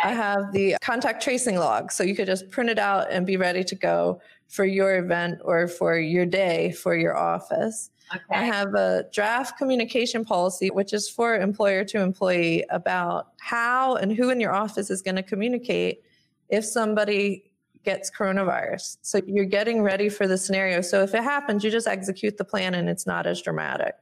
Okay. 0.00 0.08
I 0.08 0.12
have 0.12 0.52
the 0.52 0.76
contact 0.80 1.22
tracing 1.22 1.56
log. 1.56 1.92
So 1.92 2.02
you 2.02 2.14
could 2.14 2.26
just 2.26 2.48
print 2.50 2.70
it 2.70 2.78
out 2.78 3.10
and 3.10 3.26
be 3.26 3.36
ready 3.36 3.64
to 3.64 3.74
go 3.74 4.20
for 4.48 4.64
your 4.64 4.96
event 4.96 5.40
or 5.44 5.68
for 5.68 5.98
your 5.98 6.24
day 6.24 6.72
for 6.72 6.96
your 6.96 7.16
office. 7.16 7.90
Okay. 8.12 8.24
I 8.30 8.42
have 8.42 8.74
a 8.74 9.04
draft 9.12 9.56
communication 9.58 10.24
policy, 10.24 10.70
which 10.70 10.92
is 10.92 11.08
for 11.08 11.36
employer 11.36 11.84
to 11.84 12.00
employee 12.00 12.64
about 12.70 13.28
how 13.40 13.96
and 13.96 14.12
who 14.12 14.30
in 14.30 14.40
your 14.40 14.52
office 14.52 14.90
is 14.90 15.02
going 15.02 15.16
to 15.16 15.22
communicate 15.22 16.02
if 16.48 16.64
somebody 16.64 17.50
gets 17.84 18.10
coronavirus. 18.10 18.98
So 19.02 19.20
you're 19.26 19.44
getting 19.44 19.82
ready 19.82 20.08
for 20.08 20.26
the 20.26 20.38
scenario. 20.38 20.80
So 20.80 21.02
if 21.02 21.14
it 21.14 21.22
happens, 21.22 21.64
you 21.64 21.70
just 21.70 21.86
execute 21.86 22.36
the 22.36 22.44
plan 22.44 22.74
and 22.74 22.88
it's 22.88 23.06
not 23.06 23.26
as 23.26 23.42
dramatic. 23.42 23.94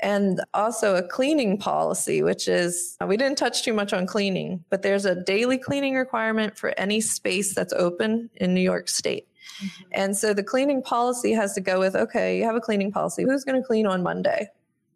And 0.00 0.40
also 0.52 0.96
a 0.96 1.02
cleaning 1.02 1.58
policy, 1.58 2.22
which 2.22 2.48
is, 2.48 2.96
we 3.06 3.16
didn't 3.16 3.38
touch 3.38 3.62
too 3.62 3.72
much 3.72 3.92
on 3.92 4.06
cleaning, 4.06 4.64
but 4.68 4.82
there's 4.82 5.04
a 5.04 5.14
daily 5.14 5.58
cleaning 5.58 5.94
requirement 5.94 6.58
for 6.58 6.74
any 6.76 7.00
space 7.00 7.54
that's 7.54 7.72
open 7.74 8.28
in 8.36 8.52
New 8.52 8.60
York 8.60 8.88
State. 8.88 9.28
Mm-hmm. 9.60 9.82
And 9.92 10.16
so 10.16 10.34
the 10.34 10.42
cleaning 10.42 10.82
policy 10.82 11.32
has 11.32 11.54
to 11.54 11.60
go 11.60 11.78
with 11.78 11.94
okay, 11.94 12.38
you 12.38 12.44
have 12.44 12.56
a 12.56 12.60
cleaning 12.60 12.92
policy. 12.92 13.24
Who's 13.24 13.44
going 13.44 13.60
to 13.60 13.66
clean 13.66 13.86
on 13.86 14.02
Monday? 14.02 14.48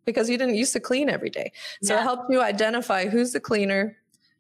Because 0.05 0.31
you 0.31 0.39
didn't 0.39 0.55
used 0.55 0.73
to 0.73 0.81
clean 0.81 1.09
every 1.09 1.31
day. 1.31 1.53
So 1.83 1.95
yeah. 1.95 2.01
it 2.01 2.03
helps 2.05 2.31
you 2.31 2.41
identify 2.41 3.09
who's 3.09 3.33
the 3.33 3.41
cleaner, 3.41 3.97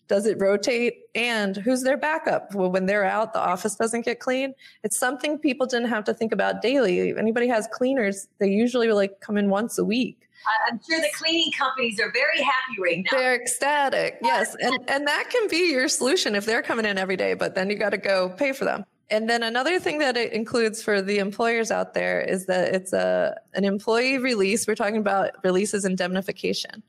does 0.07 0.27
it 0.27 0.41
rotate, 0.41 1.01
and 1.17 1.57
who's 1.57 1.83
their 1.83 1.97
backup? 1.97 2.55
Well, 2.55 2.71
when 2.71 2.87
they're 2.87 3.05
out, 3.05 3.33
the 3.33 3.41
office 3.41 3.75
doesn't 3.75 4.05
get 4.05 4.21
clean. 4.21 4.55
It's 4.85 4.97
something 4.97 5.39
people 5.39 5.67
didn't 5.67 5.89
have 5.89 6.05
to 6.05 6.14
think 6.14 6.31
about 6.31 6.62
daily. 6.62 7.11
If 7.11 7.19
anybody 7.19 7.49
has 7.49 7.67
cleaners, 7.73 8.29
they 8.39 8.49
usually 8.49 8.93
like 8.93 9.21
come 9.21 9.37
in 9.37 9.51
once 9.51 9.79
a 9.79 9.85
week. 9.85 10.27
I'm 10.69 10.81
sure 10.89 11.01
the 11.01 11.11
cleaning 11.14 11.53
companies 11.53 12.01
are 12.01 12.11
very 12.12 12.41
happy 12.41 12.81
right 12.83 12.99
now. 12.99 13.19
They're 13.19 13.35
ecstatic, 13.35 14.19
yes, 14.23 14.55
and 14.61 14.79
and 14.89 15.07
that 15.07 15.29
can 15.31 15.49
be 15.49 15.71
your 15.71 15.89
solution 15.89 16.35
if 16.35 16.47
they're 16.47 16.62
coming 16.62 16.85
in 16.85 16.99
every 16.99 17.17
day. 17.17 17.35
But 17.35 17.55
then 17.55 17.71
you 17.71 17.77
got 17.77 17.91
to 17.91 17.99
go 17.99 18.29
pay 18.31 18.53
for 18.53 18.64
them. 18.64 18.85
And 19.09 19.30
then 19.30 19.42
another 19.42 19.78
thing 19.78 19.98
that 19.98 20.16
it 20.16 20.32
includes 20.32 20.82
for 20.82 21.00
the 21.00 21.18
employers 21.18 21.70
out 21.70 21.94
there 21.94 22.20
is 22.20 22.46
that 22.46 22.74
it's 22.74 22.92
a 22.92 23.36
an 23.54 23.64
employee 23.64 24.18
release. 24.18 24.66
We're 24.66 24.74
talking 24.74 24.96
about 24.96 25.30
releases 25.44 25.84
indemnification. 25.84 26.82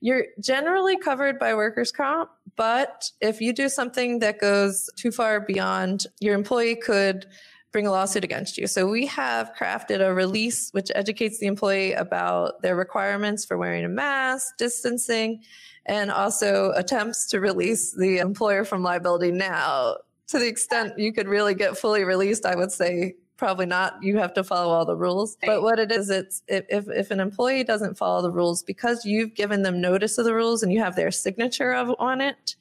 You're 0.00 0.26
generally 0.40 0.98
covered 0.98 1.38
by 1.38 1.54
workers' 1.54 1.92
comp, 1.92 2.30
but 2.56 3.10
if 3.20 3.40
you 3.40 3.52
do 3.52 3.68
something 3.68 4.18
that 4.18 4.40
goes 4.40 4.90
too 4.96 5.10
far 5.10 5.40
beyond, 5.40 6.06
your 6.20 6.34
employee 6.34 6.76
could 6.76 7.26
bring 7.72 7.86
a 7.86 7.90
lawsuit 7.90 8.22
against 8.22 8.58
you. 8.58 8.66
So 8.66 8.86
we 8.88 9.06
have 9.06 9.52
crafted 9.58 10.00
a 10.00 10.14
release 10.14 10.70
which 10.72 10.92
educates 10.94 11.38
the 11.38 11.46
employee 11.46 11.92
about 11.92 12.62
their 12.62 12.76
requirements 12.76 13.44
for 13.44 13.56
wearing 13.56 13.84
a 13.84 13.88
mask, 13.88 14.56
distancing, 14.58 15.42
and 15.86 16.10
also 16.10 16.72
attempts 16.76 17.26
to 17.30 17.40
release 17.40 17.92
the 17.92 18.18
employer 18.18 18.64
from 18.64 18.82
liability 18.82 19.32
now 19.32 19.96
to 20.28 20.38
the 20.38 20.46
extent 20.46 20.98
you 20.98 21.12
could 21.12 21.28
really 21.28 21.54
get 21.54 21.76
fully 21.76 22.04
released, 22.04 22.46
I 22.46 22.56
would 22.56 22.72
say 22.72 23.14
probably 23.36 23.66
not. 23.66 24.02
You 24.02 24.18
have 24.18 24.32
to 24.34 24.44
follow 24.44 24.72
all 24.72 24.84
the 24.84 24.96
rules. 24.96 25.36
But 25.44 25.62
what 25.62 25.78
it 25.78 25.90
is, 25.90 26.08
it's 26.08 26.42
if, 26.48 26.64
if 26.88 27.10
an 27.10 27.20
employee 27.20 27.64
doesn't 27.64 27.98
follow 27.98 28.22
the 28.22 28.30
rules 28.30 28.62
because 28.62 29.04
you've 29.04 29.34
given 29.34 29.62
them 29.62 29.80
notice 29.80 30.18
of 30.18 30.24
the 30.24 30.34
rules 30.34 30.62
and 30.62 30.72
you 30.72 30.80
have 30.80 30.96
their 30.96 31.10
signature 31.10 31.72
of 31.72 31.94
on 31.98 32.20
it, 32.20 32.56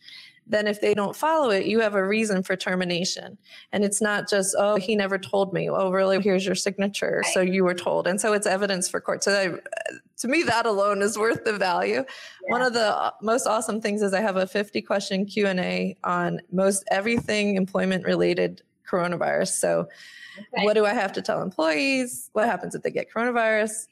then 0.45 0.68
if 0.68 0.82
they 0.82 0.93
don't 0.93 1.16
follow 1.16 1.51
it, 1.51 1.66
you 1.66 1.80
have 1.80 1.95
a 1.95 2.05
reason 2.05 2.43
for 2.43 2.55
termination. 2.55 3.38
And 3.72 3.84
it's 3.84 4.01
not 4.01 4.30
just, 4.30 4.55
oh, 4.59 4.76
he 4.76 4.95
never 4.95 5.18
told 5.18 5.53
me. 5.53 5.70
Oh, 5.70 5.89
really? 5.89 6.22
Here's 6.22 6.45
your 6.45 6.55
signature. 6.55 7.24
So 7.32 7.39
you 7.39 7.64
were 7.64 7.74
told. 7.74 8.07
And 8.07 8.20
so 8.20 8.34
it's 8.34 8.45
evidence 8.45 8.89
for 8.89 8.99
court. 8.99 9.24
So 9.24 9.32
that, 9.32 10.01
to 10.24 10.30
me, 10.30 10.41
that 10.43 10.65
alone 10.65 11.01
is 11.01 11.17
worth 11.17 11.43
the 11.43 11.57
value. 11.57 11.95
Yeah. 11.95 12.03
One 12.47 12.61
of 12.61 12.71
the 12.71 12.95
uh, 12.95 13.11
most 13.21 13.45
awesome 13.45 13.82
things 13.82 14.01
is 14.01 14.13
I 14.13 14.21
have 14.21 14.38
a 14.38 14.47
50 14.47 14.82
question 14.82 15.26
Q&A 15.26 15.97
on 16.05 16.39
most 16.49 16.86
everything 16.89 17.57
employment 17.57 18.05
related 18.05 18.61
coronavirus. 18.89 19.49
So 19.49 19.89
okay. 20.38 20.63
what 20.63 20.76
do 20.76 20.86
I 20.86 20.93
have 20.93 21.11
to 21.13 21.21
tell 21.21 21.41
employees? 21.41 22.30
What 22.32 22.45
happens 22.45 22.74
if 22.74 22.84
they 22.84 22.89
get 22.89 23.07
coronavirus? 23.13 23.88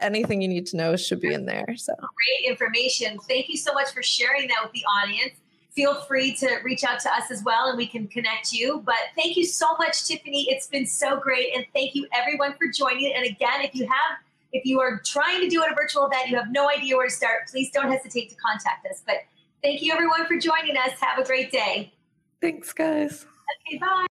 Anything 0.00 0.40
you 0.40 0.48
need 0.48 0.64
to 0.68 0.78
know 0.78 0.96
should 0.96 1.20
be 1.20 1.34
in 1.34 1.44
there. 1.44 1.66
So 1.76 1.92
great 1.94 2.50
information. 2.50 3.18
Thank 3.28 3.50
you 3.50 3.58
so 3.58 3.74
much 3.74 3.92
for 3.92 4.02
sharing 4.02 4.48
that 4.48 4.60
with 4.62 4.72
the 4.72 4.84
audience 5.02 5.34
feel 5.74 6.00
free 6.06 6.34
to 6.34 6.56
reach 6.64 6.84
out 6.84 6.98
to 6.98 7.10
us 7.10 7.30
as 7.30 7.44
well 7.44 7.68
and 7.68 7.76
we 7.76 7.86
can 7.86 8.08
connect 8.08 8.50
you. 8.50 8.82
But 8.86 8.96
thank 9.14 9.36
you 9.36 9.44
so 9.44 9.76
much, 9.76 10.06
Tiffany. 10.06 10.46
It's 10.48 10.68
been 10.68 10.86
so 10.86 11.20
great. 11.20 11.54
And 11.54 11.66
thank 11.74 11.94
you 11.94 12.08
everyone 12.14 12.54
for 12.54 12.68
joining. 12.72 13.12
And 13.14 13.26
again, 13.26 13.60
if 13.60 13.74
you 13.74 13.84
have 13.84 14.16
if 14.56 14.64
you 14.64 14.80
are 14.80 15.00
trying 15.04 15.40
to 15.40 15.48
do 15.48 15.62
a 15.62 15.74
virtual 15.74 16.06
event, 16.06 16.28
you 16.28 16.36
have 16.36 16.50
no 16.50 16.70
idea 16.70 16.96
where 16.96 17.06
to 17.06 17.12
start, 17.12 17.48
please 17.50 17.70
don't 17.70 17.90
hesitate 17.90 18.30
to 18.30 18.36
contact 18.36 18.86
us. 18.86 19.02
But 19.06 19.16
thank 19.62 19.82
you 19.82 19.92
everyone 19.92 20.26
for 20.26 20.38
joining 20.38 20.76
us. 20.76 20.92
Have 21.00 21.18
a 21.18 21.24
great 21.24 21.52
day. 21.52 21.92
Thanks, 22.40 22.72
guys. 22.72 23.26
Okay, 23.68 23.78
bye. 23.78 24.04